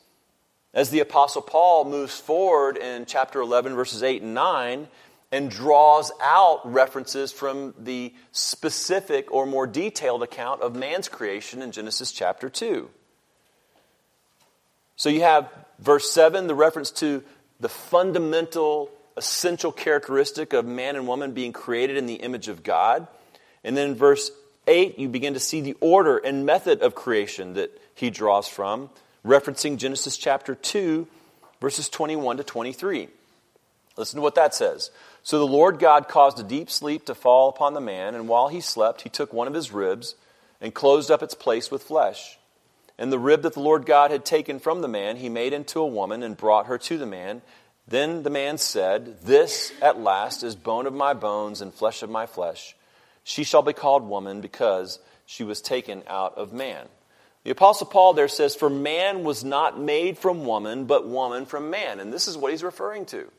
as 0.75 0.91
the 0.91 1.01
Apostle 1.01 1.43
Paul 1.43 1.85
moves 1.85 2.19
forward 2.19 2.77
in 2.77 3.07
chapter 3.07 3.41
11, 3.41 3.75
verses 3.75 4.03
8 4.03 4.23
and 4.23 4.35
9, 4.35 4.89
and 5.33 5.51
draws 5.51 6.13
out 6.21 6.61
references 6.71 7.33
from 7.33 7.75
the 7.79 8.15
specific 8.33 9.33
or 9.33 9.47
more 9.47 9.67
detailed 9.67 10.23
account 10.23 10.61
of 10.61 10.77
man's 10.77 11.09
creation 11.09 11.63
in 11.63 11.73
Genesis 11.73 12.13
chapter 12.13 12.51
2. 12.51 12.89
So 14.97 15.09
you 15.09 15.23
have 15.23 15.51
verse 15.79 16.13
7, 16.13 16.47
the 16.47 16.55
reference 16.55 16.91
to 16.93 17.25
the 17.61 17.71
fundamental, 17.71 18.91
essential 19.17 19.73
characteristic 19.73 20.53
of 20.53 20.67
man 20.67 20.97
and 20.97 21.09
woman 21.09 21.33
being 21.33 21.53
created 21.53 21.97
in 21.97 22.05
the 22.05 22.17
image 22.17 22.49
of 22.49 22.63
God. 22.63 23.09
And 23.65 23.75
then 23.75 23.91
in 23.91 23.95
verse 23.95 24.31
8, 24.67 24.99
you 24.99 25.09
begin 25.09 25.33
to 25.35 25.41
see 25.41 25.63
the 25.63 25.77
order 25.81 26.19
and 26.19 26.45
method 26.45 26.83
of 26.83 26.95
creation 26.95 27.55
that 27.55 27.71
he 27.95 28.11
draws 28.11 28.49
from, 28.49 28.91
referencing 29.25 29.79
Genesis 29.79 30.19
chapter 30.19 30.55
2, 30.55 31.07
verses 31.61 31.89
21 31.89 32.37
to 32.37 32.45
23. 32.45 33.09
Listen 33.97 34.17
to 34.17 34.23
what 34.23 34.35
that 34.35 34.55
says. 34.55 34.91
So 35.23 35.39
the 35.39 35.47
Lord 35.47 35.79
God 35.79 36.09
caused 36.09 36.41
a 36.41 36.45
deep 36.45 36.69
sleep 36.69 37.07
to 37.07 37.15
fall 37.15 37.49
upon 37.49 37.75
the 37.75 37.81
man, 37.81 38.15
and 38.15 38.29
while 38.29 38.49
he 38.49 38.61
slept, 38.61 39.03
he 39.03 39.09
took 39.09 39.33
one 39.33 39.47
of 39.47 39.55
his 39.55 39.73
ribs 39.73 40.17
and 40.61 40.75
closed 40.75 41.11
up 41.11 41.23
its 41.23 41.35
place 41.35 41.71
with 41.71 41.83
flesh. 41.83 42.39
And 42.99 43.13
the 43.13 43.19
rib 43.19 43.43
that 43.43 43.55
the 43.55 43.61
Lord 43.61 43.87
God 43.87 44.11
had 44.11 44.25
taken 44.25 44.59
from 44.59 44.81
the 44.81 44.89
man, 44.89 45.17
he 45.17 45.29
made 45.29 45.53
into 45.53 45.81
a 45.81 45.87
woman 45.87 46.23
and 46.23 46.37
brought 46.37 46.67
her 46.67 46.79
to 46.79 46.99
the 46.99 47.07
man. 47.07 47.43
Then 47.87 48.23
the 48.23 48.31
man 48.31 48.59
said, 48.59 49.23
This 49.23 49.73
at 49.81 49.99
last 50.01 50.43
is 50.43 50.55
bone 50.55 50.87
of 50.87 50.95
my 50.95 51.15
bones 51.15 51.61
and 51.61 51.73
flesh 51.73 52.03
of 52.03 52.11
my 52.11 52.27
flesh. 52.27 52.77
She 53.25 53.45
shall 53.45 53.63
be 53.63 53.73
called 53.73 54.03
woman 54.03 54.41
because 54.41 54.99
she 55.25 55.45
was 55.45 55.61
taken 55.61 56.03
out 56.07 56.37
of 56.37 56.53
man. 56.53 56.87
The 57.45 57.51
Apostle 57.51 57.87
Paul 57.87 58.13
there 58.13 58.29
says, 58.29 58.55
For 58.55 58.71
man 58.71 59.25
was 59.25 59.43
not 59.43 59.81
made 59.81 60.19
from 60.19 60.45
woman, 60.45 60.85
but 60.85 61.09
woman 61.09 61.47
from 61.47 61.71
man. 61.71 61.99
And 61.99 62.13
this 62.13 62.29
is 62.29 62.37
what 62.37 62.53
he's 62.53 62.63
referring 62.63 63.07
to. 63.07 63.31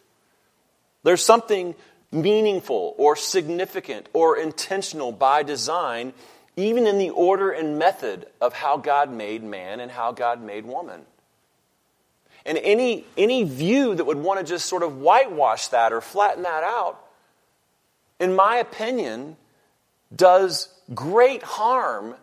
There's 1.04 1.24
something 1.24 1.76
meaningful 2.12 2.96
or 2.98 3.16
significant 3.16 4.08
or 4.13 4.38
intentional 4.38 5.12
by 5.12 5.44
design 5.44 6.13
even 6.56 6.86
in 6.86 7.00
the 7.00 7.10
order 7.10 7.52
and 7.52 7.80
method 7.80 8.28
of 8.39 8.54
how 8.54 8.78
God 8.78 9.12
made 9.12 9.44
man 9.44 9.80
and 9.80 9.92
how 9.92 10.12
God 10.12 10.42
made 10.42 10.66
woman. 10.66 11.02
And 12.46 12.58
any, 12.58 13.06
any 13.18 13.44
view 13.44 13.96
that 13.96 14.04
would 14.04 14.18
want 14.18 14.39
to 14.39 14.46
just 14.46 14.66
sort 14.66 14.84
of 14.84 14.98
whitewash 14.98 15.70
that 15.70 15.94
or 15.94 16.02
flatten 16.02 16.44
that 16.44 16.63
out, 16.63 17.00
in 18.20 18.36
my 18.36 18.58
opinion, 18.58 19.38
does 20.16 20.70
great 20.94 21.42
harm 21.42 22.16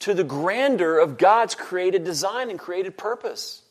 to 0.00 0.14
the 0.14 0.24
grandeur 0.24 0.98
of 0.98 1.18
God's 1.18 1.54
created 1.54 2.04
design 2.04 2.50
and 2.50 2.58
created 2.58 2.96
purpose. 2.96 3.62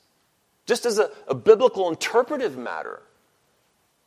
Just 0.65 0.85
as 0.85 0.99
a, 0.99 1.09
a 1.27 1.35
biblical 1.35 1.89
interpretive 1.89 2.57
matter. 2.57 3.01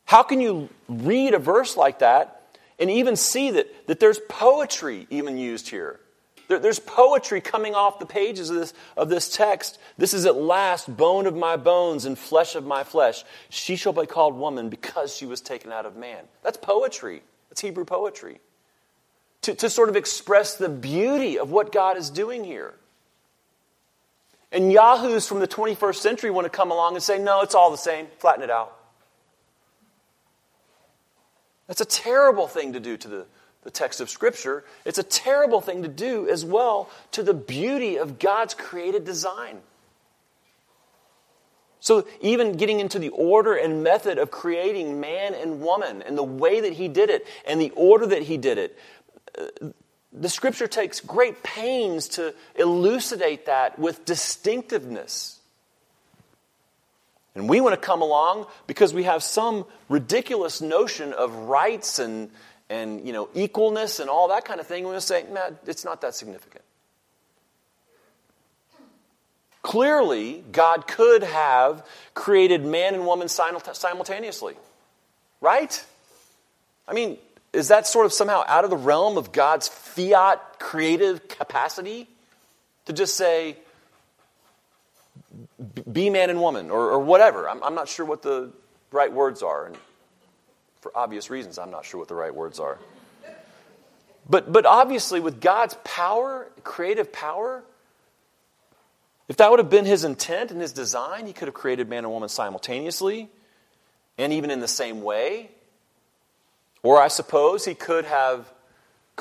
How 0.05 0.23
can 0.23 0.41
you 0.41 0.69
read 0.87 1.33
a 1.33 1.39
verse 1.39 1.77
like 1.77 1.99
that 1.99 2.41
and 2.81 2.89
even 2.89 3.15
see 3.15 3.51
that, 3.51 3.87
that 3.87 3.99
there's 3.99 4.19
poetry 4.27 5.05
even 5.11 5.37
used 5.37 5.69
here. 5.69 5.99
There, 6.47 6.57
there's 6.57 6.79
poetry 6.79 7.39
coming 7.39 7.75
off 7.75 7.99
the 7.99 8.07
pages 8.07 8.49
of 8.49 8.55
this, 8.57 8.73
of 8.97 9.07
this 9.07 9.33
text. 9.33 9.77
This 9.99 10.15
is 10.15 10.25
at 10.25 10.35
last 10.35 10.97
bone 10.97 11.27
of 11.27 11.35
my 11.35 11.57
bones 11.57 12.05
and 12.05 12.17
flesh 12.17 12.55
of 12.55 12.65
my 12.65 12.83
flesh. 12.83 13.23
She 13.49 13.75
shall 13.75 13.93
be 13.93 14.07
called 14.07 14.35
woman 14.35 14.69
because 14.69 15.15
she 15.15 15.27
was 15.27 15.41
taken 15.41 15.71
out 15.71 15.85
of 15.85 15.95
man. 15.95 16.23
That's 16.43 16.57
poetry. 16.57 17.21
That's 17.49 17.61
Hebrew 17.61 17.85
poetry. 17.85 18.41
To, 19.43 19.53
to 19.53 19.69
sort 19.69 19.89
of 19.89 19.95
express 19.95 20.55
the 20.55 20.69
beauty 20.69 21.37
of 21.37 21.51
what 21.51 21.71
God 21.71 21.97
is 21.97 22.09
doing 22.09 22.43
here. 22.43 22.73
And 24.51 24.71
yahoos 24.71 25.27
from 25.27 25.39
the 25.39 25.47
21st 25.47 25.95
century 25.95 26.31
want 26.31 26.45
to 26.45 26.49
come 26.49 26.71
along 26.71 26.95
and 26.95 27.03
say, 27.03 27.19
no, 27.19 27.41
it's 27.41 27.55
all 27.55 27.69
the 27.69 27.77
same, 27.77 28.07
flatten 28.17 28.43
it 28.43 28.49
out. 28.49 28.75
That's 31.71 31.79
a 31.79 31.85
terrible 31.85 32.49
thing 32.49 32.73
to 32.73 32.81
do 32.81 32.97
to 32.97 33.07
the, 33.07 33.25
the 33.63 33.71
text 33.71 34.01
of 34.01 34.09
Scripture. 34.09 34.65
It's 34.83 34.97
a 34.97 35.03
terrible 35.03 35.61
thing 35.61 35.83
to 35.83 35.87
do 35.87 36.27
as 36.27 36.43
well 36.43 36.89
to 37.13 37.23
the 37.23 37.33
beauty 37.33 37.95
of 37.95 38.19
God's 38.19 38.53
created 38.53 39.05
design. 39.05 39.59
So, 41.79 42.05
even 42.19 42.57
getting 42.57 42.81
into 42.81 42.99
the 42.99 43.07
order 43.07 43.55
and 43.55 43.83
method 43.83 44.17
of 44.17 44.31
creating 44.31 44.99
man 44.99 45.33
and 45.33 45.61
woman 45.61 46.01
and 46.01 46.17
the 46.17 46.23
way 46.23 46.59
that 46.59 46.73
he 46.73 46.89
did 46.89 47.09
it 47.09 47.25
and 47.45 47.61
the 47.61 47.71
order 47.77 48.05
that 48.05 48.23
he 48.23 48.35
did 48.35 48.57
it, 48.57 48.77
uh, 49.39 49.69
the 50.11 50.27
scripture 50.27 50.67
takes 50.67 50.99
great 50.99 51.41
pains 51.41 52.09
to 52.09 52.35
elucidate 52.55 53.45
that 53.45 53.79
with 53.79 54.03
distinctiveness. 54.03 55.39
And 57.33 57.47
we 57.47 57.61
want 57.61 57.73
to 57.73 57.79
come 57.79 58.01
along 58.01 58.47
because 58.67 58.93
we 58.93 59.03
have 59.03 59.23
some 59.23 59.65
ridiculous 59.87 60.61
notion 60.61 61.13
of 61.13 61.33
rights 61.33 61.99
and, 61.99 62.29
and 62.69 63.07
you 63.07 63.13
know, 63.13 63.27
equalness 63.27 63.99
and 63.99 64.09
all 64.09 64.27
that 64.29 64.43
kind 64.43 64.59
of 64.59 64.67
thing. 64.67 64.83
We 64.83 64.89
want 64.89 65.01
to 65.01 65.07
say, 65.07 65.25
it's 65.65 65.85
not 65.85 66.01
that 66.01 66.13
significant. 66.13 66.63
Clearly, 69.61 70.43
God 70.51 70.87
could 70.87 71.23
have 71.23 71.85
created 72.13 72.65
man 72.65 72.95
and 72.95 73.05
woman 73.05 73.29
simultaneously. 73.29 74.55
Right? 75.39 75.85
I 76.87 76.93
mean, 76.93 77.17
is 77.53 77.69
that 77.69 77.87
sort 77.87 78.05
of 78.05 78.13
somehow 78.13 78.43
out 78.47 78.63
of 78.63 78.69
the 78.69 78.77
realm 78.77 79.17
of 79.17 79.31
God's 79.31 79.67
fiat 79.67 80.59
creative 80.59 81.27
capacity? 81.27 82.07
To 82.85 82.93
just 82.93 83.15
say, 83.15 83.57
be 85.91 86.09
man 86.09 86.29
and 86.29 86.41
woman 86.41 86.71
or, 86.71 86.91
or 86.91 86.99
whatever. 86.99 87.49
I'm, 87.49 87.63
I'm 87.63 87.75
not 87.75 87.87
sure 87.87 88.05
what 88.05 88.21
the 88.21 88.51
right 88.91 89.11
words 89.11 89.43
are. 89.43 89.67
And 89.67 89.77
for 90.81 90.91
obvious 90.95 91.29
reasons, 91.29 91.57
I'm 91.57 91.71
not 91.71 91.85
sure 91.85 91.99
what 91.99 92.07
the 92.07 92.15
right 92.15 92.33
words 92.33 92.59
are. 92.59 92.79
But, 94.29 94.51
but 94.51 94.65
obviously, 94.65 95.19
with 95.19 95.41
God's 95.41 95.75
power, 95.83 96.49
creative 96.63 97.11
power, 97.11 97.63
if 99.27 99.37
that 99.37 99.49
would 99.49 99.59
have 99.59 99.69
been 99.69 99.85
his 99.85 100.03
intent 100.03 100.51
and 100.51 100.61
his 100.61 100.73
design, 100.73 101.25
he 101.25 101.33
could 101.33 101.47
have 101.47 101.55
created 101.55 101.89
man 101.89 102.03
and 102.03 102.11
woman 102.11 102.29
simultaneously 102.29 103.29
and 104.17 104.33
even 104.33 104.51
in 104.51 104.59
the 104.59 104.67
same 104.67 105.01
way. 105.01 105.49
Or 106.83 107.01
I 107.01 107.07
suppose 107.07 107.65
he 107.65 107.73
could 107.73 108.05
have 108.05 108.51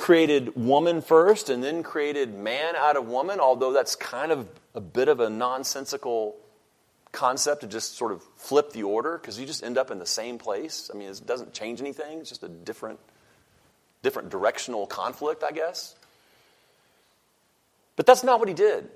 created 0.00 0.56
woman 0.56 1.02
first 1.02 1.50
and 1.50 1.62
then 1.62 1.82
created 1.82 2.34
man 2.34 2.74
out 2.74 2.96
of 2.96 3.06
woman, 3.06 3.38
although 3.38 3.70
that's 3.70 3.94
kind 3.94 4.32
of 4.32 4.48
a 4.74 4.80
bit 4.80 5.08
of 5.08 5.20
a 5.20 5.28
nonsensical 5.28 6.34
concept 7.12 7.60
to 7.60 7.66
just 7.66 7.98
sort 7.98 8.10
of 8.10 8.22
flip 8.36 8.72
the 8.72 8.82
order 8.82 9.18
because 9.18 9.38
you 9.38 9.44
just 9.44 9.62
end 9.62 9.76
up 9.76 9.90
in 9.90 9.98
the 9.98 10.06
same 10.06 10.38
place. 10.38 10.90
I 10.92 10.96
mean, 10.96 11.10
it 11.10 11.26
doesn't 11.26 11.52
change 11.52 11.82
anything, 11.82 12.20
it's 12.20 12.30
just 12.30 12.42
a 12.42 12.48
different, 12.48 12.98
different 14.02 14.30
directional 14.30 14.86
conflict, 14.86 15.44
I 15.44 15.50
guess. 15.50 15.94
But 17.94 18.06
that's 18.06 18.24
not 18.24 18.38
what 18.38 18.48
he 18.48 18.54
did. 18.54 18.88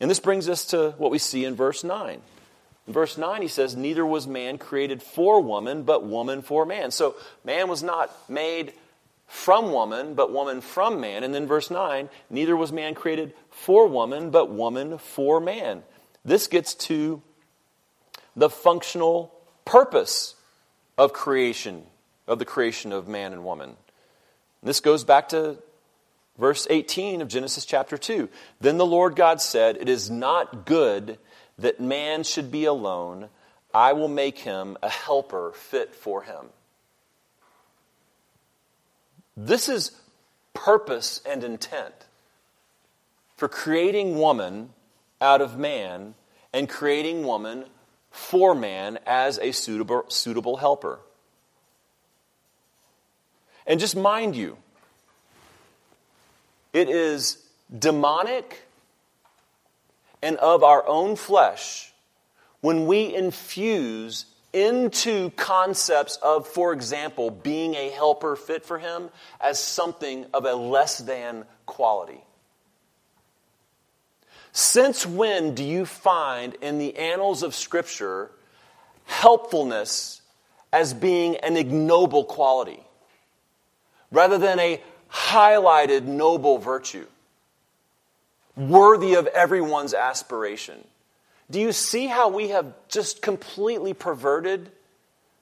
And 0.00 0.10
this 0.10 0.20
brings 0.20 0.48
us 0.48 0.64
to 0.68 0.94
what 0.96 1.10
we 1.10 1.18
see 1.18 1.44
in 1.44 1.54
verse 1.54 1.84
9. 1.84 2.22
In 2.86 2.92
verse 2.92 3.16
9, 3.16 3.42
he 3.42 3.48
says, 3.48 3.76
Neither 3.76 4.04
was 4.04 4.26
man 4.26 4.58
created 4.58 5.02
for 5.02 5.40
woman, 5.40 5.84
but 5.84 6.04
woman 6.04 6.42
for 6.42 6.66
man. 6.66 6.90
So 6.90 7.16
man 7.44 7.68
was 7.68 7.82
not 7.82 8.10
made 8.28 8.72
from 9.26 9.72
woman, 9.72 10.14
but 10.14 10.32
woman 10.32 10.60
from 10.60 11.00
man. 11.00 11.24
And 11.24 11.34
then 11.34 11.46
verse 11.46 11.70
9, 11.70 12.08
neither 12.30 12.56
was 12.56 12.72
man 12.72 12.94
created 12.94 13.32
for 13.50 13.86
woman, 13.86 14.30
but 14.30 14.50
woman 14.50 14.98
for 14.98 15.40
man. 15.40 15.82
This 16.24 16.46
gets 16.46 16.74
to 16.74 17.22
the 18.36 18.50
functional 18.50 19.32
purpose 19.64 20.34
of 20.98 21.12
creation, 21.12 21.84
of 22.26 22.38
the 22.38 22.44
creation 22.44 22.92
of 22.92 23.08
man 23.08 23.32
and 23.32 23.44
woman. 23.44 23.76
This 24.62 24.80
goes 24.80 25.04
back 25.04 25.30
to 25.30 25.56
verse 26.38 26.66
18 26.68 27.22
of 27.22 27.28
Genesis 27.28 27.64
chapter 27.64 27.96
2. 27.96 28.28
Then 28.60 28.78
the 28.78 28.86
Lord 28.86 29.16
God 29.16 29.40
said, 29.40 29.76
It 29.76 29.88
is 29.88 30.10
not 30.10 30.66
good 30.66 31.18
that 31.58 31.80
man 31.80 32.24
should 32.24 32.50
be 32.50 32.64
alone, 32.64 33.28
I 33.72 33.92
will 33.92 34.08
make 34.08 34.38
him 34.38 34.76
a 34.82 34.88
helper 34.88 35.52
fit 35.52 35.94
for 35.94 36.22
him. 36.22 36.46
This 39.36 39.68
is 39.68 39.92
purpose 40.52 41.20
and 41.28 41.42
intent 41.42 41.94
for 43.36 43.48
creating 43.48 44.18
woman 44.18 44.70
out 45.20 45.40
of 45.40 45.58
man 45.58 46.14
and 46.52 46.68
creating 46.68 47.24
woman 47.24 47.64
for 48.10 48.54
man 48.54 48.98
as 49.06 49.38
a 49.38 49.50
suitable, 49.50 50.04
suitable 50.08 50.58
helper. 50.58 51.00
And 53.66 53.80
just 53.80 53.96
mind 53.96 54.36
you, 54.36 54.56
it 56.72 56.88
is 56.88 57.38
demonic 57.76 58.62
and 60.24 60.38
of 60.38 60.64
our 60.64 60.84
own 60.88 61.14
flesh 61.16 61.92
when 62.62 62.86
we 62.86 63.14
infuse 63.14 64.24
into 64.54 65.28
concepts 65.30 66.16
of, 66.16 66.48
for 66.48 66.72
example, 66.72 67.30
being 67.30 67.74
a 67.74 67.90
helper 67.90 68.34
fit 68.34 68.64
for 68.64 68.78
him 68.78 69.10
as 69.38 69.60
something 69.60 70.24
of 70.32 70.46
a 70.46 70.54
less 70.54 70.98
than 70.98 71.44
quality. 71.66 72.24
Since 74.52 75.04
when 75.04 75.54
do 75.54 75.62
you 75.62 75.84
find 75.84 76.54
in 76.62 76.78
the 76.78 76.96
annals 76.96 77.42
of 77.42 77.54
Scripture 77.54 78.30
helpfulness 79.04 80.22
as 80.72 80.94
being 80.94 81.36
an 81.38 81.58
ignoble 81.58 82.24
quality 82.24 82.82
rather 84.10 84.38
than 84.38 84.58
a 84.58 84.80
highlighted 85.10 86.04
noble 86.04 86.56
virtue? 86.56 87.06
Worthy 88.56 89.14
of 89.14 89.26
everyone's 89.28 89.94
aspiration. 89.94 90.84
Do 91.50 91.60
you 91.60 91.72
see 91.72 92.06
how 92.06 92.28
we 92.28 92.48
have 92.48 92.72
just 92.88 93.22
completely 93.22 93.92
perverted 93.94 94.70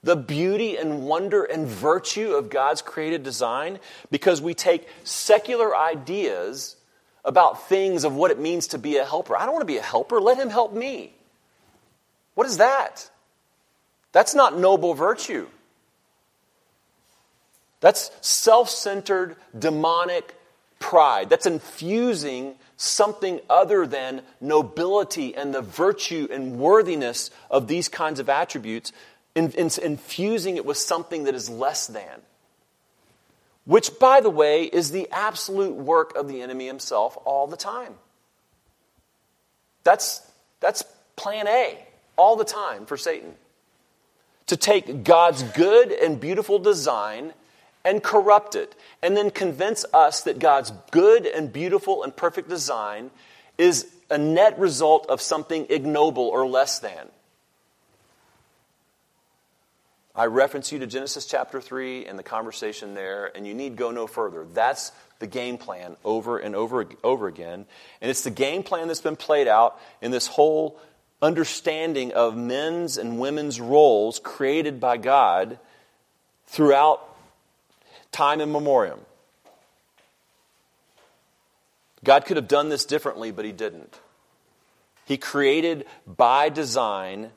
the 0.03 0.17
beauty 0.17 0.77
and 0.77 1.05
wonder 1.05 1.45
and 1.45 1.67
virtue 1.67 2.35
of 2.35 2.51
God's 2.51 2.83
created 2.83 3.23
design? 3.23 3.79
Because 4.11 4.41
we 4.41 4.55
take 4.55 4.89
secular 5.05 5.77
ideas 5.77 6.77
about 7.25 7.69
things 7.69 8.05
of 8.05 8.15
what 8.15 8.31
it 8.31 8.39
means 8.39 8.69
to 8.69 8.79
be 8.79 8.97
a 8.97 9.05
helper. 9.05 9.37
I 9.37 9.45
don't 9.45 9.55
want 9.55 9.63
to 9.63 9.73
be 9.73 9.79
a 9.79 9.83
helper. 9.83 10.21
Let 10.21 10.39
him 10.39 10.51
help 10.51 10.73
me. 10.73 11.13
What 12.35 12.47
is 12.47 12.57
that? 12.59 13.09
That's 14.11 14.35
not 14.35 14.59
noble 14.59 14.95
virtue. 14.95 15.47
That's 17.81 18.11
self 18.21 18.71
centered, 18.71 19.37
demonic 19.57 20.35
pride. 20.83 21.31
That's 21.31 21.47
infusing 21.47 22.57
something 22.77 23.41
other 23.49 23.87
than 23.87 24.23
nobility 24.41 25.35
and 25.35 25.55
the 25.55 25.63
virtue 25.63 26.29
and 26.31 26.59
worthiness 26.59 27.31
of 27.51 27.69
these 27.69 27.89
kinds 27.89 28.21
of 28.21 28.29
attributes, 28.29 28.93
in, 29.35 29.51
in, 29.53 29.71
infusing 29.83 30.57
it 30.57 30.67
with 30.67 30.77
something 30.77 31.25
that 31.25 31.35
is 31.35 31.49
less 31.49 31.87
than. 31.87 32.21
Which, 33.65 33.99
by 33.99 34.21
the 34.21 34.29
way, 34.29 34.65
is 34.65 34.91
the 34.91 35.09
absolute 35.13 35.77
work 35.77 36.17
of 36.17 36.29
the 36.29 36.43
enemy 36.43 36.67
himself 36.67 37.17
all 37.25 37.47
the 37.47 37.57
time. 37.57 37.95
That's, 39.85 40.21
that's 40.61 40.83
plan 41.17 41.47
A 41.47 41.79
all 42.17 42.37
the 42.37 42.45
time 42.45 42.87
for 42.87 42.97
Satan. 42.97 43.35
To 44.47 44.57
take 44.57 45.05
God's 45.05 45.43
good 45.45 45.93
and 45.93 46.21
beautiful 46.21 46.59
design 46.59 47.33
and 47.85 48.03
corrupt 48.03 48.55
it, 48.55 48.75
and 49.03 49.17
then 49.17 49.31
convince 49.31 49.85
us 49.93 50.23
that 50.23 50.39
God's 50.39 50.73
good 50.91 51.27
and 51.27 51.53
beautiful 51.53 52.03
and 52.03 52.15
perfect 52.15 52.49
design 52.49 53.11
is 53.59 53.87
a 54.11 54.19
net 54.19 54.59
result 54.59 55.07
of 55.09 55.21
something 55.21 55.67
ignoble 55.71 56.29
or 56.29 56.47
less 56.47 56.79
than. 56.79 57.09
I 60.15 60.27
reference 60.27 60.71
you 60.71 60.79
to 60.81 60.87
Genesis 60.87 61.25
chapter 61.25 61.61
3 61.61 62.05
and 62.05 62.19
the 62.19 62.23
conversation 62.23 62.95
there, 62.95 63.35
and 63.35 63.47
you 63.47 63.55
need 63.55 63.77
go 63.77 63.91
no 63.91 64.07
further. 64.07 64.45
That's 64.53 64.93
the 65.21 65.27
game 65.27 65.57
plan 65.57 65.97
over 66.05 66.37
and 66.39 66.55
over, 66.55 66.87
over 67.03 67.29
again. 67.29 67.65
And 68.03 68.11
it's 68.11 68.23
the 68.23 68.31
game 68.31 68.63
plan 68.63 68.89
that's 68.89 69.01
been 69.01 69.17
played 69.17 69.49
out 69.49 69.81
in 70.03 70.11
this 70.11 70.27
whole 70.27 70.79
understanding 71.23 72.13
of 72.13 72.37
men's 72.37 72.99
and 72.99 73.19
women's 73.19 73.59
roles 73.59 74.19
created 74.19 74.81
by 74.81 74.99
God 74.99 75.59
throughout 76.47 77.12
time 78.13 78.41
in 78.41 78.53
memoriam. 78.53 79.01
God 82.05 82.25
could 82.25 82.37
have 82.37 82.49
done 82.49 82.69
this 82.69 82.85
differently, 82.85 83.31
but 83.31 83.45
He 83.45 83.53
didn't. 83.53 83.99
He 85.05 85.17
created 85.17 85.87
by 86.07 86.49
design 86.49 87.31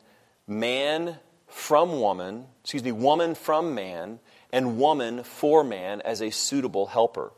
man 0.48 1.18
from 1.48 2.00
woman, 2.00 2.46
excuse 2.62 2.84
me, 2.84 2.92
woman 2.92 3.36
from 3.36 3.74
man, 3.74 4.20
and 4.52 4.78
woman 4.78 5.24
for 5.24 5.64
man 5.64 6.02
as 6.02 6.22
a 6.22 6.30
suitable 6.30 6.88
helper. 6.88 7.32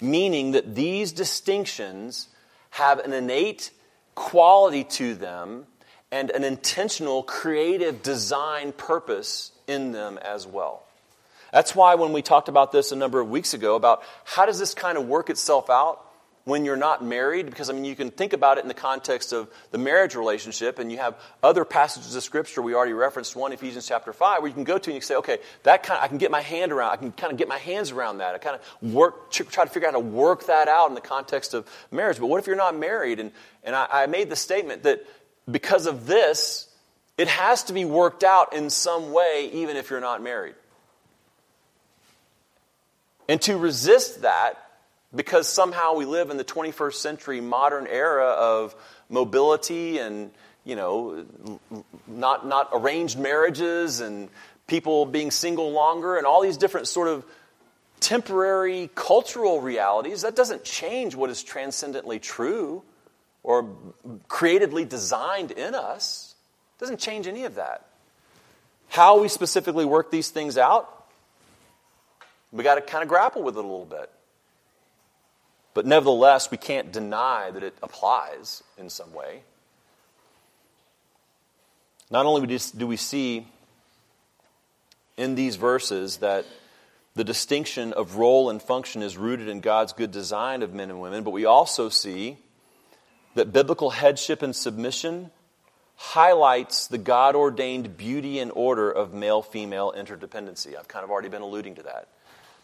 Meaning 0.00 0.52
that 0.52 0.74
these 0.74 1.12
distinctions 1.12 2.28
have 2.70 2.98
an 3.00 3.12
innate 3.12 3.70
quality 4.14 4.84
to 4.84 5.14
them 5.14 5.66
and 6.10 6.30
an 6.30 6.44
intentional 6.44 7.22
creative 7.22 8.02
design 8.02 8.72
purpose 8.72 9.52
in 9.66 9.92
them 9.92 10.18
as 10.18 10.46
well. 10.46 10.84
That's 11.52 11.74
why 11.74 11.94
when 11.94 12.12
we 12.12 12.22
talked 12.22 12.48
about 12.48 12.72
this 12.72 12.90
a 12.90 12.96
number 12.96 13.20
of 13.20 13.28
weeks 13.28 13.54
ago 13.54 13.76
about 13.76 14.02
how 14.24 14.46
does 14.46 14.58
this 14.58 14.74
kind 14.74 14.98
of 14.98 15.06
work 15.06 15.30
itself 15.30 15.70
out 15.70 16.04
when 16.44 16.64
you're 16.64 16.76
not 16.76 17.04
married, 17.04 17.46
because 17.46 17.70
I 17.70 17.72
mean, 17.72 17.84
you 17.84 17.94
can 17.94 18.10
think 18.10 18.32
about 18.32 18.58
it 18.58 18.62
in 18.62 18.68
the 18.68 18.74
context 18.74 19.32
of 19.32 19.48
the 19.70 19.78
marriage 19.78 20.16
relationship, 20.16 20.80
and 20.80 20.90
you 20.90 20.98
have 20.98 21.14
other 21.40 21.64
passages 21.64 22.16
of 22.16 22.22
Scripture. 22.24 22.60
We 22.62 22.74
already 22.74 22.94
referenced 22.94 23.36
one, 23.36 23.52
Ephesians 23.52 23.86
chapter 23.86 24.12
5, 24.12 24.40
where 24.40 24.48
you 24.48 24.54
can 24.54 24.64
go 24.64 24.76
to 24.76 24.90
and 24.90 24.94
you 24.94 25.00
can 25.00 25.06
say, 25.06 25.14
okay, 25.16 25.38
that 25.62 25.84
kind 25.84 25.98
of, 25.98 26.04
I 26.04 26.08
can 26.08 26.18
get 26.18 26.32
my 26.32 26.40
hand 26.40 26.72
around, 26.72 26.90
I 26.90 26.96
can 26.96 27.12
kind 27.12 27.32
of 27.32 27.38
get 27.38 27.46
my 27.46 27.58
hands 27.58 27.92
around 27.92 28.18
that. 28.18 28.34
I 28.34 28.38
kind 28.38 28.58
of 28.58 28.92
work, 28.92 29.30
try 29.30 29.64
to 29.64 29.70
figure 29.70 29.88
out 29.88 29.94
how 29.94 30.00
to 30.00 30.06
work 30.06 30.46
that 30.46 30.66
out 30.66 30.88
in 30.88 30.94
the 30.94 31.00
context 31.00 31.54
of 31.54 31.68
marriage. 31.92 32.18
But 32.18 32.26
what 32.26 32.40
if 32.40 32.48
you're 32.48 32.56
not 32.56 32.76
married? 32.76 33.20
And, 33.20 33.30
and 33.62 33.76
I, 33.76 33.86
I 33.90 34.06
made 34.06 34.28
the 34.28 34.36
statement 34.36 34.82
that 34.82 35.06
because 35.48 35.86
of 35.86 36.06
this, 36.06 36.68
it 37.18 37.28
has 37.28 37.64
to 37.64 37.72
be 37.72 37.84
worked 37.84 38.24
out 38.24 38.52
in 38.52 38.68
some 38.68 39.12
way, 39.12 39.50
even 39.52 39.76
if 39.76 39.90
you're 39.90 40.00
not 40.00 40.22
married. 40.22 40.54
And 43.32 43.40
to 43.40 43.56
resist 43.56 44.20
that, 44.22 44.62
because 45.14 45.48
somehow 45.48 45.94
we 45.94 46.04
live 46.04 46.28
in 46.28 46.36
the 46.36 46.44
21st 46.44 46.92
century 46.92 47.40
modern 47.40 47.86
era 47.86 48.26
of 48.26 48.74
mobility 49.08 49.96
and, 49.96 50.32
you 50.64 50.76
know, 50.76 51.24
not, 52.06 52.46
not 52.46 52.68
arranged 52.74 53.18
marriages 53.18 54.00
and 54.00 54.28
people 54.66 55.06
being 55.06 55.30
single 55.30 55.72
longer 55.72 56.18
and 56.18 56.26
all 56.26 56.42
these 56.42 56.58
different 56.58 56.88
sort 56.88 57.08
of 57.08 57.24
temporary 58.00 58.90
cultural 58.94 59.62
realities, 59.62 60.20
that 60.20 60.36
doesn't 60.36 60.62
change 60.62 61.14
what 61.14 61.30
is 61.30 61.42
transcendently 61.42 62.18
true 62.18 62.82
or 63.42 63.74
creatively 64.28 64.84
designed 64.84 65.52
in 65.52 65.74
us. 65.74 66.34
It 66.76 66.80
doesn't 66.80 67.00
change 67.00 67.26
any 67.26 67.44
of 67.44 67.54
that. 67.54 67.86
How 68.88 69.22
we 69.22 69.28
specifically 69.28 69.86
work 69.86 70.10
these 70.10 70.28
things 70.28 70.58
out, 70.58 71.01
we 72.52 72.62
got 72.62 72.74
to 72.74 72.80
kind 72.82 73.02
of 73.02 73.08
grapple 73.08 73.42
with 73.42 73.56
it 73.56 73.58
a 73.58 73.62
little 73.62 73.86
bit. 73.86 74.10
But 75.74 75.86
nevertheless, 75.86 76.50
we 76.50 76.58
can't 76.58 76.92
deny 76.92 77.50
that 77.50 77.62
it 77.62 77.74
applies 77.82 78.62
in 78.76 78.90
some 78.90 79.12
way. 79.14 79.42
Not 82.10 82.26
only 82.26 82.58
do 82.76 82.86
we 82.86 82.98
see 82.98 83.46
in 85.16 85.34
these 85.34 85.56
verses 85.56 86.18
that 86.18 86.44
the 87.14 87.24
distinction 87.24 87.94
of 87.94 88.16
role 88.16 88.50
and 88.50 88.62
function 88.62 89.02
is 89.02 89.16
rooted 89.16 89.48
in 89.48 89.60
God's 89.60 89.94
good 89.94 90.10
design 90.10 90.62
of 90.62 90.74
men 90.74 90.90
and 90.90 91.00
women, 91.00 91.24
but 91.24 91.30
we 91.30 91.46
also 91.46 91.88
see 91.88 92.36
that 93.34 93.52
biblical 93.52 93.90
headship 93.90 94.42
and 94.42 94.54
submission 94.54 95.30
highlights 95.96 96.86
the 96.88 96.98
God 96.98 97.34
ordained 97.34 97.96
beauty 97.96 98.38
and 98.40 98.50
order 98.54 98.90
of 98.90 99.14
male 99.14 99.40
female 99.40 99.94
interdependency. 99.96 100.76
I've 100.76 100.88
kind 100.88 101.04
of 101.04 101.10
already 101.10 101.28
been 101.28 101.42
alluding 101.42 101.76
to 101.76 101.82
that. 101.84 102.08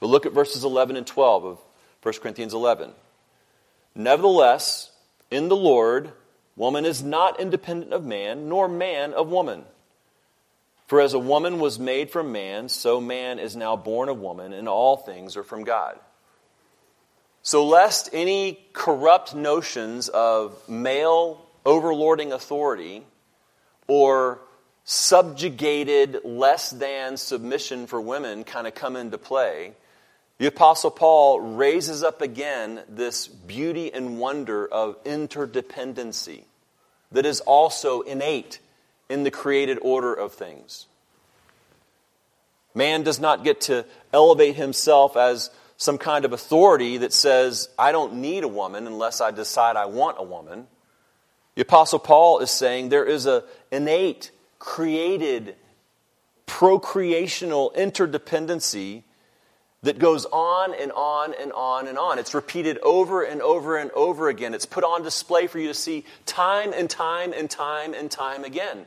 But 0.01 0.09
look 0.09 0.27
at 0.27 0.33
verses 0.33 0.65
11 0.65 0.97
and 0.97 1.07
12 1.07 1.45
of 1.45 1.59
1 2.03 2.15
Corinthians 2.21 2.55
11. 2.55 2.93
Nevertheless, 3.95 4.91
in 5.31 5.49
the 5.49 5.57
Lord, 5.57 6.13
woman 6.57 6.85
is 6.85 7.03
not 7.03 7.41
independent 7.41 7.93
of 7.93 8.05
man, 8.05 8.49
nor 8.49 8.69
man 8.69 9.13
of 9.13 9.29
woman. 9.29 9.65
For 10.87 11.01
as 11.01 11.13
a 11.13 11.19
woman 11.19 11.59
was 11.59 11.79
made 11.79 12.11
from 12.11 12.33
man, 12.33 12.69
so 12.69 13.01
man 13.01 13.39
is 13.39 13.57
now 13.57 13.77
born 13.77 14.09
of 14.09 14.19
woman, 14.21 14.53
and 14.53 14.69
all 14.69 14.97
things 14.97 15.37
are 15.37 15.43
from 15.43 15.65
God. 15.65 15.99
So, 17.43 17.67
lest 17.67 18.09
any 18.13 18.59
corrupt 18.73 19.35
notions 19.35 20.09
of 20.09 20.67
male 20.69 21.47
overlording 21.65 22.33
authority 22.33 23.05
or 23.87 24.41
subjugated, 24.85 26.21
less 26.25 26.71
than 26.71 27.17
submission 27.17 27.87
for 27.87 28.01
women 28.01 28.45
kind 28.45 28.67
of 28.67 28.75
come 28.75 28.97
into 28.97 29.19
play, 29.19 29.75
the 30.39 30.47
Apostle 30.47 30.93
Paul 30.93 31.41
raises 31.41 32.03
up 32.03 32.23
again 32.23 32.83
this 32.89 33.27
beauty 33.27 33.93
and 33.93 34.19
wonder 34.19 34.67
of 34.67 35.03
interdependency 35.05 36.45
that 37.11 37.27
is 37.27 37.41
also 37.41 38.03
innate 38.03 38.61
in 39.09 39.25
the 39.25 39.31
created 39.31 39.79
order 39.83 40.15
of 40.15 40.33
things. 40.33 40.87
Man 42.75 43.03
does 43.03 43.19
not 43.19 43.43
get 43.43 43.63
to 43.63 43.85
elevate 44.13 44.55
himself 44.55 45.17
as 45.17 45.51
some 45.77 45.99
kind 45.99 46.25
of 46.25 46.33
authority 46.33 46.99
that 46.99 47.13
says, 47.13 47.69
I 47.79 47.91
don't 47.91 48.15
need 48.15 48.45
a 48.45 48.49
woman 48.49 48.87
unless 48.87 49.21
I 49.21 49.33
decide 49.33 49.77
I 49.77 49.87
want 49.87 50.19
a 50.21 50.25
woman. 50.25 50.69
The 51.57 51.63
Apostle 51.63 51.99
Paul 51.99 52.39
is 52.39 52.51
saying 52.53 52.89
there 52.89 53.05
is 53.05 53.27
an 53.27 53.43
innate, 53.73 54.31
created, 54.61 55.57
procreational 56.47 57.75
interdependency 57.75 59.03
that 59.83 59.99
goes 59.99 60.25
on 60.27 60.75
and 60.75 60.91
on 60.93 61.35
and 61.41 61.53
on 61.53 61.87
and 61.87 61.99
on. 61.99 62.19
It's 62.19 62.35
repeated 62.35 62.79
over 62.79 63.23
and 63.23 63.41
over 63.41 63.77
and 63.77 63.91
over 63.93 64.29
again. 64.29 64.55
It's 64.55 64.67
put 64.67 64.85
on 64.85 65.03
display 65.03 65.47
for 65.47 65.59
you 65.59 65.69
to 65.69 65.75
see 65.75 66.05
time 66.27 66.73
and 66.73 66.91
time 66.91 67.33
and 67.33 67.49
time 67.49 67.95
and 67.95 68.11
time 68.11 68.45
again. 68.45 68.87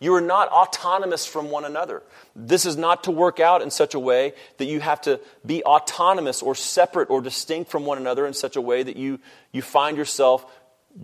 You 0.00 0.14
are 0.14 0.20
not 0.20 0.48
autonomous 0.48 1.26
from 1.26 1.50
one 1.50 1.64
another. 1.64 2.02
This 2.34 2.66
is 2.66 2.76
not 2.76 3.04
to 3.04 3.12
work 3.12 3.38
out 3.38 3.62
in 3.62 3.70
such 3.70 3.94
a 3.94 4.00
way 4.00 4.32
that 4.56 4.64
you 4.64 4.80
have 4.80 5.00
to 5.02 5.20
be 5.46 5.62
autonomous 5.62 6.42
or 6.42 6.56
separate 6.56 7.08
or 7.08 7.20
distinct 7.20 7.70
from 7.70 7.84
one 7.84 7.98
another 7.98 8.26
in 8.26 8.34
such 8.34 8.56
a 8.56 8.60
way 8.60 8.82
that 8.82 8.96
you, 8.96 9.20
you 9.52 9.62
find 9.62 9.96
yourself 9.96 10.44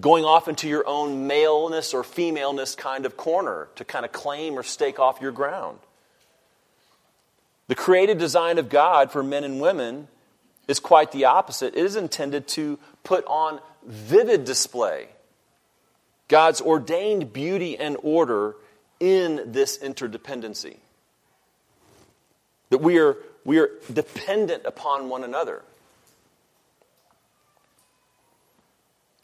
going 0.00 0.24
off 0.24 0.48
into 0.48 0.68
your 0.68 0.86
own 0.86 1.26
maleness 1.28 1.94
or 1.94 2.02
femaleness 2.02 2.74
kind 2.74 3.06
of 3.06 3.16
corner 3.16 3.68
to 3.76 3.84
kind 3.84 4.04
of 4.04 4.10
claim 4.10 4.58
or 4.58 4.64
stake 4.64 4.98
off 4.98 5.20
your 5.20 5.32
ground. 5.32 5.78
The 7.68 7.74
created 7.74 8.18
design 8.18 8.58
of 8.58 8.68
God 8.68 9.10
for 9.12 9.22
men 9.22 9.44
and 9.44 9.60
women 9.60 10.08
is 10.66 10.80
quite 10.80 11.12
the 11.12 11.26
opposite. 11.26 11.74
It 11.74 11.84
is 11.84 11.96
intended 11.96 12.48
to 12.48 12.78
put 13.04 13.24
on 13.26 13.60
vivid 13.84 14.44
display 14.44 15.08
God's 16.28 16.60
ordained 16.60 17.32
beauty 17.32 17.78
and 17.78 17.96
order 18.02 18.56
in 19.00 19.52
this 19.52 19.78
interdependency. 19.78 20.76
That 22.70 22.78
we 22.78 22.98
are, 22.98 23.16
we 23.44 23.58
are 23.58 23.70
dependent 23.90 24.64
upon 24.66 25.08
one 25.08 25.24
another. 25.24 25.62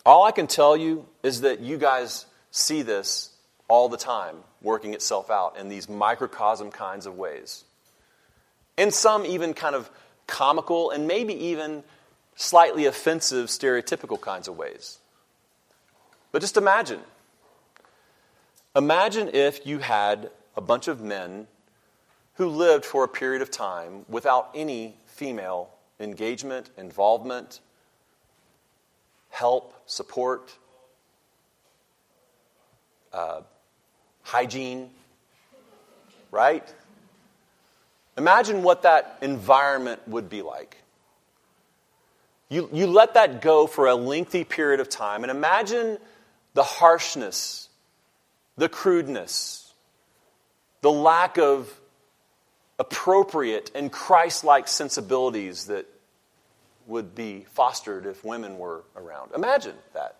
All 0.07 0.25
I 0.25 0.33
can 0.33 0.47
tell 0.47 0.77
you 0.77 1.07
is 1.23 1.43
that 1.43 1.61
you 1.61 1.77
guys 1.77 2.27
see 2.51 2.83
this 2.83 3.31
all 3.69 3.89
the 3.89 3.97
time 3.97 4.37
working 4.63 4.95
itself 4.95 5.31
out 5.31 5.57
in 5.59 5.69
these 5.69 5.89
microcosm 5.89 6.71
kinds 6.71 7.07
of 7.07 7.17
ways. 7.17 7.65
In 8.77 8.91
some, 8.91 9.25
even 9.25 9.55
kind 9.55 9.75
of 9.75 9.91
comical 10.27 10.91
and 10.91 11.07
maybe 11.07 11.35
even 11.35 11.85
slightly 12.37 12.87
offensive, 12.87 13.49
stereotypical 13.49 14.21
kinds 14.21 14.49
of 14.49 14.57
ways. 14.57 14.99
But 16.33 16.41
just 16.41 16.57
imagine. 16.57 17.01
Imagine 18.75 19.31
if 19.33 19.67
you 19.67 19.79
had 19.79 20.31
a 20.57 20.61
bunch 20.61 20.89
of 20.89 21.01
men 21.01 21.47
who 22.35 22.49
lived 22.49 22.85
for 22.85 23.05
a 23.05 23.09
period 23.09 23.41
of 23.41 23.51
time 23.51 24.05
without 24.09 24.51
any 24.55 24.97
female 25.07 25.71
engagement, 26.01 26.71
involvement, 26.77 27.61
help, 29.31 29.75
support, 29.87 30.57
uh, 33.13 33.43
hygiene, 34.23 34.91
right? 36.33 36.75
Imagine 38.17 38.63
what 38.63 38.83
that 38.83 39.19
environment 39.23 40.01
would 40.07 40.29
be 40.29 40.43
like. 40.43 40.79
You, 42.49 42.69
you 42.73 42.87
let 42.87 43.15
that 43.15 43.41
go 43.43 43.67
for 43.67 43.87
a 43.87 43.95
lengthy 43.95 44.45
period 44.45 44.81
of 44.81 44.89
time, 44.89 45.25
and 45.25 45.31
imagine 45.31 45.99
the 46.53 46.63
harshness, 46.63 47.69
the 48.57 48.69
crudeness, 48.69 49.73
the 50.83 50.93
lack 50.93 51.39
of 51.39 51.73
appropriate 52.79 53.71
and 53.75 53.91
Christ 53.91 54.45
like 54.45 54.69
sensibilities 54.69 55.67
that 55.67 55.87
would 56.87 57.15
be 57.15 57.47
fostered 57.53 58.07
if 58.07 58.25
women 58.25 58.59
were 58.59 58.85
around. 58.95 59.33
Imagine 59.35 59.75
that. 59.95 60.17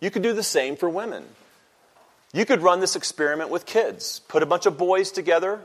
You 0.00 0.10
could 0.10 0.22
do 0.22 0.32
the 0.32 0.42
same 0.42 0.76
for 0.76 0.88
women. 0.88 1.24
You 2.32 2.44
could 2.44 2.60
run 2.60 2.80
this 2.80 2.94
experiment 2.94 3.48
with 3.48 3.64
kids. 3.64 4.20
Put 4.28 4.42
a 4.42 4.46
bunch 4.46 4.66
of 4.66 4.76
boys 4.76 5.10
together 5.10 5.60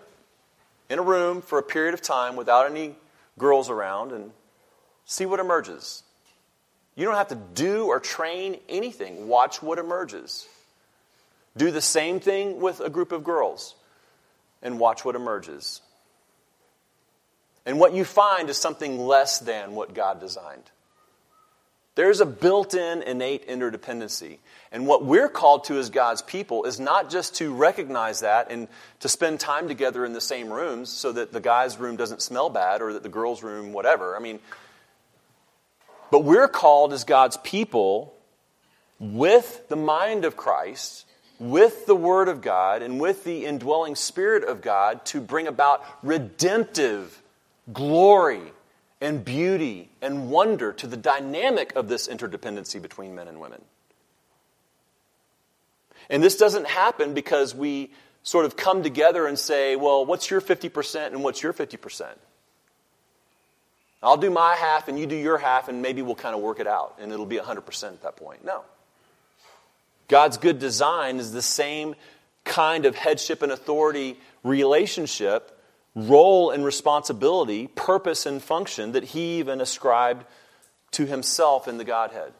in 0.89 0.99
a 0.99 1.03
room 1.03 1.41
for 1.41 1.59
a 1.59 1.63
period 1.63 1.93
of 1.93 2.01
time 2.01 2.35
without 2.35 2.69
any 2.69 2.95
girls 3.37 3.69
around 3.69 4.11
and 4.11 4.31
see 5.05 5.25
what 5.25 5.39
emerges. 5.39 6.03
You 6.95 7.05
don't 7.05 7.15
have 7.15 7.29
to 7.29 7.35
do 7.53 7.85
or 7.85 7.99
train 7.99 8.57
anything. 8.67 9.27
Watch 9.27 9.61
what 9.61 9.79
emerges. 9.79 10.47
Do 11.55 11.71
the 11.71 11.81
same 11.81 12.19
thing 12.19 12.59
with 12.59 12.79
a 12.79 12.89
group 12.89 13.11
of 13.11 13.23
girls 13.23 13.75
and 14.61 14.79
watch 14.79 15.05
what 15.05 15.15
emerges. 15.15 15.81
And 17.65 17.79
what 17.79 17.93
you 17.93 18.03
find 18.03 18.49
is 18.49 18.57
something 18.57 18.99
less 18.99 19.39
than 19.39 19.75
what 19.75 19.93
God 19.93 20.19
designed. 20.19 20.69
There's 21.99 22.21
a 22.21 22.25
built 22.25 22.75
in 22.75 23.01
innate 23.01 23.49
interdependency. 23.49 24.37
And 24.71 24.87
what 24.87 25.03
we're 25.03 25.27
called 25.27 25.65
to 25.65 25.77
as 25.79 25.89
God's 25.89 26.21
people 26.21 26.63
is 26.63 26.79
not 26.79 27.09
just 27.09 27.35
to 27.35 27.53
recognize 27.53 28.21
that 28.21 28.49
and 28.49 28.69
to 29.01 29.09
spend 29.09 29.41
time 29.41 29.67
together 29.67 30.05
in 30.05 30.13
the 30.13 30.21
same 30.21 30.49
rooms 30.49 30.89
so 30.89 31.11
that 31.11 31.33
the 31.33 31.41
guy's 31.41 31.77
room 31.77 31.97
doesn't 31.97 32.21
smell 32.21 32.49
bad 32.49 32.81
or 32.81 32.93
that 32.93 33.03
the 33.03 33.09
girl's 33.09 33.43
room, 33.43 33.73
whatever. 33.73 34.15
I 34.15 34.19
mean, 34.19 34.39
but 36.09 36.23
we're 36.23 36.47
called 36.47 36.93
as 36.93 37.03
God's 37.03 37.35
people 37.35 38.13
with 39.01 39.67
the 39.67 39.75
mind 39.75 40.23
of 40.23 40.37
Christ, 40.37 41.05
with 41.37 41.85
the 41.85 41.97
Word 41.97 42.29
of 42.29 42.39
God, 42.39 42.81
and 42.81 43.01
with 43.01 43.25
the 43.25 43.45
indwelling 43.45 43.97
Spirit 43.97 44.45
of 44.45 44.61
God 44.61 45.03
to 45.07 45.19
bring 45.19 45.47
about 45.47 45.83
redemptive 46.01 47.21
glory 47.73 48.53
and 49.01 49.23
beauty 49.23 49.89
and 50.01 50.29
wonder 50.29 50.73
to 50.73 50.87
the 50.87 50.97
dynamic 50.97 51.73
of 51.75 51.87
this 51.87 52.07
interdependency 52.07 52.81
between 52.81 53.15
men 53.15 53.27
and 53.27 53.39
women. 53.39 53.61
And 56.09 56.23
this 56.23 56.37
doesn't 56.37 56.67
happen 56.67 57.13
because 57.13 57.53
we 57.53 57.91
sort 58.23 58.45
of 58.45 58.57
come 58.57 58.83
together 58.83 59.25
and 59.27 59.37
say, 59.37 59.75
well, 59.75 60.05
what's 60.05 60.29
your 60.29 60.41
50% 60.41 61.07
and 61.07 61.23
what's 61.23 61.41
your 61.41 61.53
50%? 61.53 62.07
I'll 64.01 64.17
do 64.17 64.29
my 64.29 64.55
half 64.55 64.87
and 64.87 64.99
you 64.99 65.05
do 65.05 65.15
your 65.15 65.37
half, 65.37 65.67
and 65.67 65.81
maybe 65.81 66.01
we'll 66.01 66.15
kind 66.15 66.33
of 66.35 66.41
work 66.41 66.59
it 66.59 66.67
out, 66.67 66.95
and 66.99 67.11
it'll 67.11 67.25
be 67.25 67.37
100% 67.37 67.83
at 67.83 68.01
that 68.03 68.15
point. 68.15 68.45
No. 68.45 68.63
God's 70.07 70.37
good 70.37 70.57
design 70.57 71.17
is 71.17 71.31
the 71.31 71.41
same 71.41 71.95
kind 72.45 72.85
of 72.85 72.95
headship 72.95 73.41
and 73.41 73.51
authority 73.51 74.17
relationship 74.43 75.58
role 75.95 76.51
and 76.51 76.63
responsibility, 76.63 77.67
purpose 77.67 78.25
and 78.25 78.41
function 78.41 78.91
that 78.93 79.03
he 79.05 79.39
even 79.39 79.61
ascribed 79.61 80.25
to 80.91 81.05
himself 81.05 81.67
in 81.67 81.77
the 81.77 81.83
Godhead. 81.83 82.33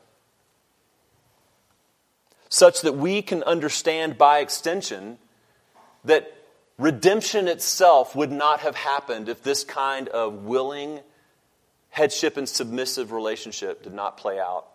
such 2.50 2.82
that 2.82 2.98
we 2.98 3.22
can 3.22 3.44
understand 3.44 4.18
by 4.18 4.40
extension 4.40 5.18
that 6.04 6.34
redemption 6.78 7.48
itself 7.48 8.16
would 8.16 8.32
not 8.32 8.62
have 8.62 8.76
happened 8.76 9.30
if 9.30 9.44
this 9.44 9.64
kind 9.64 10.08
of 10.10 10.46
willing 10.46 11.00
headship 11.92 12.38
and 12.38 12.50
submissive 12.50 13.12
relationship 13.12 13.84
did 13.84 13.94
not 13.94 14.18
play 14.18 14.40
out 14.40 14.66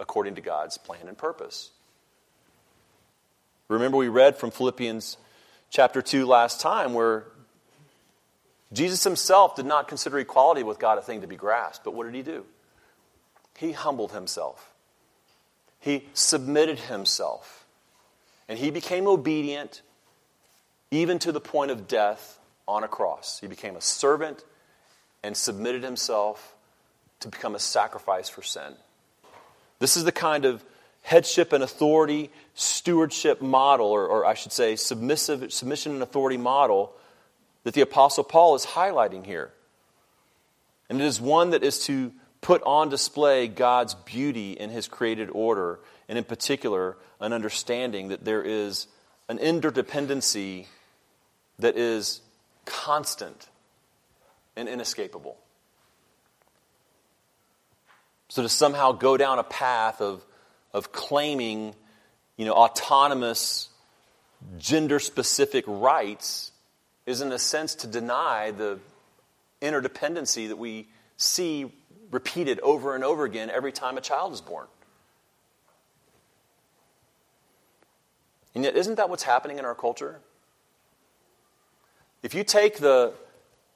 according 0.00 0.34
to 0.34 0.40
God's 0.40 0.78
plan 0.78 1.06
and 1.06 1.16
purpose. 1.16 1.70
Remember, 3.68 3.96
we 3.96 4.08
read 4.08 4.36
from 4.36 4.50
Philippians 4.50 5.16
chapter 5.70 6.02
2 6.02 6.26
last 6.26 6.60
time 6.60 6.94
where 6.94 7.24
Jesus 8.74 9.04
himself 9.04 9.56
did 9.56 9.66
not 9.66 9.88
consider 9.88 10.18
equality 10.18 10.62
with 10.62 10.78
God 10.78 10.98
a 10.98 11.02
thing 11.02 11.20
to 11.20 11.26
be 11.26 11.36
grasped, 11.36 11.84
but 11.84 11.94
what 11.94 12.04
did 12.04 12.14
he 12.14 12.22
do? 12.22 12.44
He 13.56 13.72
humbled 13.72 14.12
himself. 14.12 14.72
He 15.78 16.08
submitted 16.12 16.78
himself. 16.78 17.66
And 18.48 18.58
he 18.58 18.70
became 18.70 19.06
obedient 19.06 19.82
even 20.90 21.18
to 21.20 21.32
the 21.32 21.40
point 21.40 21.70
of 21.70 21.88
death 21.88 22.38
on 22.66 22.84
a 22.84 22.88
cross. 22.88 23.38
He 23.40 23.46
became 23.46 23.76
a 23.76 23.80
servant 23.80 24.44
and 25.22 25.36
submitted 25.36 25.82
himself 25.82 26.54
to 27.20 27.28
become 27.28 27.54
a 27.54 27.58
sacrifice 27.58 28.28
for 28.28 28.42
sin. 28.42 28.74
This 29.78 29.96
is 29.96 30.04
the 30.04 30.12
kind 30.12 30.44
of 30.44 30.64
headship 31.02 31.52
and 31.52 31.62
authority 31.62 32.30
stewardship 32.54 33.40
model, 33.42 33.86
or, 33.86 34.06
or, 34.06 34.24
I 34.24 34.34
should 34.34 34.52
say, 34.52 34.76
submissive 34.76 35.52
submission 35.52 35.92
and 35.92 36.02
authority 36.02 36.36
model 36.36 36.92
that 37.64 37.74
the 37.74 37.80
Apostle 37.80 38.24
Paul 38.24 38.54
is 38.54 38.64
highlighting 38.64 39.26
here. 39.26 39.50
And 40.88 41.00
it 41.00 41.04
is 41.04 41.20
one 41.20 41.50
that 41.50 41.64
is 41.64 41.84
to 41.86 42.12
put 42.40 42.62
on 42.64 42.90
display 42.90 43.48
God's 43.48 43.94
beauty 43.94 44.52
in 44.52 44.70
his 44.70 44.86
created 44.86 45.30
order, 45.32 45.80
and 46.08 46.18
in 46.18 46.24
particular, 46.24 46.96
an 47.20 47.32
understanding 47.32 48.08
that 48.08 48.24
there 48.24 48.42
is 48.42 48.86
an 49.28 49.38
interdependency 49.38 50.66
that 51.58 51.76
is 51.76 52.20
constant 52.66 53.48
and 54.56 54.68
inescapable. 54.68 55.38
So 58.28 58.42
to 58.42 58.48
somehow 58.48 58.92
go 58.92 59.16
down 59.16 59.38
a 59.38 59.44
path 59.44 60.02
of, 60.02 60.22
of 60.74 60.92
claiming, 60.92 61.74
you 62.36 62.44
know, 62.44 62.52
autonomous, 62.52 63.70
gender 64.58 64.98
specific 64.98 65.64
rights 65.66 66.50
is 67.06 67.20
in 67.20 67.32
a 67.32 67.38
sense 67.38 67.74
to 67.76 67.86
deny 67.86 68.50
the 68.50 68.78
interdependency 69.60 70.48
that 70.48 70.56
we 70.56 70.88
see 71.16 71.72
repeated 72.10 72.60
over 72.60 72.94
and 72.94 73.04
over 73.04 73.24
again 73.24 73.50
every 73.50 73.72
time 73.72 73.96
a 73.98 74.00
child 74.00 74.32
is 74.32 74.40
born. 74.40 74.66
And 78.54 78.62
yet, 78.62 78.76
isn't 78.76 78.96
that 78.96 79.10
what's 79.10 79.24
happening 79.24 79.58
in 79.58 79.64
our 79.64 79.74
culture? 79.74 80.20
If 82.22 82.34
you 82.34 82.44
take 82.44 82.78
the, 82.78 83.12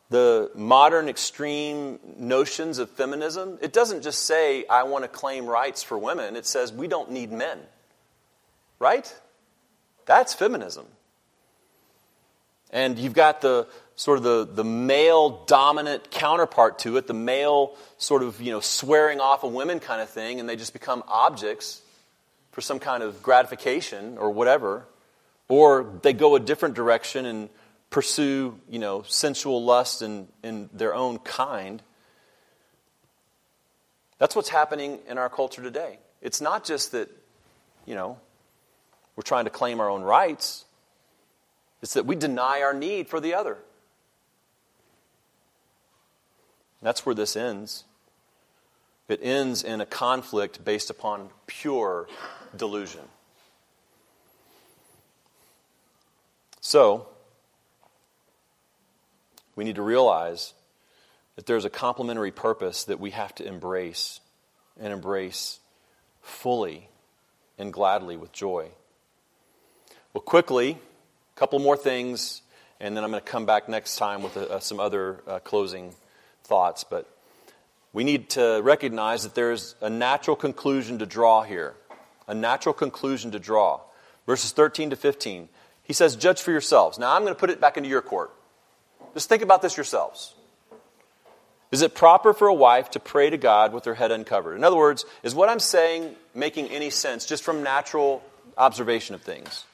the 0.09 0.51
modern 0.55 1.09
extreme 1.09 1.99
notions 2.17 2.79
of 2.79 2.89
feminism, 2.91 3.59
it 3.61 3.73
doesn't 3.73 4.03
just 4.03 4.25
say, 4.25 4.65
I 4.67 4.85
want 4.85 5.05
to 5.05 5.09
claim 5.09 5.47
rights 5.47 5.83
for 5.83 5.99
women. 5.99 6.37
It 6.37 6.47
says, 6.47 6.73
we 6.73 6.87
don't 6.87 7.11
need 7.11 7.33
men. 7.33 7.59
Right? 8.79 9.13
That's 10.07 10.33
feminism. 10.33 10.87
And 12.71 12.99
you've 12.99 13.15
got 13.15 13.41
the 13.41 13.67
sort 13.97 14.19
of 14.19 14.25
the, 14.25 14.49
the 14.51 14.65
male 14.65 15.45
dominant 15.47 16.11
counterpart 16.11 16.79
to 16.81 16.97
it, 16.99 17.07
the 17.07 17.15
male 17.15 17.77
sort 17.97 18.23
of, 18.23 18.41
you 18.41 18.53
know, 18.53 18.61
swearing 18.61 19.21
off 19.21 19.43
of 19.43 19.53
women 19.53 19.81
kind 19.81 20.01
of 20.01 20.09
thing, 20.09 20.39
and 20.39 20.49
they 20.49 20.57
just 20.57 20.73
become 20.73 21.03
objects 21.09 21.83
for 22.53 22.61
some 22.61 22.79
kind 22.79 23.03
of 23.03 23.23
gratification 23.23 24.19
or 24.19 24.31
whatever. 24.31 24.87
Or 25.49 25.95
they 26.03 26.13
go 26.13 26.37
a 26.37 26.41
different 26.41 26.75
direction 26.75 27.25
and 27.25 27.49
pursue, 27.91 28.59
you 28.69 28.79
know, 28.79 29.03
sensual 29.03 29.65
lust 29.65 30.03
in, 30.03 30.29
in 30.43 30.69
their 30.73 30.95
own 30.95 31.19
kind. 31.19 31.83
That's 34.19 34.37
what's 34.37 34.49
happening 34.51 34.99
in 35.09 35.17
our 35.17 35.31
culture 35.31 35.63
today. 35.63 35.99
It's 36.21 36.41
not 36.41 36.65
just 36.65 36.93
that, 36.93 37.09
you 37.87 37.95
know, 37.95 38.19
we're 39.17 39.23
trying 39.23 39.45
to 39.45 39.51
claim 39.51 39.81
our 39.81 39.89
own 39.89 40.03
rights. 40.03 40.65
It's 41.83 41.95
that 41.95 42.07
we 42.07 42.17
deny 42.17 42.63
our 42.63 42.75
need 42.75 43.09
for 43.09 43.21
the 43.21 43.35
other. 43.35 43.59
That's 46.83 47.05
where 47.05 47.15
this 47.15 47.37
ends. 47.37 47.85
It 49.09 49.21
ends 49.23 49.63
in 49.63 49.81
a 49.81 49.87
conflict 49.87 50.65
based 50.65 50.91
upon 50.91 51.31
pure 51.47 52.09
delusion. 52.57 53.01
So, 56.61 57.07
we 59.57 59.65
need 59.65 59.77
to 59.77 59.83
realize 59.83 60.53
that 61.37 61.47
there's 61.47 61.65
a 61.65 61.71
complementary 61.71 62.31
purpose 62.31 62.85
that 62.85 63.01
we 63.01 63.11
have 63.13 63.35
to 63.37 63.47
embrace 63.47 64.21
and 64.79 64.93
embrace 64.93 65.61
fully 66.21 66.89
and 67.59 67.73
gladly 67.73 68.17
with 68.17 68.33
joy. 68.33 68.69
Well, 70.13 70.21
quickly, 70.21 70.79
couple 71.39 71.61
more 71.61 71.77
things, 71.77 72.43
and 72.81 72.97
then 72.97 73.05
I'm 73.05 73.11
going 73.11 73.23
to 73.23 73.31
come 73.31 73.47
back 73.47 73.69
next 73.69 73.97
time 73.97 74.25
with 74.25 74.37
uh, 74.37 74.59
some 74.59 74.81
other 74.81 75.23
uh, 75.25 75.39
closing 75.39 75.95
thoughts. 76.43 76.83
But 76.83 77.09
we 77.93 78.03
need 78.03 78.31
to 78.31 78.61
recognize 78.65 79.23
that 79.23 79.37
there's 79.37 79.77
a 79.81 79.89
natural 79.89 80.35
conclusion 80.35 80.99
to 80.99 81.07
draw 81.07 81.45
here. 81.45 81.77
A 82.27 82.35
natural 82.35 82.73
conclusion 82.73 83.31
to 83.31 83.39
draw. 83.39 83.81
Verses 84.27 84.51
13 84.51 84.91
to 84.91 84.97
15. 84.97 85.49
He 85.85 85.93
says, 85.93 86.17
Judge 86.17 86.41
for 86.41 86.51
yourselves. 86.51 86.99
Now 86.99 87.15
I'm 87.15 87.23
going 87.23 87.35
to 87.35 87.39
put 87.39 87.51
it 87.51 87.61
back 87.61 87.77
into 87.77 87.89
your 87.89 88.03
court. 88.03 88.33
Just 89.15 89.29
think 89.29 89.43
about 89.43 89.63
this 89.63 89.77
yourselves. 89.77 90.35
Is 91.71 91.83
it 91.83 91.95
proper 91.95 92.33
for 92.33 92.49
a 92.49 92.55
wife 92.55 92.91
to 92.91 93.01
pray 93.01 93.31
to 93.31 93.37
God 93.37 93.73
with 93.73 93.85
her 93.85 93.95
head 93.95 94.11
uncovered? 94.11 94.57
In 94.57 94.65
other 94.65 94.77
words, 94.77 95.05
is 95.23 95.37
what 95.37 95.49
I'm 95.49 95.61
saying 95.61 96.17
making 96.35 96.69
any 96.69 96.91
sense 96.91 97.27
just 97.27 97.45
from 97.45 97.63
natural 97.63 98.25
observation 98.57 99.15
of 99.15 99.23
things? 99.23 99.65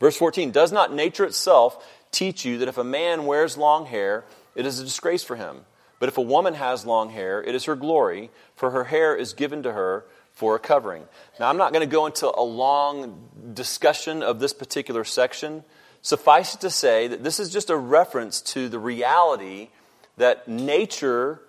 Verse 0.00 0.16
14 0.16 0.50
Does 0.50 0.72
not 0.72 0.94
nature 0.94 1.24
itself 1.24 1.84
teach 2.10 2.44
you 2.44 2.58
that 2.58 2.68
if 2.68 2.78
a 2.78 2.84
man 2.84 3.26
wears 3.26 3.56
long 3.56 3.86
hair, 3.86 4.24
it 4.54 4.66
is 4.66 4.78
a 4.80 4.84
disgrace 4.84 5.22
for 5.22 5.36
him? 5.36 5.64
But 6.00 6.08
if 6.08 6.18
a 6.18 6.22
woman 6.22 6.54
has 6.54 6.86
long 6.86 7.10
hair, 7.10 7.42
it 7.42 7.54
is 7.54 7.64
her 7.64 7.74
glory, 7.74 8.30
for 8.54 8.70
her 8.70 8.84
hair 8.84 9.16
is 9.16 9.32
given 9.32 9.64
to 9.64 9.72
her 9.72 10.04
for 10.32 10.54
a 10.54 10.58
covering. 10.60 11.02
Now, 11.40 11.48
I'm 11.48 11.56
not 11.56 11.72
going 11.72 11.86
to 11.86 11.92
go 11.92 12.06
into 12.06 12.30
a 12.32 12.42
long 12.42 13.28
discussion 13.54 14.22
of 14.22 14.38
this 14.38 14.52
particular 14.52 15.02
section. 15.02 15.64
Suffice 16.02 16.54
it 16.54 16.60
to 16.60 16.70
say 16.70 17.08
that 17.08 17.24
this 17.24 17.40
is 17.40 17.52
just 17.52 17.70
a 17.70 17.76
reference 17.76 18.40
to 18.42 18.68
the 18.68 18.78
reality 18.78 19.70
that 20.16 20.46
nature 20.46 21.40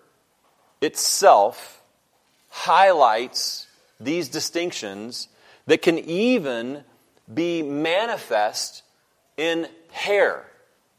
itself 0.82 1.82
highlights 2.50 3.68
these 4.00 4.30
distinctions 4.30 5.28
that 5.68 5.84
can 5.84 6.00
even 6.00 6.84
be 7.32 7.62
manifest 7.62 8.84
in 9.38 9.68
hair 9.92 10.46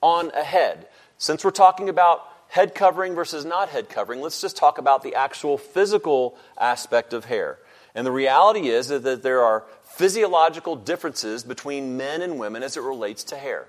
on 0.00 0.30
a 0.30 0.42
head. 0.42 0.88
Since 1.18 1.44
we're 1.44 1.50
talking 1.50 1.88
about 1.88 2.22
head 2.48 2.74
covering 2.74 3.14
versus 3.14 3.44
not 3.44 3.68
head 3.68 3.88
covering, 3.88 4.20
let's 4.20 4.40
just 4.40 4.56
talk 4.56 4.78
about 4.78 5.02
the 5.02 5.14
actual 5.14 5.58
physical 5.58 6.36
aspect 6.58 7.12
of 7.12 7.26
hair. 7.26 7.58
And 7.94 8.06
the 8.06 8.12
reality 8.12 8.68
is 8.68 8.88
that 8.88 9.22
there 9.22 9.42
are 9.42 9.64
physiological 9.82 10.76
differences 10.76 11.42
between 11.44 11.96
men 11.96 12.22
and 12.22 12.38
women 12.38 12.62
as 12.62 12.76
it 12.76 12.82
relates 12.82 13.24
to 13.24 13.36
hair. 13.36 13.66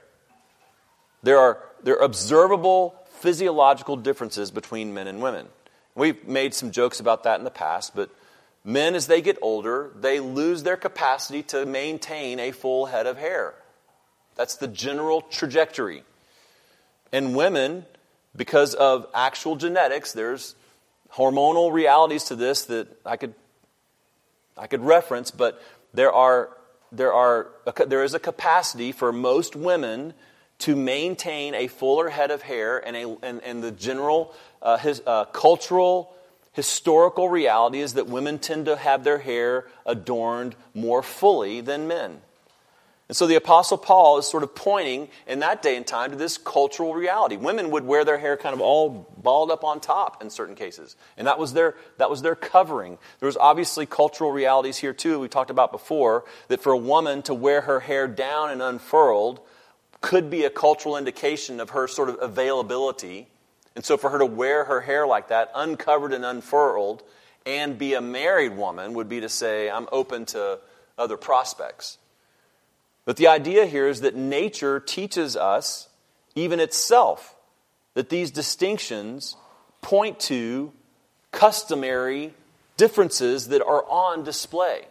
There 1.23 1.37
are, 1.37 1.59
there 1.83 1.99
are 1.99 2.05
observable 2.05 2.95
physiological 3.19 3.97
differences 3.97 4.51
between 4.51 4.93
men 4.93 5.07
and 5.07 5.21
women. 5.21 5.47
We've 5.93 6.27
made 6.27 6.53
some 6.53 6.71
jokes 6.71 6.99
about 6.99 7.23
that 7.23 7.39
in 7.39 7.43
the 7.43 7.51
past, 7.51 7.95
but 7.95 8.09
Men, 8.63 8.93
as 8.93 9.07
they 9.07 9.21
get 9.21 9.37
older, 9.41 9.91
they 9.95 10.19
lose 10.19 10.63
their 10.63 10.77
capacity 10.77 11.41
to 11.43 11.65
maintain 11.65 12.39
a 12.39 12.51
full 12.51 12.85
head 12.85 13.07
of 13.07 13.17
hair. 13.17 13.55
That's 14.35 14.55
the 14.55 14.67
general 14.67 15.21
trajectory. 15.21 16.03
And 17.11 17.35
women, 17.35 17.85
because 18.35 18.75
of 18.75 19.07
actual 19.13 19.55
genetics, 19.55 20.13
there's 20.13 20.55
hormonal 21.13 21.73
realities 21.73 22.25
to 22.25 22.35
this 22.35 22.65
that 22.65 22.87
I 23.05 23.17
could, 23.17 23.33
I 24.55 24.67
could 24.67 24.81
reference, 24.81 25.31
but 25.31 25.61
there, 25.93 26.11
are, 26.11 26.49
there, 26.91 27.13
are, 27.13 27.47
there 27.87 28.03
is 28.03 28.13
a 28.13 28.19
capacity 28.19 28.91
for 28.91 29.11
most 29.11 29.55
women 29.55 30.13
to 30.59 30.75
maintain 30.75 31.55
a 31.55 31.67
fuller 31.67 32.09
head 32.09 32.29
of 32.29 32.43
hair 32.43 32.77
and, 32.77 32.95
a, 32.95 33.17
and, 33.23 33.41
and 33.43 33.63
the 33.63 33.71
general 33.71 34.33
uh, 34.61 34.77
his, 34.77 35.01
uh, 35.07 35.25
cultural 35.25 36.13
historical 36.53 37.29
reality 37.29 37.79
is 37.79 37.93
that 37.93 38.07
women 38.07 38.39
tend 38.39 38.65
to 38.65 38.75
have 38.75 39.03
their 39.03 39.19
hair 39.19 39.67
adorned 39.85 40.55
more 40.73 41.01
fully 41.01 41.61
than 41.61 41.87
men. 41.87 42.21
And 43.11 43.15
so 43.17 43.27
the 43.27 43.35
Apostle 43.35 43.77
Paul 43.77 44.19
is 44.19 44.25
sort 44.25 44.41
of 44.41 44.55
pointing 44.55 45.09
in 45.27 45.39
that 45.39 45.61
day 45.61 45.75
and 45.75 45.85
time 45.85 46.11
to 46.11 46.15
this 46.15 46.37
cultural 46.37 46.93
reality. 46.93 47.35
Women 47.35 47.69
would 47.71 47.85
wear 47.85 48.05
their 48.05 48.17
hair 48.17 48.37
kind 48.37 48.53
of 48.53 48.61
all 48.61 49.05
balled 49.21 49.51
up 49.51 49.65
on 49.65 49.81
top 49.81 50.21
in 50.21 50.29
certain 50.29 50.55
cases. 50.55 50.95
And 51.17 51.27
that 51.27 51.37
was 51.37 51.51
their, 51.51 51.75
that 51.97 52.09
was 52.09 52.21
their 52.21 52.35
covering. 52.35 52.97
There 53.19 53.27
was 53.27 53.35
obviously 53.35 53.85
cultural 53.85 54.31
realities 54.31 54.77
here 54.77 54.93
too, 54.93 55.19
we 55.19 55.27
talked 55.27 55.49
about 55.49 55.73
before, 55.73 56.23
that 56.47 56.61
for 56.61 56.71
a 56.71 56.77
woman 56.77 57.21
to 57.23 57.33
wear 57.33 57.59
her 57.59 57.81
hair 57.81 58.07
down 58.07 58.49
and 58.49 58.61
unfurled 58.61 59.41
could 59.99 60.29
be 60.29 60.45
a 60.45 60.49
cultural 60.49 60.95
indication 60.95 61.59
of 61.59 61.71
her 61.71 61.89
sort 61.89 62.07
of 62.07 62.17
availability. 62.21 63.27
And 63.75 63.85
so 63.85 63.97
for 63.97 64.09
her 64.09 64.19
to 64.19 64.25
wear 64.25 64.65
her 64.65 64.81
hair 64.81 65.07
like 65.07 65.29
that, 65.29 65.51
uncovered 65.55 66.13
and 66.13 66.25
unfurled, 66.25 67.03
and 67.45 67.77
be 67.77 67.93
a 67.93 68.01
married 68.01 68.55
woman 68.55 68.93
would 68.93 69.09
be 69.09 69.21
to 69.21 69.29
say, 69.29 69.69
I'm 69.69 69.87
open 69.91 70.25
to 70.27 70.59
other 70.97 71.17
prospects. 71.17 71.97
But 73.05 73.17
the 73.17 73.27
idea 73.27 73.65
here 73.65 73.87
is 73.87 74.01
that 74.01 74.15
nature 74.15 74.79
teaches 74.79 75.35
us, 75.35 75.89
even 76.35 76.59
itself, 76.59 77.35
that 77.93 78.09
these 78.09 78.29
distinctions 78.29 79.35
point 79.81 80.19
to 80.19 80.71
customary 81.31 82.33
differences 82.77 83.47
that 83.47 83.63
are 83.63 83.83
on 83.89 84.23
display. 84.23 84.85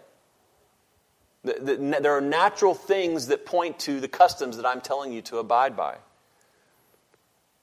There 1.45 2.17
are 2.17 2.21
natural 2.21 2.75
things 2.75 3.29
that 3.29 3.47
point 3.47 3.79
to 3.81 4.01
the 4.01 4.09
customs 4.09 4.57
that 4.57 4.67
I'm 4.67 4.81
telling 4.81 5.13
you 5.13 5.23
to 5.23 5.39
abide 5.39 5.77
by, 5.77 5.97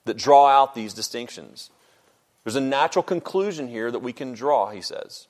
that 0.07 0.17
draw 0.17 0.47
out 0.47 0.75
these 0.75 0.93
distinctions. 0.93 1.69
There's 2.43 2.55
a 2.55 2.61
natural 2.61 3.03
conclusion 3.03 3.67
here 3.67 3.91
that 3.91 3.99
we 3.99 4.13
can 4.13 4.33
draw, 4.33 4.69
he 4.71 4.81
says. 4.81 5.27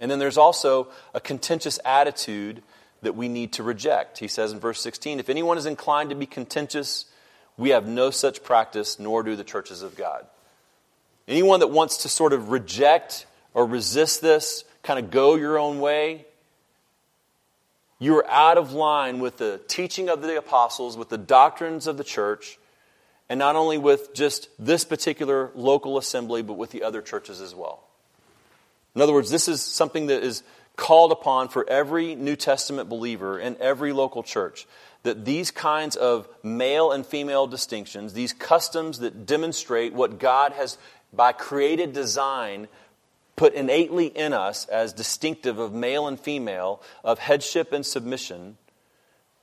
And 0.00 0.10
then 0.10 0.18
there's 0.18 0.38
also 0.38 0.88
a 1.14 1.20
contentious 1.20 1.78
attitude 1.84 2.62
that 3.02 3.14
we 3.14 3.28
need 3.28 3.52
to 3.52 3.62
reject. 3.62 4.18
He 4.18 4.28
says 4.28 4.52
in 4.52 4.60
verse 4.60 4.80
16, 4.80 5.20
If 5.20 5.28
anyone 5.28 5.58
is 5.58 5.66
inclined 5.66 6.10
to 6.10 6.16
be 6.16 6.26
contentious, 6.26 7.06
we 7.56 7.70
have 7.70 7.86
no 7.86 8.10
such 8.10 8.42
practice, 8.42 8.98
nor 8.98 9.22
do 9.22 9.36
the 9.36 9.44
churches 9.44 9.82
of 9.82 9.96
God. 9.96 10.26
Anyone 11.28 11.60
that 11.60 11.68
wants 11.68 11.98
to 11.98 12.08
sort 12.08 12.32
of 12.32 12.50
reject 12.50 13.26
or 13.54 13.66
resist 13.66 14.22
this, 14.22 14.64
kind 14.82 14.98
of 14.98 15.10
go 15.10 15.34
your 15.36 15.58
own 15.58 15.80
way, 15.80 16.26
you're 17.98 18.28
out 18.28 18.58
of 18.58 18.72
line 18.72 19.20
with 19.20 19.38
the 19.38 19.60
teaching 19.68 20.08
of 20.08 20.22
the 20.22 20.36
apostles, 20.36 20.96
with 20.96 21.08
the 21.08 21.18
doctrines 21.18 21.86
of 21.86 21.96
the 21.96 22.04
church, 22.04 22.58
and 23.32 23.38
not 23.38 23.56
only 23.56 23.78
with 23.78 24.12
just 24.12 24.50
this 24.58 24.84
particular 24.84 25.50
local 25.54 25.96
assembly, 25.96 26.42
but 26.42 26.52
with 26.52 26.70
the 26.70 26.82
other 26.82 27.00
churches 27.00 27.40
as 27.40 27.54
well. 27.54 27.82
In 28.94 29.00
other 29.00 29.14
words, 29.14 29.30
this 29.30 29.48
is 29.48 29.62
something 29.62 30.08
that 30.08 30.22
is 30.22 30.42
called 30.76 31.12
upon 31.12 31.48
for 31.48 31.66
every 31.66 32.14
New 32.14 32.36
Testament 32.36 32.90
believer 32.90 33.38
in 33.38 33.56
every 33.58 33.94
local 33.94 34.22
church 34.22 34.66
that 35.04 35.24
these 35.24 35.50
kinds 35.50 35.96
of 35.96 36.28
male 36.42 36.92
and 36.92 37.06
female 37.06 37.46
distinctions, 37.46 38.12
these 38.12 38.34
customs 38.34 38.98
that 38.98 39.24
demonstrate 39.24 39.94
what 39.94 40.18
God 40.18 40.52
has, 40.52 40.76
by 41.10 41.32
created 41.32 41.94
design, 41.94 42.68
put 43.34 43.54
innately 43.54 44.08
in 44.08 44.34
us 44.34 44.66
as 44.66 44.92
distinctive 44.92 45.58
of 45.58 45.72
male 45.72 46.06
and 46.06 46.20
female, 46.20 46.82
of 47.02 47.18
headship 47.18 47.72
and 47.72 47.86
submission, 47.86 48.58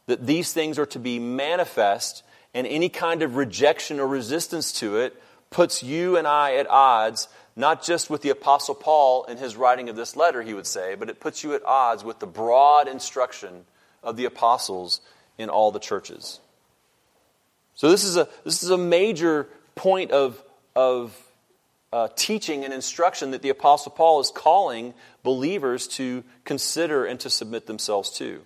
that 0.06 0.28
these 0.28 0.54
things 0.54 0.78
are 0.78 0.86
to 0.86 1.00
be 1.00 1.18
manifest, 1.18 2.22
and 2.54 2.66
any 2.68 2.90
kind 2.90 3.22
of 3.22 3.36
rejection 3.36 4.00
or 4.00 4.08
resistance 4.08 4.72
to 4.74 4.98
it 4.98 5.22
puts 5.50 5.84
you 5.84 6.18
and 6.18 6.28
I 6.28 6.56
at 6.56 6.68
odds 6.70 7.28
not 7.60 7.84
just 7.84 8.10
with 8.10 8.22
the 8.22 8.30
Apostle 8.30 8.74
Paul 8.74 9.26
in 9.26 9.38
his 9.38 9.58
writing 9.58 9.90
of 9.90 9.98
this 9.98 10.16
letter, 10.16 10.42
he 10.42 10.54
would 10.54 10.66
say, 10.66 10.96
but 10.96 11.10
it 11.10 11.20
puts 11.20 11.44
you 11.44 11.54
at 11.56 11.66
odds 11.66 12.06
with 12.06 12.20
the 12.20 12.26
broad 12.26 12.88
instruction 12.88 13.66
of 14.02 14.16
the 14.16 14.24
apostles 14.24 15.02
in 15.38 15.50
all 15.50 15.70
the 15.72 15.80
churches. 15.80 16.40
So, 17.76 17.90
this 17.90 18.06
is 18.06 18.16
a, 18.16 18.30
this 18.46 18.64
is 18.64 18.70
a 18.70 18.78
major 18.78 19.50
point 19.76 20.12
of, 20.12 20.42
of 20.74 21.18
uh, 21.92 22.08
teaching 22.16 22.64
and 22.64 22.74
instruction 22.74 23.32
that 23.32 23.42
the 23.42 23.50
Apostle 23.50 23.92
Paul 23.92 24.22
is 24.22 24.32
calling 24.34 24.94
believers 25.24 25.86
to 25.90 26.24
consider 26.46 27.06
and 27.06 27.20
to 27.20 27.30
submit 27.30 27.68
themselves 27.68 28.10
to. 28.12 28.42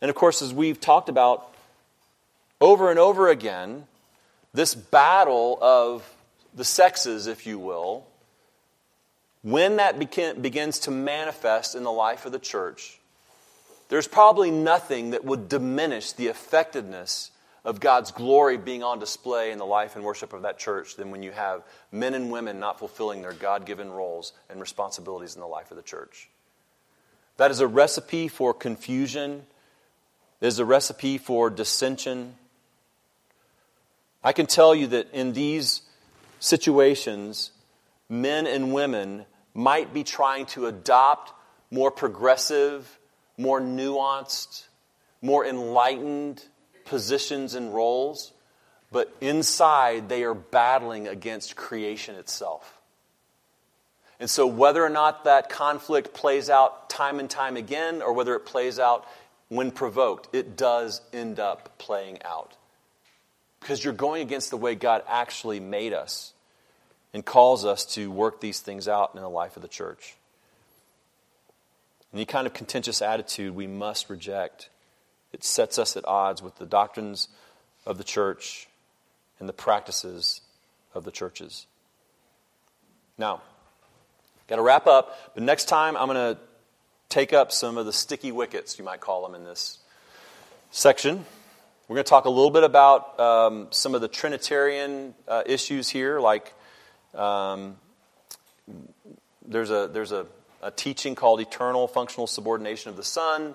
And 0.00 0.08
of 0.08 0.14
course, 0.14 0.40
as 0.40 0.54
we've 0.54 0.80
talked 0.80 1.10
about 1.10 1.51
over 2.62 2.90
and 2.90 2.98
over 2.98 3.28
again, 3.28 3.86
this 4.54 4.74
battle 4.74 5.58
of 5.60 6.08
the 6.54 6.64
sexes, 6.64 7.26
if 7.26 7.44
you 7.44 7.58
will, 7.58 8.06
when 9.42 9.76
that 9.76 9.98
begins 9.98 10.78
to 10.80 10.92
manifest 10.92 11.74
in 11.74 11.82
the 11.82 11.90
life 11.90 12.24
of 12.24 12.30
the 12.30 12.38
church, 12.38 13.00
there's 13.88 14.06
probably 14.06 14.52
nothing 14.52 15.10
that 15.10 15.24
would 15.24 15.48
diminish 15.48 16.12
the 16.12 16.28
effectiveness 16.28 17.32
of 17.64 17.80
God's 17.80 18.12
glory 18.12 18.56
being 18.58 18.84
on 18.84 19.00
display 19.00 19.50
in 19.50 19.58
the 19.58 19.66
life 19.66 19.96
and 19.96 20.04
worship 20.04 20.32
of 20.32 20.42
that 20.42 20.58
church 20.58 20.94
than 20.94 21.10
when 21.10 21.24
you 21.24 21.32
have 21.32 21.64
men 21.90 22.14
and 22.14 22.30
women 22.30 22.60
not 22.60 22.78
fulfilling 22.78 23.22
their 23.22 23.32
God 23.32 23.66
given 23.66 23.90
roles 23.90 24.32
and 24.48 24.60
responsibilities 24.60 25.34
in 25.34 25.40
the 25.40 25.48
life 25.48 25.72
of 25.72 25.76
the 25.76 25.82
church. 25.82 26.28
That 27.38 27.50
is 27.50 27.58
a 27.58 27.66
recipe 27.66 28.28
for 28.28 28.54
confusion, 28.54 29.46
it 30.40 30.46
is 30.46 30.60
a 30.60 30.64
recipe 30.64 31.18
for 31.18 31.50
dissension. 31.50 32.36
I 34.24 34.32
can 34.32 34.46
tell 34.46 34.74
you 34.74 34.88
that 34.88 35.12
in 35.12 35.32
these 35.32 35.82
situations, 36.38 37.50
men 38.08 38.46
and 38.46 38.72
women 38.72 39.26
might 39.54 39.92
be 39.92 40.04
trying 40.04 40.46
to 40.46 40.66
adopt 40.66 41.32
more 41.70 41.90
progressive, 41.90 42.98
more 43.36 43.60
nuanced, 43.60 44.66
more 45.20 45.44
enlightened 45.44 46.42
positions 46.84 47.54
and 47.54 47.74
roles, 47.74 48.32
but 48.90 49.14
inside 49.20 50.08
they 50.08 50.22
are 50.22 50.34
battling 50.34 51.08
against 51.08 51.56
creation 51.56 52.14
itself. 52.16 52.80
And 54.20 54.30
so, 54.30 54.46
whether 54.46 54.84
or 54.84 54.88
not 54.88 55.24
that 55.24 55.48
conflict 55.48 56.14
plays 56.14 56.48
out 56.48 56.88
time 56.88 57.18
and 57.18 57.28
time 57.28 57.56
again, 57.56 58.02
or 58.02 58.12
whether 58.12 58.36
it 58.36 58.46
plays 58.46 58.78
out 58.78 59.04
when 59.48 59.72
provoked, 59.72 60.32
it 60.32 60.56
does 60.56 61.00
end 61.12 61.40
up 61.40 61.76
playing 61.78 62.22
out. 62.22 62.56
Because 63.62 63.82
you're 63.82 63.94
going 63.94 64.22
against 64.22 64.50
the 64.50 64.56
way 64.56 64.74
God 64.74 65.02
actually 65.08 65.60
made 65.60 65.92
us 65.92 66.32
and 67.14 67.24
calls 67.24 67.64
us 67.64 67.84
to 67.94 68.10
work 68.10 68.40
these 68.40 68.58
things 68.60 68.88
out 68.88 69.12
in 69.14 69.20
the 69.20 69.28
life 69.28 69.56
of 69.56 69.62
the 69.62 69.68
church. 69.68 70.16
Any 72.12 72.24
kind 72.24 72.46
of 72.46 72.52
contentious 72.52 73.00
attitude 73.00 73.54
we 73.54 73.66
must 73.66 74.10
reject. 74.10 74.68
It 75.32 75.44
sets 75.44 75.78
us 75.78 75.96
at 75.96 76.04
odds 76.06 76.42
with 76.42 76.56
the 76.56 76.66
doctrines 76.66 77.28
of 77.86 77.98
the 77.98 78.04
church 78.04 78.68
and 79.38 79.48
the 79.48 79.52
practices 79.52 80.40
of 80.94 81.04
the 81.04 81.10
churches. 81.10 81.66
Now, 83.16 83.42
got 84.48 84.56
to 84.56 84.62
wrap 84.62 84.86
up, 84.86 85.34
but 85.34 85.42
next 85.42 85.66
time 85.66 85.96
I'm 85.96 86.08
going 86.08 86.34
to 86.34 86.40
take 87.08 87.32
up 87.32 87.52
some 87.52 87.78
of 87.78 87.86
the 87.86 87.92
sticky 87.92 88.32
wickets, 88.32 88.78
you 88.78 88.84
might 88.84 89.00
call 89.00 89.22
them, 89.22 89.34
in 89.34 89.44
this 89.44 89.78
section. 90.70 91.24
We're 91.92 91.96
going 91.96 92.04
to 92.04 92.08
talk 92.08 92.24
a 92.24 92.30
little 92.30 92.50
bit 92.50 92.64
about 92.64 93.20
um, 93.20 93.66
some 93.68 93.94
of 93.94 94.00
the 94.00 94.08
Trinitarian 94.08 95.12
uh, 95.28 95.42
issues 95.44 95.90
here, 95.90 96.20
like 96.20 96.50
um, 97.14 97.76
there's 99.46 99.70
a, 99.70 99.90
there's 99.92 100.10
a, 100.10 100.24
a 100.62 100.70
teaching 100.70 101.14
called 101.14 101.42
eternal 101.42 101.86
functional 101.86 102.26
subordination 102.26 102.88
of 102.88 102.96
the 102.96 103.04
Son. 103.04 103.54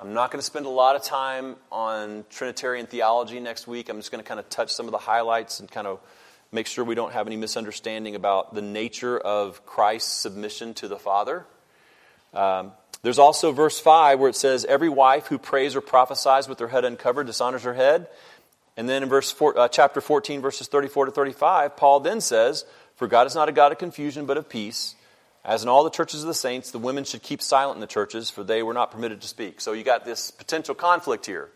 I'm 0.00 0.14
not 0.14 0.32
going 0.32 0.40
to 0.40 0.44
spend 0.44 0.66
a 0.66 0.68
lot 0.68 0.96
of 0.96 1.04
time 1.04 1.54
on 1.70 2.24
Trinitarian 2.28 2.88
theology 2.88 3.38
next 3.38 3.68
week. 3.68 3.88
I'm 3.88 3.98
just 3.98 4.10
going 4.10 4.20
to 4.20 4.26
kind 4.26 4.40
of 4.40 4.50
touch 4.50 4.72
some 4.72 4.86
of 4.86 4.90
the 4.90 4.98
highlights 4.98 5.60
and 5.60 5.70
kind 5.70 5.86
of 5.86 6.00
make 6.50 6.66
sure 6.66 6.84
we 6.84 6.96
don't 6.96 7.12
have 7.12 7.28
any 7.28 7.36
misunderstanding 7.36 8.16
about 8.16 8.52
the 8.52 8.62
nature 8.62 9.16
of 9.16 9.64
Christ's 9.64 10.10
submission 10.10 10.74
to 10.74 10.88
the 10.88 10.98
Father. 10.98 11.46
Um, 12.34 12.72
there's 13.02 13.18
also 13.18 13.52
verse 13.52 13.78
5 13.78 14.18
where 14.18 14.30
it 14.30 14.36
says, 14.36 14.64
Every 14.64 14.88
wife 14.88 15.26
who 15.26 15.38
prays 15.38 15.76
or 15.76 15.80
prophesies 15.80 16.48
with 16.48 16.58
her 16.58 16.68
head 16.68 16.84
uncovered 16.84 17.26
dishonors 17.26 17.62
her 17.62 17.74
head. 17.74 18.08
And 18.76 18.88
then 18.88 19.02
in 19.02 19.08
verse 19.08 19.30
four, 19.30 19.58
uh, 19.58 19.68
chapter 19.68 20.00
14, 20.00 20.42
verses 20.42 20.68
34 20.68 21.06
to 21.06 21.10
35, 21.12 21.76
Paul 21.76 22.00
then 22.00 22.20
says, 22.20 22.64
for 22.96 23.06
God 23.06 23.26
is 23.26 23.34
not 23.34 23.48
a 23.48 23.52
God 23.52 23.72
of 23.72 23.78
confusion, 23.78 24.26
but 24.26 24.38
of 24.38 24.48
peace. 24.48 24.94
As 25.44 25.62
in 25.62 25.68
all 25.68 25.84
the 25.84 25.90
churches 25.90 26.22
of 26.22 26.28
the 26.28 26.34
saints, 26.34 26.70
the 26.70 26.78
women 26.78 27.04
should 27.04 27.22
keep 27.22 27.40
silent 27.40 27.76
in 27.76 27.80
the 27.80 27.86
churches, 27.86 28.30
for 28.30 28.42
they 28.42 28.62
were 28.62 28.74
not 28.74 28.90
permitted 28.90 29.20
to 29.20 29.28
speak. 29.28 29.60
So 29.60 29.74
you 29.74 29.84
got 29.84 30.04
this 30.04 30.30
potential 30.30 30.74
conflict 30.74 31.26
here. 31.26 31.50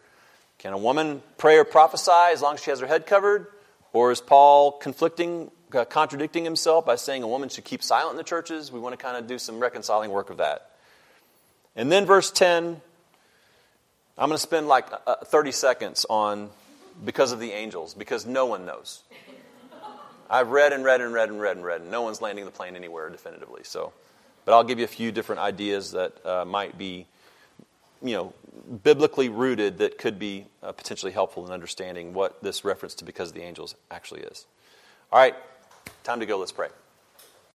Can 0.58 0.74
a 0.74 0.78
woman 0.78 1.22
pray 1.38 1.56
or 1.56 1.64
prophesy 1.64 2.12
as 2.32 2.42
long 2.42 2.54
as 2.54 2.62
she 2.62 2.70
has 2.70 2.80
her 2.80 2.86
head 2.86 3.06
covered? 3.06 3.46
Or 3.92 4.12
is 4.12 4.20
Paul 4.20 4.72
conflicting, 4.72 5.50
uh, 5.74 5.86
contradicting 5.86 6.44
himself 6.44 6.86
by 6.86 6.96
saying 6.96 7.22
a 7.22 7.28
woman 7.28 7.48
should 7.48 7.64
keep 7.64 7.82
silent 7.82 8.12
in 8.12 8.16
the 8.18 8.22
churches? 8.22 8.70
We 8.70 8.78
want 8.78 8.96
to 8.96 9.02
kind 9.02 9.16
of 9.16 9.26
do 9.26 9.38
some 9.38 9.58
reconciling 9.58 10.10
work 10.10 10.30
of 10.30 10.36
that. 10.36 10.69
And 11.76 11.90
then 11.90 12.06
verse 12.06 12.30
10, 12.30 12.80
I'm 14.18 14.28
going 14.28 14.36
to 14.36 14.38
spend 14.38 14.68
like 14.68 14.86
uh, 15.06 15.16
30 15.24 15.52
seconds 15.52 16.06
on 16.10 16.50
because 17.04 17.32
of 17.32 17.40
the 17.40 17.52
angels, 17.52 17.94
because 17.94 18.26
no 18.26 18.46
one 18.46 18.66
knows. 18.66 19.02
I've 20.28 20.48
read 20.48 20.72
and 20.72 20.84
read 20.84 21.00
and 21.00 21.12
read 21.12 21.28
and 21.28 21.40
read 21.40 21.56
and 21.56 21.64
read, 21.64 21.80
and 21.80 21.90
no 21.90 22.02
one's 22.02 22.20
landing 22.20 22.44
the 22.44 22.50
plane 22.50 22.76
anywhere 22.76 23.08
definitively. 23.10 23.62
So, 23.64 23.92
but 24.44 24.52
I'll 24.52 24.64
give 24.64 24.78
you 24.78 24.84
a 24.84 24.88
few 24.88 25.10
different 25.10 25.40
ideas 25.40 25.92
that 25.92 26.24
uh, 26.24 26.44
might 26.44 26.78
be 26.78 27.06
you 28.02 28.14
know, 28.14 28.32
biblically 28.82 29.28
rooted 29.28 29.78
that 29.78 29.98
could 29.98 30.18
be 30.18 30.46
uh, 30.62 30.72
potentially 30.72 31.12
helpful 31.12 31.46
in 31.46 31.52
understanding 31.52 32.14
what 32.14 32.42
this 32.42 32.64
reference 32.64 32.94
to 32.94 33.04
because 33.04 33.30
of 33.30 33.34
the 33.34 33.42
angels 33.42 33.74
actually 33.90 34.22
is. 34.22 34.46
All 35.12 35.18
right, 35.18 35.34
time 36.02 36.20
to 36.20 36.26
go. 36.26 36.38
Let's 36.38 36.52
pray. 36.52 36.68